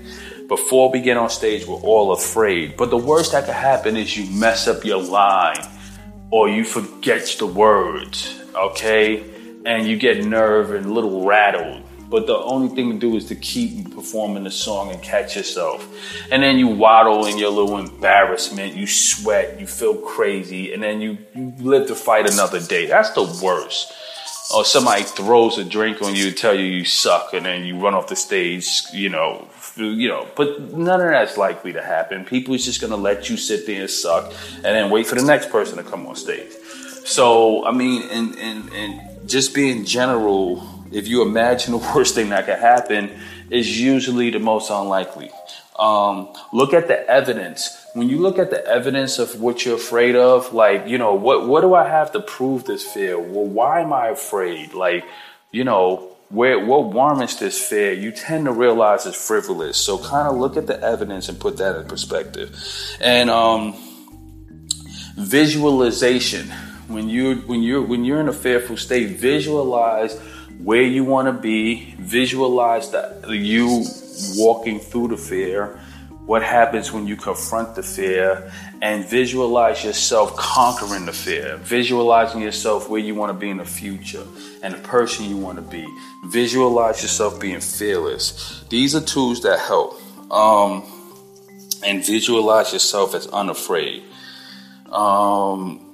Before 0.47 0.91
we 0.91 0.99
get 0.99 1.17
on 1.17 1.29
stage, 1.29 1.65
we're 1.65 1.75
all 1.77 2.11
afraid. 2.11 2.77
But 2.77 2.89
the 2.89 2.97
worst 2.97 3.31
that 3.31 3.45
could 3.45 3.55
happen 3.55 3.95
is 3.95 4.15
you 4.15 4.29
mess 4.37 4.67
up 4.67 4.83
your 4.83 5.01
line 5.01 5.63
or 6.33 6.49
you 6.49 6.63
forget 6.63 7.23
the 7.37 7.45
words, 7.45 8.41
okay? 8.55 9.23
And 9.65 9.87
you 9.87 9.97
get 9.97 10.25
nerve 10.25 10.71
and 10.71 10.87
a 10.87 10.91
little 10.91 11.25
rattled 11.25 11.83
but 12.13 12.27
the 12.27 12.37
only 12.37 12.67
thing 12.67 12.91
to 12.91 12.99
do 12.99 13.15
is 13.15 13.25
to 13.29 13.35
keep 13.35 13.95
performing 13.95 14.43
the 14.43 14.51
song 14.51 14.91
and 14.91 15.01
catch 15.01 15.35
yourself. 15.35 15.83
And 16.31 16.43
then 16.43 16.59
you 16.59 16.67
waddle 16.67 17.25
in 17.25 17.39
your 17.39 17.49
little 17.49 17.79
embarrassment, 17.79 18.75
you 18.75 18.85
sweat, 18.85 19.59
you 19.59 19.65
feel 19.65 19.95
crazy, 19.95 20.73
and 20.73 20.83
then 20.83 21.01
you, 21.01 21.17
you 21.33 21.55
live 21.57 21.87
to 21.87 21.95
fight 21.95 22.31
another 22.31 22.59
day. 22.59 22.85
That's 22.85 23.09
the 23.13 23.23
worst. 23.43 23.93
Or 24.53 24.63
somebody 24.63 25.01
throws 25.01 25.57
a 25.57 25.63
drink 25.63 26.03
on 26.03 26.13
you, 26.13 26.29
tell 26.29 26.53
you 26.53 26.65
you 26.65 26.85
suck, 26.85 27.33
and 27.33 27.47
then 27.47 27.65
you 27.65 27.79
run 27.79 27.95
off 27.95 28.05
the 28.05 28.15
stage, 28.15 28.83
you 28.93 29.09
know, 29.09 29.47
you 29.75 30.07
know, 30.07 30.27
but 30.35 30.73
none 30.73 31.01
of 31.01 31.07
that's 31.07 31.37
likely 31.37 31.73
to 31.73 31.81
happen. 31.81 32.25
People 32.25 32.53
is 32.53 32.65
just 32.65 32.81
gonna 32.81 32.97
let 32.97 33.29
you 33.29 33.37
sit 33.37 33.65
there 33.65 33.81
and 33.81 33.89
suck 33.89 34.33
and 34.55 34.63
then 34.63 34.89
wait 34.89 35.07
for 35.07 35.15
the 35.15 35.25
next 35.25 35.49
person 35.49 35.77
to 35.77 35.83
come 35.83 36.05
on 36.07 36.15
stage. 36.15 36.51
So, 37.05 37.65
I 37.65 37.71
mean, 37.71 38.03
and, 38.09 38.37
and, 38.39 38.71
and 38.73 39.29
just 39.29 39.53
being 39.53 39.83
general, 39.85 40.85
if 40.91 41.07
you 41.07 41.21
imagine 41.21 41.71
the 41.77 41.91
worst 41.95 42.15
thing 42.15 42.29
that 42.29 42.45
could 42.45 42.59
happen, 42.59 43.11
is 43.49 43.79
usually 43.79 44.29
the 44.31 44.39
most 44.39 44.69
unlikely. 44.69 45.29
Um, 45.77 46.33
look 46.51 46.73
at 46.73 46.87
the 46.87 47.07
evidence. 47.09 47.85
When 47.93 48.09
you 48.09 48.19
look 48.19 48.39
at 48.39 48.49
the 48.49 48.65
evidence 48.65 49.19
of 49.19 49.41
what 49.41 49.65
you're 49.65 49.75
afraid 49.75 50.15
of, 50.15 50.53
like, 50.53 50.87
you 50.87 50.97
know, 50.97 51.13
what, 51.13 51.47
what 51.47 51.61
do 51.61 51.73
I 51.73 51.87
have 51.87 52.11
to 52.13 52.21
prove 52.21 52.65
this 52.65 52.83
fear? 52.83 53.19
Well, 53.19 53.45
why 53.45 53.81
am 53.81 53.91
I 53.91 54.09
afraid? 54.09 54.73
Like, 54.73 55.03
you 55.51 55.63
know, 55.63 56.15
where 56.29 56.65
what 56.65 56.91
warrants 56.91 57.35
this 57.35 57.59
fear, 57.61 57.93
you 57.93 58.11
tend 58.11 58.45
to 58.45 58.51
realize 58.51 59.05
it's 59.05 59.27
frivolous. 59.27 59.77
So 59.77 59.97
kind 59.97 60.27
of 60.27 60.37
look 60.37 60.57
at 60.57 60.67
the 60.67 60.81
evidence 60.81 61.29
and 61.29 61.39
put 61.39 61.57
that 61.57 61.75
in 61.75 61.87
perspective. 61.87 62.57
And 62.99 63.29
um, 63.29 63.75
visualization. 65.15 66.49
When 66.87 67.07
you 67.07 67.35
when 67.47 67.63
you're 67.63 67.81
when 67.81 68.03
you're 68.03 68.19
in 68.19 68.27
a 68.27 68.33
fearful 68.33 68.77
state, 68.77 69.17
visualize 69.17 70.19
where 70.61 70.83
you 70.83 71.03
want 71.03 71.27
to 71.27 71.33
be, 71.33 71.95
visualize 71.99 72.91
that 72.91 73.29
you 73.29 73.85
walking 74.35 74.79
through 74.79 75.09
the 75.09 75.17
fear, 75.17 75.79
what 76.25 76.43
happens 76.43 76.91
when 76.91 77.07
you 77.07 77.15
confront 77.15 77.75
the 77.75 77.83
fear, 77.83 78.51
and 78.83 79.05
visualize 79.05 79.81
yourself 79.81 80.35
conquering 80.35 81.05
the 81.05 81.13
fear, 81.13 81.55
visualizing 81.55 82.41
yourself 82.41 82.89
where 82.89 82.99
you 82.99 83.15
want 83.15 83.29
to 83.29 83.33
be 83.33 83.49
in 83.49 83.55
the 83.55 83.65
future 83.65 84.25
and 84.61 84.73
the 84.73 84.77
person 84.79 85.23
you 85.23 85.37
want 85.37 85.55
to 85.55 85.61
be. 85.61 85.87
Visualize 86.25 87.01
yourself 87.01 87.39
being 87.39 87.61
fearless. 87.61 88.61
These 88.69 88.93
are 88.93 88.99
tools 88.99 89.41
that 89.43 89.57
help. 89.59 90.01
Um, 90.29 90.83
and 91.85 92.05
visualize 92.05 92.73
yourself 92.73 93.15
as 93.15 93.25
unafraid. 93.27 94.03
Um, 94.91 95.92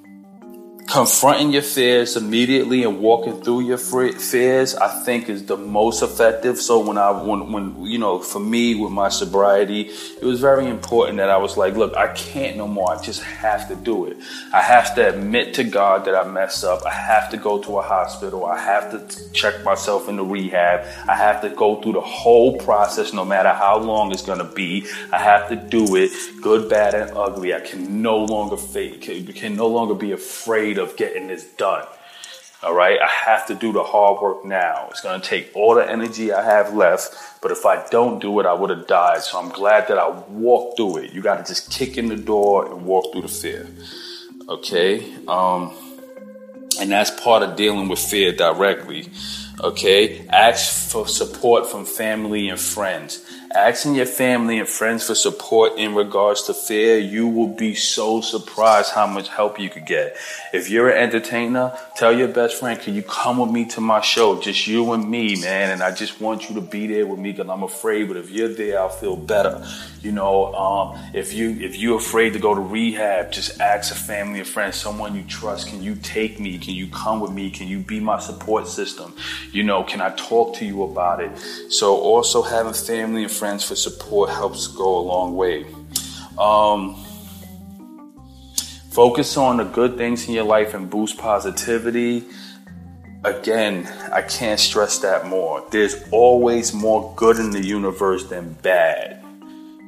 confronting 0.90 1.52
your 1.52 1.62
fears 1.62 2.18
immediately 2.18 2.84
and 2.84 3.00
walking 3.00 3.40
through 3.42 3.60
your 3.60 3.78
fears 3.78 4.74
i 4.74 4.88
think 5.04 5.30
is 5.30 5.46
the 5.46 5.56
most 5.56 6.02
effective. 6.02 6.58
So 6.58 6.80
when 6.80 6.98
i 6.98 7.12
when, 7.12 7.52
when 7.52 7.86
you 7.86 8.00
know 8.00 8.18
for 8.18 8.40
me 8.40 8.74
with 8.74 8.92
my 8.92 9.10
sobriety 9.10 9.82
it 9.82 10.24
was 10.24 10.40
very 10.40 10.68
important 10.68 11.18
that 11.18 11.30
i 11.30 11.38
was 11.38 11.58
like 11.58 11.76
look 11.76 11.96
i 11.96 12.08
can't 12.14 12.58
no 12.58 12.68
more. 12.68 12.92
I 12.92 13.02
just 13.02 13.22
have 13.22 13.68
to 13.68 13.76
do 13.76 14.06
it. 14.06 14.18
I 14.52 14.62
have 14.62 14.96
to 14.96 15.10
admit 15.10 15.54
to 15.56 15.64
god 15.64 16.06
that 16.06 16.16
i 16.16 16.28
messed 16.28 16.64
up. 16.64 16.84
I 16.88 16.92
have 16.92 17.30
to 17.32 17.38
go 17.38 17.62
to 17.62 17.78
a 17.78 17.84
hospital. 17.84 18.46
I 18.46 18.60
have 18.60 18.90
to 18.92 19.32
check 19.32 19.64
myself 19.64 20.10
into 20.10 20.24
rehab. 20.24 20.88
I 21.08 21.16
have 21.16 21.42
to 21.42 21.50
go 21.50 21.80
through 21.82 21.94
the 21.94 22.02
whole 22.02 22.58
process 22.58 23.14
no 23.14 23.24
matter 23.24 23.50
how 23.50 23.78
long 23.78 24.12
it's 24.12 24.26
going 24.26 24.40
to 24.40 24.56
be. 24.56 24.88
I 25.14 25.20
have 25.20 25.50
to 25.50 25.56
do 25.56 25.96
it 25.96 26.10
good 26.42 26.68
bad 26.68 26.96
and 26.96 27.16
ugly. 27.16 27.54
I 27.54 27.60
can 27.60 28.02
no 28.02 28.18
longer 28.18 28.58
fake 28.58 29.02
can, 29.02 29.26
can 29.28 29.56
no 29.56 29.68
longer 29.68 29.94
be 29.94 30.14
afraid 30.14 30.79
of 30.80 30.98
getting 30.98 31.28
this 31.28 31.46
done. 31.54 31.86
All 32.62 32.74
right, 32.74 33.00
I 33.02 33.08
have 33.08 33.46
to 33.48 33.56
do 33.56 33.72
the 33.72 33.84
hard 33.84 34.22
work 34.22 34.44
now. 34.44 34.90
It's 34.92 35.00
going 35.00 35.22
to 35.22 35.26
take 35.26 35.50
all 35.56 35.76
the 35.76 35.90
energy 35.90 36.34
I 36.34 36.44
have 36.44 36.74
left, 36.74 37.16
but 37.42 37.52
if 37.52 37.66
I 37.66 37.88
don't 37.88 38.20
do 38.20 38.38
it, 38.42 38.46
I 38.46 38.54
would 38.54 38.70
have 38.70 38.86
died. 38.86 39.22
So 39.22 39.40
I'm 39.40 39.48
glad 39.48 39.88
that 39.88 39.98
I 39.98 40.10
walked 40.10 40.76
through 40.76 40.98
it. 40.98 41.14
You 41.14 41.22
got 41.22 41.38
to 41.38 41.50
just 41.50 41.72
kick 41.72 41.98
in 41.98 42.10
the 42.10 42.18
door 42.18 42.70
and 42.70 42.86
walk 42.86 43.14
through 43.14 43.22
the 43.22 43.30
fear. 43.30 43.66
Okay, 44.50 45.10
um, 45.28 45.74
and 46.82 46.92
that's 46.92 47.12
part 47.12 47.44
of 47.44 47.56
dealing 47.56 47.88
with 47.88 48.00
fear 48.00 48.34
directly. 48.34 49.10
Okay, 49.62 50.28
ask 50.28 50.92
for 50.92 51.08
support 51.08 51.66
from 51.66 51.86
family 51.86 52.50
and 52.50 52.60
friends. 52.60 53.24
Asking 53.56 53.96
your 53.96 54.06
family 54.06 54.60
and 54.60 54.70
friends 54.70 55.08
for 55.08 55.16
support 55.16 55.80
in 55.80 55.96
regards 55.96 56.44
to 56.44 56.54
fear, 56.54 57.00
you 57.00 57.28
will 57.28 57.48
be 57.48 57.74
so 57.74 58.22
surprised 58.22 58.92
how 58.92 59.08
much 59.08 59.28
help 59.28 59.60
you 59.60 59.72
could 59.72 59.88
get. 59.88 60.16
If 60.54 60.70
you're 60.70 60.90
an 60.90 60.98
entertainer, 60.98 61.76
tell 61.96 62.14
your 62.14 62.28
best 62.28 62.60
friend, 62.60 62.80
can 62.80 62.94
you 62.94 63.02
come 63.02 63.40
with 63.40 63.50
me 63.50 63.66
to 63.70 63.82
my 63.82 64.02
show? 64.02 64.40
Just 64.40 64.68
you 64.68 64.94
and 64.94 65.10
me, 65.10 65.42
man. 65.42 65.72
And 65.72 65.82
I 65.82 65.90
just 65.90 66.22
want 66.22 66.48
you 66.48 66.56
to 66.56 66.62
be 66.62 66.86
there 66.86 67.08
with 67.08 67.18
me 67.18 67.32
because 67.32 67.50
I'm 67.50 67.64
afraid, 67.64 68.08
but 68.08 68.18
if 68.18 68.30
you're 68.30 68.54
there, 68.54 68.82
I'll 68.82 68.90
feel 68.90 69.16
better. 69.16 69.66
You 70.02 70.12
know, 70.12 70.54
um, 70.54 71.00
if 71.16 71.34
you, 71.34 71.50
if 71.50 71.76
you're 71.76 71.98
afraid 71.98 72.34
to 72.34 72.40
go 72.40 72.54
to 72.54 72.62
rehab, 72.62 73.32
just 73.32 73.60
ask 73.60 73.92
a 73.92 73.96
family 73.96 74.40
and 74.40 74.48
friend, 74.48 74.76
someone 74.76 75.16
you 75.16 75.24
trust, 75.24 75.70
can 75.70 75.82
you 75.82 75.96
take 75.96 76.40
me? 76.40 76.60
Can 76.60 76.76
you 76.76 76.88
come 76.88 77.20
with 77.20 77.32
me? 77.32 77.50
Can 77.50 77.68
you 77.68 77.80
be 77.80 78.00
my 78.00 78.20
support 78.20 78.68
system? 78.68 79.16
You 79.52 79.64
know, 79.64 79.84
can 79.84 80.02
I 80.02 80.12
talk 80.12 80.56
to 80.58 80.66
you 80.66 80.84
about 80.84 81.20
it? 81.20 81.36
So 81.70 81.98
also 81.98 82.44
having 82.44 82.74
family 82.74 83.24
and 83.24 83.39
friends 83.40 83.64
for 83.64 83.76
support 83.76 84.30
helps 84.30 84.68
go 84.68 84.98
a 84.98 85.00
long 85.00 85.38
way. 85.38 85.66
Um, 86.38 86.96
focus 88.92 89.38
on 89.38 89.58
the 89.58 89.64
good 89.64 89.98
things 89.98 90.28
in 90.28 90.34
your 90.34 90.44
life 90.44 90.74
and 90.74 90.90
boost 90.90 91.18
positivity. 91.18 92.26
Again, 93.24 93.88
I 94.12 94.22
can't 94.24 94.60
stress 94.60 95.00
that 95.00 95.26
more. 95.26 95.66
There's 95.72 95.96
always 96.12 96.74
more 96.74 97.14
good 97.16 97.38
in 97.38 97.52
the 97.52 97.66
universe 97.66 98.26
than 98.26 98.54
bad, 98.62 99.24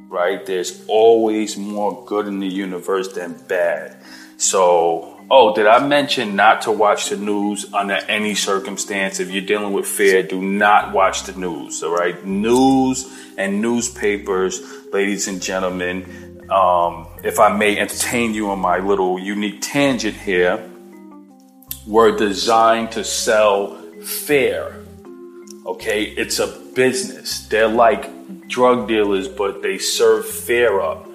right? 0.08 0.44
There's 0.46 0.82
always 0.88 1.58
more 1.58 2.04
good 2.06 2.26
in 2.26 2.40
the 2.40 2.48
universe 2.48 3.12
than 3.12 3.34
bad. 3.48 3.96
So 4.38 5.11
Oh, 5.34 5.54
did 5.54 5.66
I 5.66 5.78
mention 5.86 6.36
not 6.36 6.60
to 6.62 6.72
watch 6.72 7.08
the 7.08 7.16
news 7.16 7.64
under 7.72 7.94
any 7.94 8.34
circumstance? 8.34 9.18
If 9.18 9.30
you're 9.30 9.40
dealing 9.40 9.72
with 9.72 9.86
fear, 9.86 10.22
do 10.22 10.42
not 10.42 10.92
watch 10.92 11.22
the 11.22 11.32
news. 11.32 11.82
All 11.82 11.94
right, 11.94 12.22
news 12.22 13.10
and 13.38 13.62
newspapers, 13.62 14.60
ladies 14.92 15.28
and 15.28 15.40
gentlemen. 15.40 16.44
Um, 16.50 17.06
if 17.24 17.40
I 17.40 17.56
may 17.56 17.78
entertain 17.78 18.34
you 18.34 18.50
on 18.50 18.58
my 18.58 18.80
little 18.80 19.18
unique 19.18 19.62
tangent 19.62 20.18
here, 20.18 20.62
were 21.86 22.14
designed 22.14 22.92
to 22.92 23.02
sell 23.02 23.74
fear. 24.02 24.84
Okay, 25.64 26.02
it's 26.02 26.40
a 26.40 26.48
business. 26.74 27.46
They're 27.48 27.68
like 27.68 28.48
drug 28.48 28.86
dealers, 28.86 29.28
but 29.28 29.62
they 29.62 29.78
serve 29.78 30.26
fear 30.26 30.78
up. 30.78 31.08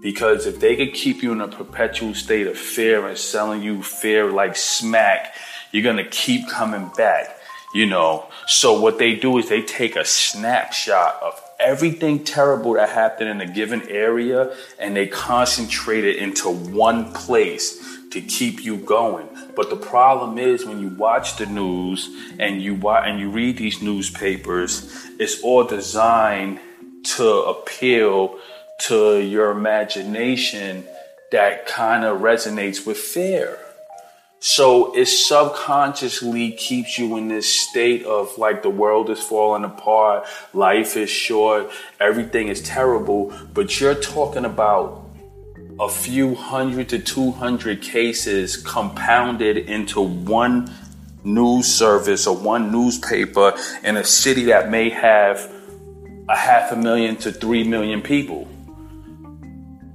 Because 0.00 0.46
if 0.46 0.60
they 0.60 0.76
could 0.76 0.94
keep 0.94 1.22
you 1.22 1.32
in 1.32 1.40
a 1.40 1.48
perpetual 1.48 2.14
state 2.14 2.46
of 2.46 2.56
fear 2.56 3.06
and 3.06 3.18
selling 3.18 3.62
you 3.62 3.82
fear 3.82 4.30
like 4.30 4.56
smack, 4.56 5.34
you're 5.72 5.82
gonna 5.82 6.08
keep 6.08 6.48
coming 6.48 6.90
back. 6.96 7.36
You 7.72 7.86
know, 7.86 8.26
so 8.46 8.80
what 8.80 8.98
they 8.98 9.14
do 9.14 9.38
is 9.38 9.48
they 9.48 9.62
take 9.62 9.94
a 9.94 10.04
snapshot 10.04 11.22
of 11.22 11.40
everything 11.60 12.24
terrible 12.24 12.72
that 12.72 12.88
happened 12.88 13.28
in 13.28 13.40
a 13.40 13.46
given 13.46 13.82
area 13.88 14.56
and 14.78 14.96
they 14.96 15.06
concentrate 15.06 16.04
it 16.04 16.16
into 16.16 16.50
one 16.50 17.12
place 17.12 17.78
to 18.10 18.20
keep 18.20 18.64
you 18.64 18.76
going. 18.78 19.28
But 19.54 19.70
the 19.70 19.76
problem 19.76 20.38
is 20.38 20.66
when 20.66 20.80
you 20.80 20.88
watch 20.88 21.36
the 21.36 21.46
news 21.46 22.10
and 22.38 22.60
you 22.60 22.74
watch, 22.74 23.04
and 23.06 23.20
you 23.20 23.30
read 23.30 23.56
these 23.58 23.80
newspapers, 23.80 25.06
it's 25.18 25.40
all 25.42 25.64
designed 25.64 26.58
to 27.02 27.28
appeal 27.44 28.38
to 28.80 29.20
your 29.20 29.50
imagination 29.50 30.84
that 31.32 31.66
kind 31.66 32.04
of 32.04 32.20
resonates 32.20 32.86
with 32.86 32.96
fear. 32.96 33.58
So 34.42 34.96
it 34.96 35.04
subconsciously 35.06 36.52
keeps 36.52 36.98
you 36.98 37.18
in 37.18 37.28
this 37.28 37.46
state 37.46 38.04
of 38.04 38.38
like 38.38 38.62
the 38.62 38.70
world 38.70 39.10
is 39.10 39.22
falling 39.22 39.64
apart, 39.64 40.26
life 40.54 40.96
is 40.96 41.10
short, 41.10 41.70
everything 42.00 42.48
is 42.48 42.62
terrible, 42.62 43.34
but 43.52 43.78
you're 43.78 43.94
talking 43.94 44.46
about 44.46 45.04
a 45.78 45.90
few 45.90 46.34
hundred 46.34 46.88
to 46.90 46.98
200 46.98 47.82
cases 47.82 48.56
compounded 48.56 49.58
into 49.58 50.00
one 50.00 50.72
news 51.22 51.66
service 51.66 52.26
or 52.26 52.34
one 52.34 52.72
newspaper 52.72 53.54
in 53.84 53.98
a 53.98 54.04
city 54.04 54.44
that 54.44 54.70
may 54.70 54.88
have 54.88 55.52
a 56.30 56.36
half 56.36 56.72
a 56.72 56.76
million 56.76 57.16
to 57.16 57.30
three 57.30 57.64
million 57.64 58.00
people. 58.00 58.48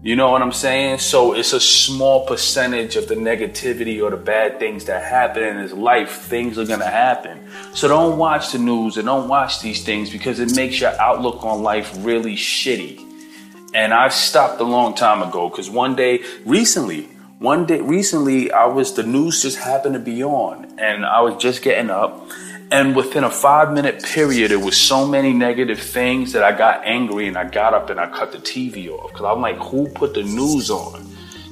You 0.06 0.16
know 0.16 0.30
what 0.30 0.44
I'm 0.44 0.52
saying? 0.52 1.00
So 1.00 1.34
it's 1.34 1.52
a 1.54 1.60
small 1.60 2.28
percentage 2.28 2.96
of 2.96 3.08
the 3.08 3.16
negativity 3.16 4.04
or 4.04 4.12
the 4.12 4.18
bad 4.18 4.60
things 4.60 4.86
that 4.86 5.04
happen 5.04 5.42
in 5.42 5.58
his 5.58 5.74
life. 5.74 6.12
Things 6.12 6.60
are 6.60 6.66
gonna 6.68 6.86
happen. 6.86 7.40
So 7.74 7.88
don't 7.88 8.20
watch 8.20 8.52
the 8.52 8.60
news 8.60 8.98
and 8.98 9.08
don't 9.08 9.28
watch 9.28 9.62
these 9.62 9.84
things 9.84 10.12
because 10.12 10.40
it 10.40 10.56
makes 10.56 10.80
your 10.80 10.92
outlook 11.02 11.44
on 11.44 11.64
life 11.64 11.92
really 12.06 12.36
shitty. 12.36 13.02
And 13.74 13.96
I 13.96 14.10
stopped 14.10 14.62
a 14.62 14.64
long 14.64 14.94
time 14.94 15.24
ago 15.24 15.50
because 15.50 15.72
one 15.72 15.96
day, 15.96 16.22
recently, 16.46 17.06
one 17.40 17.66
day, 17.66 17.82
recently, 17.82 18.52
I 18.52 18.68
was, 18.68 18.94
the 18.94 19.02
news 19.02 19.42
just 19.42 19.58
happened 19.58 19.96
to 19.96 20.00
be 20.00 20.24
on 20.24 20.78
and 20.78 21.04
I 21.04 21.22
was 21.22 21.42
just 21.42 21.64
getting 21.64 21.90
up 21.90 22.30
and 22.72 22.96
within 22.96 23.24
a 23.24 23.30
five 23.30 23.72
minute 23.72 24.04
period, 24.04 24.52
it 24.52 24.60
was 24.60 24.76
so 24.76 25.08
many 25.08 25.34
negative 25.34 25.80
things 25.80 26.34
that 26.34 26.44
I 26.44 26.52
got 26.58 26.86
angry 26.86 27.28
and 27.28 27.38
I 27.38 27.48
got 27.48 27.74
up 27.74 27.90
and 27.90 28.00
I 28.00 28.08
cut 28.08 28.32
the 28.32 28.40
TV 28.40 28.90
off. 28.90 29.14
Cause 29.14 29.24
I'm 29.24 29.42
like, 29.42 29.58
who 29.58 29.88
put 29.90 30.14
the 30.14 30.24
news 30.24 30.70
on? 30.70 31.06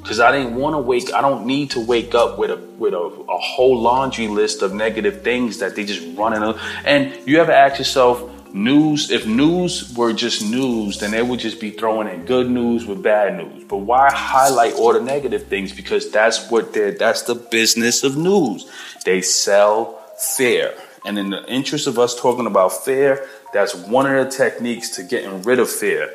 Cause 0.03 0.19
I 0.19 0.31
didn't 0.31 0.55
want 0.55 0.73
to 0.73 0.79
wake, 0.79 1.13
I 1.13 1.21
don't 1.21 1.45
need 1.45 1.71
to 1.71 1.79
wake 1.79 2.13
up 2.13 2.37
with 2.37 2.51
a, 2.51 2.57
with 2.77 2.93
a, 2.93 2.97
a 2.97 3.37
whole 3.37 3.79
laundry 3.79 4.27
list 4.27 4.61
of 4.61 4.73
negative 4.73 5.21
things 5.21 5.59
that 5.59 5.75
they 5.75 5.85
just 5.85 6.17
running. 6.17 6.59
And 6.83 7.15
you 7.25 7.39
ever 7.39 7.51
ask 7.51 7.77
yourself, 7.77 8.29
news, 8.53 9.11
if 9.11 9.25
news 9.25 9.93
were 9.95 10.13
just 10.13 10.43
news, 10.43 10.99
then 10.99 11.11
they 11.11 11.21
would 11.21 11.39
just 11.39 11.59
be 11.59 11.71
throwing 11.71 12.07
in 12.07 12.25
good 12.25 12.49
news 12.49 12.85
with 12.85 13.01
bad 13.01 13.37
news. 13.37 13.63
But 13.63 13.77
why 13.77 14.11
highlight 14.11 14.73
all 14.73 14.93
the 14.93 15.01
negative 15.01 15.47
things? 15.47 15.71
Because 15.71 16.11
that's 16.11 16.49
what 16.49 16.73
they're, 16.73 16.91
that's 16.91 17.21
the 17.21 17.35
business 17.35 18.03
of 18.03 18.17
news. 18.17 18.69
They 19.05 19.21
sell 19.21 19.99
fear. 20.17 20.73
And 21.05 21.19
in 21.19 21.29
the 21.29 21.45
interest 21.51 21.87
of 21.87 21.99
us 21.99 22.19
talking 22.19 22.47
about 22.47 22.69
fear, 22.85 23.27
that's 23.53 23.75
one 23.75 24.05
of 24.05 24.25
the 24.25 24.31
techniques 24.31 24.89
to 24.95 25.03
getting 25.03 25.41
rid 25.43 25.59
of 25.59 25.69
fear. 25.69 26.09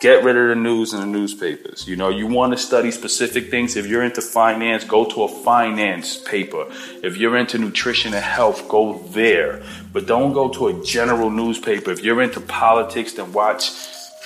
Get 0.00 0.24
rid 0.24 0.36
of 0.36 0.48
the 0.48 0.56
news 0.56 0.92
and 0.92 1.02
the 1.02 1.06
newspapers. 1.06 1.86
You 1.86 1.94
know, 1.94 2.08
you 2.08 2.26
want 2.26 2.52
to 2.52 2.58
study 2.58 2.90
specific 2.90 3.50
things. 3.50 3.76
If 3.76 3.86
you're 3.86 4.02
into 4.02 4.20
finance, 4.20 4.82
go 4.82 5.04
to 5.04 5.22
a 5.22 5.28
finance 5.28 6.16
paper. 6.16 6.66
If 7.04 7.16
you're 7.16 7.36
into 7.36 7.56
nutrition 7.56 8.12
and 8.12 8.24
health, 8.24 8.68
go 8.68 8.98
there. 9.10 9.62
But 9.92 10.06
don't 10.06 10.32
go 10.32 10.48
to 10.48 10.68
a 10.68 10.84
general 10.84 11.30
newspaper. 11.30 11.92
If 11.92 12.02
you're 12.02 12.20
into 12.20 12.40
politics, 12.40 13.12
then 13.12 13.32
watch, 13.32 13.70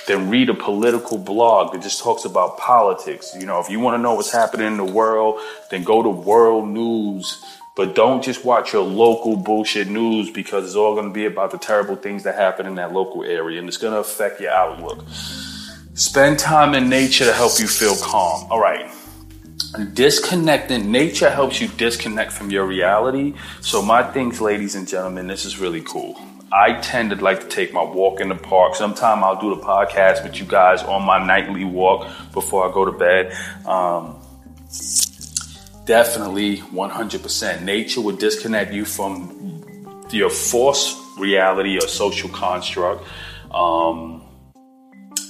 then 0.07 0.31
read 0.31 0.49
a 0.49 0.55
political 0.55 1.19
blog 1.19 1.73
that 1.73 1.83
just 1.83 2.01
talks 2.01 2.25
about 2.25 2.57
politics. 2.57 3.35
You 3.39 3.45
know, 3.45 3.59
if 3.59 3.69
you 3.69 3.79
want 3.79 3.99
to 3.99 4.01
know 4.01 4.15
what's 4.15 4.31
happening 4.31 4.65
in 4.65 4.77
the 4.77 4.83
world, 4.83 5.39
then 5.69 5.83
go 5.83 6.01
to 6.01 6.09
world 6.09 6.67
news 6.67 7.43
but 7.77 7.93
don't 7.93 8.23
just 8.23 8.43
watch 8.43 8.73
your 8.73 8.81
local 8.81 9.37
bullshit 9.37 9.87
news 9.87 10.31
because 10.31 10.65
it's 10.65 10.75
all 10.75 10.95
going 10.95 11.07
to 11.07 11.13
be 11.13 11.25
about 11.25 11.51
the 11.51 11.59
terrible 11.59 11.95
things 11.95 12.23
that 12.23 12.33
happen 12.33 12.65
in 12.65 12.73
that 12.73 12.91
local 12.91 13.23
area 13.23 13.59
and 13.59 13.67
it's 13.67 13.77
going 13.77 13.93
to 13.93 13.99
affect 13.99 14.41
your 14.41 14.51
outlook. 14.51 15.05
Spend 15.93 16.39
time 16.39 16.73
in 16.73 16.89
nature 16.89 17.25
to 17.25 17.33
help 17.33 17.59
you 17.59 17.67
feel 17.67 17.95
calm. 17.97 18.51
All 18.51 18.59
right. 18.59 18.91
Disconnecting, 19.93 20.91
nature 20.91 21.29
helps 21.29 21.61
you 21.61 21.67
disconnect 21.67 22.31
from 22.31 22.49
your 22.49 22.65
reality. 22.65 23.35
So, 23.61 23.83
my 23.83 24.01
things, 24.01 24.41
ladies 24.41 24.73
and 24.73 24.87
gentlemen, 24.87 25.27
this 25.27 25.45
is 25.45 25.59
really 25.59 25.81
cool. 25.81 26.19
I 26.51 26.79
tend 26.81 27.11
to 27.11 27.17
like 27.17 27.41
to 27.41 27.47
take 27.47 27.73
my 27.73 27.83
walk 27.83 28.21
in 28.21 28.29
the 28.29 28.35
park. 28.35 28.75
Sometime 28.75 29.23
I'll 29.23 29.39
do 29.39 29.53
the 29.53 29.61
podcast 29.61 30.23
with 30.23 30.39
you 30.39 30.45
guys 30.45 30.81
on 30.83 31.03
my 31.03 31.23
nightly 31.23 31.65
walk 31.65 32.07
before 32.31 32.67
I 32.67 32.73
go 32.73 32.85
to 32.85 32.91
bed. 32.91 33.33
Um, 33.65 34.15
definitely 35.87 36.57
100%. 36.57 37.63
Nature 37.63 38.01
would 38.01 38.19
disconnect 38.19 38.73
you 38.73 38.85
from 38.85 39.63
your 40.11 40.29
false 40.29 41.01
reality 41.17 41.77
or 41.77 41.87
social 41.87 42.29
construct. 42.29 43.03
Um, 43.51 44.21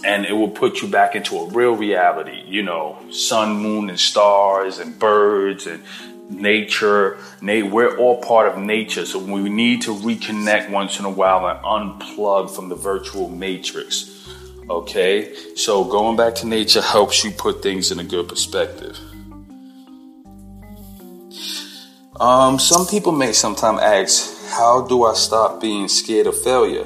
and 0.04 0.26
it 0.26 0.34
will 0.34 0.50
put 0.50 0.82
you 0.82 0.88
back 0.88 1.16
into 1.16 1.38
a 1.38 1.50
real 1.50 1.76
reality, 1.76 2.44
you 2.46 2.64
know, 2.64 2.98
sun, 3.12 3.58
moon, 3.58 3.90
and 3.90 4.00
stars, 4.00 4.80
and 4.80 4.98
birds, 4.98 5.68
and 5.68 5.84
nature. 6.30 7.18
we're 7.42 7.98
all 7.98 8.22
part 8.22 8.48
of 8.48 8.58
nature, 8.58 9.06
so 9.06 9.20
we 9.20 9.50
need 9.50 9.82
to 9.84 9.94
reconnect 9.94 10.70
once 10.70 11.00
in 11.00 11.06
a 11.06 11.10
while 11.10 11.48
and 11.48 11.60
unplug 11.64 12.54
from 12.54 12.70
the 12.70 12.76
virtual 12.76 13.30
matrix. 13.30 14.14
Okay, 14.70 15.34
so 15.56 15.84
going 15.84 16.18
back 16.18 16.36
to 16.36 16.48
nature 16.48 16.82
helps 16.82 17.24
you 17.24 17.32
put 17.32 17.64
things 17.64 17.92
in 17.92 18.00
a 18.00 18.04
good 18.04 18.28
perspective. 18.28 19.00
Um, 22.20 22.58
some 22.58 22.88
people 22.88 23.12
may 23.12 23.32
sometimes 23.32 23.80
ask, 23.80 24.50
How 24.50 24.82
do 24.82 25.04
I 25.04 25.14
stop 25.14 25.62
being 25.62 25.88
scared 25.88 26.26
of 26.26 26.42
failure? 26.42 26.86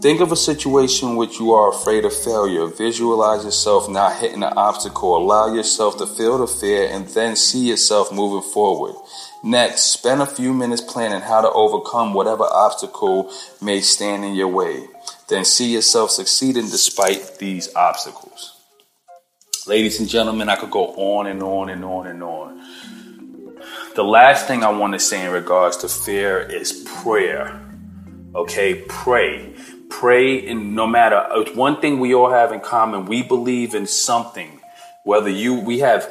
Think 0.00 0.20
of 0.20 0.32
a 0.32 0.36
situation 0.36 1.14
which 1.14 1.38
you 1.38 1.52
are 1.52 1.70
afraid 1.70 2.04
of 2.04 2.12
failure. 2.12 2.66
Visualize 2.66 3.44
yourself 3.44 3.88
not 3.88 4.16
hitting 4.16 4.40
the 4.40 4.52
obstacle. 4.54 5.16
Allow 5.16 5.54
yourself 5.54 5.96
to 5.98 6.06
feel 6.06 6.38
the 6.38 6.48
fear 6.48 6.88
and 6.90 7.06
then 7.08 7.36
see 7.36 7.68
yourself 7.68 8.12
moving 8.12 8.50
forward. 8.50 8.96
Next, 9.44 9.92
spend 9.92 10.20
a 10.20 10.26
few 10.26 10.52
minutes 10.52 10.82
planning 10.82 11.20
how 11.20 11.40
to 11.40 11.50
overcome 11.52 12.12
whatever 12.12 12.42
obstacle 12.42 13.32
may 13.62 13.80
stand 13.80 14.24
in 14.24 14.34
your 14.34 14.48
way. 14.48 14.88
Then 15.28 15.44
see 15.44 15.72
yourself 15.72 16.10
succeeding 16.10 16.64
despite 16.64 17.38
these 17.38 17.72
obstacles. 17.76 18.60
Ladies 19.66 20.00
and 20.00 20.08
gentlemen, 20.08 20.50
I 20.50 20.56
could 20.56 20.70
go 20.70 20.88
on 20.88 21.26
and 21.26 21.42
on 21.42 21.70
and 21.70 21.84
on 21.84 22.06
and 22.06 22.22
on. 22.22 22.60
The 23.94 24.02
last 24.02 24.48
thing 24.48 24.64
I 24.64 24.70
want 24.70 24.94
to 24.94 24.98
say 24.98 25.24
in 25.24 25.30
regards 25.30 25.76
to 25.78 25.88
fear 25.88 26.40
is 26.40 26.72
prayer. 26.72 27.64
Okay, 28.34 28.82
pray. 28.88 29.54
Pray, 29.88 30.48
and 30.48 30.74
no 30.74 30.84
matter 30.84 31.24
it's 31.30 31.54
one 31.54 31.80
thing 31.80 32.00
we 32.00 32.12
all 32.12 32.30
have 32.30 32.50
in 32.50 32.58
common, 32.58 33.06
we 33.06 33.22
believe 33.22 33.72
in 33.72 33.86
something. 33.86 34.60
Whether 35.04 35.30
you, 35.30 35.60
we 35.60 35.78
have 35.78 36.06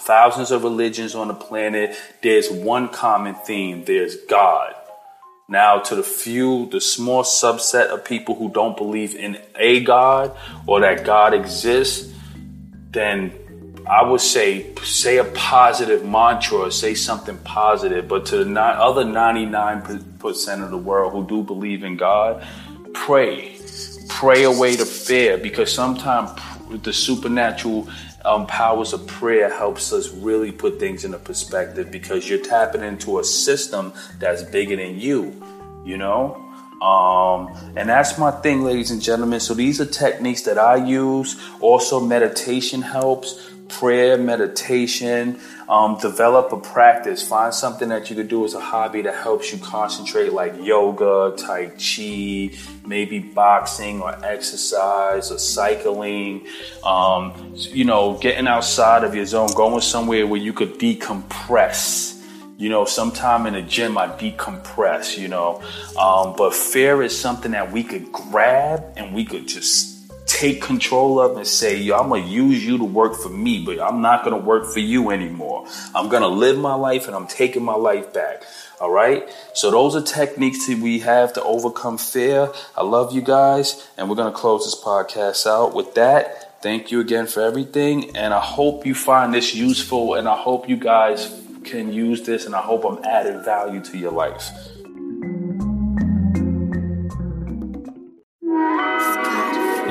thousands 0.00 0.50
of 0.50 0.64
religions 0.64 1.14
on 1.14 1.28
the 1.28 1.34
planet, 1.34 1.96
there's 2.24 2.50
one 2.50 2.88
common 2.88 3.36
theme 3.36 3.84
there's 3.84 4.16
God. 4.16 4.74
Now, 5.48 5.78
to 5.78 5.94
the 5.94 6.02
few, 6.02 6.66
the 6.70 6.80
small 6.80 7.22
subset 7.22 7.86
of 7.86 8.04
people 8.04 8.34
who 8.34 8.48
don't 8.48 8.76
believe 8.76 9.14
in 9.14 9.38
a 9.54 9.84
God 9.84 10.36
or 10.66 10.80
that 10.80 11.04
God 11.04 11.34
exists, 11.34 12.12
then 12.90 13.32
I 13.92 14.02
would 14.02 14.22
say 14.22 14.74
say 14.76 15.18
a 15.18 15.24
positive 15.24 16.02
mantra 16.02 16.56
or 16.56 16.70
say 16.70 16.94
something 16.94 17.36
positive. 17.38 18.08
But 18.08 18.24
to 18.26 18.42
the 18.42 18.60
other 18.60 19.04
99% 19.04 20.64
of 20.64 20.70
the 20.70 20.78
world 20.78 21.12
who 21.12 21.26
do 21.26 21.42
believe 21.42 21.84
in 21.84 21.98
God, 21.98 22.42
pray. 22.94 23.54
Pray 24.08 24.44
away 24.44 24.76
the 24.76 24.86
fear 24.86 25.36
because 25.36 25.70
sometimes 25.70 26.30
the 26.82 26.92
supernatural 26.92 27.86
um, 28.24 28.46
powers 28.46 28.94
of 28.94 29.06
prayer 29.06 29.54
helps 29.54 29.92
us 29.92 30.08
really 30.08 30.52
put 30.52 30.80
things 30.80 31.04
into 31.04 31.18
perspective 31.18 31.90
because 31.90 32.30
you're 32.30 32.38
tapping 32.42 32.82
into 32.82 33.18
a 33.18 33.24
system 33.24 33.92
that's 34.18 34.42
bigger 34.42 34.76
than 34.76 34.98
you, 34.98 35.34
you 35.84 35.98
know? 35.98 36.36
Um, 36.82 37.48
and 37.76 37.88
that's 37.88 38.18
my 38.18 38.30
thing, 38.30 38.62
ladies 38.62 38.90
and 38.90 39.00
gentlemen. 39.00 39.38
So 39.38 39.54
these 39.54 39.80
are 39.80 39.86
techniques 39.86 40.42
that 40.42 40.58
I 40.58 40.76
use. 40.76 41.40
Also, 41.60 42.00
meditation 42.00 42.82
helps. 42.82 43.51
Prayer, 43.78 44.18
meditation. 44.18 45.40
Um, 45.68 45.96
develop 45.98 46.52
a 46.52 46.58
practice. 46.58 47.26
Find 47.26 47.54
something 47.54 47.88
that 47.88 48.10
you 48.10 48.16
could 48.16 48.28
do 48.28 48.44
as 48.44 48.52
a 48.52 48.60
hobby 48.60 49.00
that 49.02 49.14
helps 49.14 49.50
you 49.50 49.58
concentrate, 49.58 50.32
like 50.32 50.54
yoga, 50.60 51.34
tai 51.38 51.68
chi, 51.78 52.54
maybe 52.86 53.18
boxing 53.18 54.02
or 54.02 54.14
exercise 54.24 55.32
or 55.32 55.38
cycling. 55.38 56.46
Um, 56.84 57.54
you 57.56 57.84
know, 57.84 58.18
getting 58.18 58.46
outside 58.46 59.04
of 59.04 59.14
your 59.14 59.24
zone, 59.24 59.48
going 59.54 59.80
somewhere 59.80 60.26
where 60.26 60.40
you 60.40 60.52
could 60.52 60.78
decompress 60.78 62.18
you 62.58 62.68
know, 62.68 62.84
sometime 62.84 63.46
in 63.46 63.54
the 63.54 63.62
gym 63.62 63.98
I 63.98 64.06
decompress, 64.06 65.18
you 65.18 65.26
know. 65.26 65.60
Um, 65.98 66.34
but 66.36 66.54
fear 66.54 67.02
is 67.02 67.18
something 67.18 67.50
that 67.52 67.72
we 67.72 67.82
could 67.82 68.12
grab 68.12 68.84
and 68.96 69.12
we 69.12 69.24
could 69.24 69.48
just 69.48 69.91
take 70.26 70.62
control 70.62 71.20
of 71.20 71.36
and 71.36 71.46
say, 71.46 71.76
yo, 71.76 71.98
I'm 71.98 72.08
gonna 72.08 72.26
use 72.26 72.64
you 72.64 72.78
to 72.78 72.84
work 72.84 73.14
for 73.16 73.28
me, 73.28 73.64
but 73.64 73.80
I'm 73.80 74.00
not 74.00 74.24
gonna 74.24 74.38
work 74.38 74.66
for 74.66 74.80
you 74.80 75.10
anymore. 75.10 75.66
I'm 75.94 76.08
gonna 76.08 76.28
live 76.28 76.58
my 76.58 76.74
life 76.74 77.06
and 77.06 77.16
I'm 77.16 77.26
taking 77.26 77.64
my 77.64 77.74
life 77.74 78.12
back. 78.12 78.42
All 78.80 78.90
right. 78.90 79.28
So 79.54 79.70
those 79.70 79.94
are 79.94 80.02
techniques 80.02 80.66
that 80.66 80.78
we 80.78 81.00
have 81.00 81.32
to 81.34 81.42
overcome 81.42 81.98
fear. 81.98 82.52
I 82.76 82.82
love 82.82 83.12
you 83.12 83.20
guys, 83.20 83.88
and 83.96 84.08
we're 84.08 84.16
gonna 84.16 84.32
close 84.32 84.64
this 84.64 84.80
podcast 84.80 85.46
out 85.46 85.74
with 85.74 85.94
that. 85.94 86.60
Thank 86.62 86.90
you 86.90 87.00
again 87.00 87.26
for 87.26 87.40
everything, 87.42 88.16
and 88.16 88.32
I 88.32 88.40
hope 88.40 88.86
you 88.86 88.94
find 88.94 89.34
this 89.34 89.54
useful, 89.54 90.14
and 90.14 90.28
I 90.28 90.36
hope 90.36 90.68
you 90.68 90.76
guys 90.76 91.32
can 91.64 91.92
use 91.92 92.22
this, 92.22 92.46
and 92.46 92.54
I 92.54 92.60
hope 92.60 92.84
I'm 92.84 93.04
adding 93.04 93.42
value 93.44 93.80
to 93.80 93.98
your 93.98 94.12
life. 94.12 94.48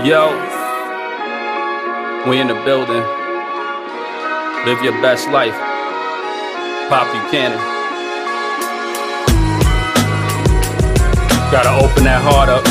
Yo, 0.03 0.33
we 2.27 2.39
in 2.39 2.47
the 2.47 2.59
building. 2.65 3.03
Live 4.65 4.81
your 4.81 4.99
best 4.99 5.29
life. 5.29 5.53
Pop 6.89 7.05
Buchanan. 7.13 7.59
Gotta 11.51 11.85
open 11.85 12.03
that 12.05 12.17
heart 12.25 12.49
up. 12.49 12.65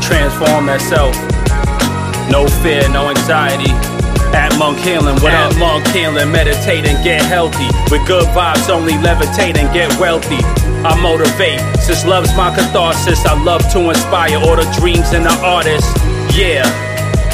Transform 0.00 0.64
that 0.64 0.80
self. 0.80 1.12
No 2.30 2.48
fear, 2.62 2.88
no 2.88 3.10
anxiety. 3.10 3.70
At 4.32 4.56
Monk 4.58 4.78
Healing, 4.78 5.16
what 5.20 5.34
up, 5.34 5.54
Monk 5.58 5.86
Healing? 5.88 6.32
Meditate 6.32 6.86
and 6.86 7.04
get 7.04 7.20
healthy. 7.20 7.68
With 7.90 8.08
good 8.08 8.24
vibes, 8.28 8.70
only 8.70 8.94
levitate 8.94 9.58
and 9.58 9.70
get 9.74 9.92
wealthy. 10.00 10.40
I 10.84 10.98
motivate, 11.00 11.60
since 11.80 12.04
love's 12.04 12.34
my 12.36 12.54
catharsis. 12.54 13.24
I 13.24 13.40
love 13.42 13.62
to 13.72 13.90
inspire 13.90 14.36
all 14.36 14.56
the 14.56 14.66
dreams 14.78 15.12
and 15.12 15.24
the 15.24 15.34
artists. 15.42 15.90
Yeah. 16.34 16.66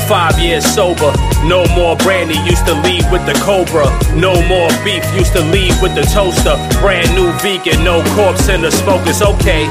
Five 0.07 0.38
years 0.38 0.64
sober, 0.64 1.12
no 1.44 1.64
more 1.76 1.96
brandy. 1.96 2.38
Used 2.44 2.66
to 2.66 2.74
leave 2.80 3.05
with 3.11 3.24
the 3.24 3.34
cobra. 3.44 3.88
No 4.14 4.32
more 4.49 4.68
beef, 4.84 5.05
used 5.14 5.32
to 5.32 5.40
leave 5.40 5.80
with 5.80 5.94
the 5.94 6.03
toaster. 6.03 6.57
Brand 6.80 7.14
new 7.16 7.32
vegan, 7.40 7.84
no 7.84 8.03
corpse 8.14 8.49
in 8.49 8.62
the 8.62 8.70
smoke. 8.70 9.07
It's 9.07 9.22
okay 9.22 9.68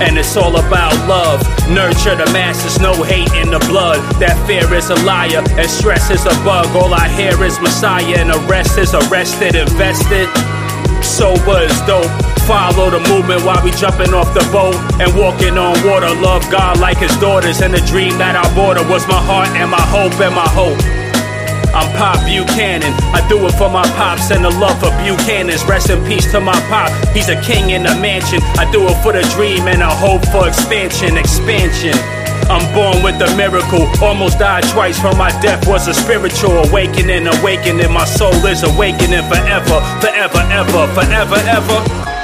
and 0.00 0.18
it's 0.18 0.36
all 0.36 0.56
about 0.56 0.92
love. 1.08 1.40
Nurture 1.70 2.16
the 2.16 2.28
masses, 2.32 2.78
no 2.80 2.92
hate 3.02 3.32
in 3.32 3.50
the 3.50 3.58
blood. 3.60 4.00
That 4.20 4.36
fear 4.46 4.72
is 4.74 4.90
a 4.90 4.94
liar, 5.06 5.42
and 5.56 5.70
stress 5.70 6.10
is 6.10 6.24
a 6.26 6.36
bug. 6.44 6.66
All 6.76 6.92
I 6.92 7.08
hear 7.08 7.42
is 7.42 7.58
Messiah, 7.60 8.18
and 8.18 8.30
arrest 8.30 8.78
is 8.78 8.92
arrested, 8.94 9.54
invested. 9.54 10.28
Sober 11.02 11.62
is 11.62 11.80
dope. 11.88 12.35
Follow 12.46 12.90
the 12.90 13.02
movement 13.10 13.42
while 13.42 13.58
we 13.64 13.72
jumping 13.72 14.14
off 14.14 14.30
the 14.32 14.46
boat 14.54 14.78
and 15.02 15.10
walking 15.18 15.58
on 15.58 15.74
water. 15.82 16.14
Love 16.22 16.46
God 16.48 16.78
like 16.78 16.98
his 16.98 17.10
daughters, 17.18 17.60
and 17.60 17.74
the 17.74 17.82
dream 17.90 18.18
that 18.22 18.38
I 18.38 18.46
bought 18.54 18.78
her 18.78 18.86
was 18.86 19.02
my 19.10 19.18
heart 19.18 19.50
and 19.58 19.68
my 19.68 19.82
hope 19.82 20.14
and 20.22 20.30
my 20.30 20.46
hope. 20.54 20.78
I'm 21.74 21.90
Pop 21.98 22.22
Buchanan. 22.22 22.94
I 23.10 23.20
do 23.28 23.42
it 23.50 23.52
for 23.58 23.68
my 23.68 23.82
pops 23.98 24.30
and 24.30 24.44
the 24.46 24.50
love 24.62 24.78
for 24.78 24.94
Buchanan's. 25.02 25.66
Rest 25.66 25.90
in 25.90 25.98
peace 26.06 26.30
to 26.30 26.40
my 26.40 26.54
pop. 26.70 26.88
He's 27.10 27.28
a 27.28 27.34
king 27.42 27.70
in 27.70 27.84
a 27.84 27.98
mansion. 27.98 28.38
I 28.56 28.70
do 28.70 28.86
it 28.86 28.96
for 29.02 29.12
the 29.12 29.26
dream 29.34 29.66
and 29.66 29.82
a 29.82 29.90
hope 29.90 30.22
for 30.30 30.46
expansion, 30.46 31.18
expansion. 31.18 31.98
I'm 32.46 32.62
born 32.72 33.02
with 33.02 33.18
a 33.20 33.28
miracle. 33.36 33.90
Almost 33.98 34.38
died 34.38 34.64
twice 34.70 34.98
from 34.98 35.18
my 35.18 35.34
death. 35.42 35.66
Was 35.66 35.88
a 35.88 35.94
spiritual 35.94 36.62
awakening, 36.70 37.26
awakening. 37.26 37.92
My 37.92 38.06
soul 38.06 38.38
is 38.46 38.62
awakening 38.62 39.26
forever, 39.26 39.82
forever, 39.98 40.46
ever, 40.54 40.86
forever, 40.94 41.42
ever. 41.42 42.15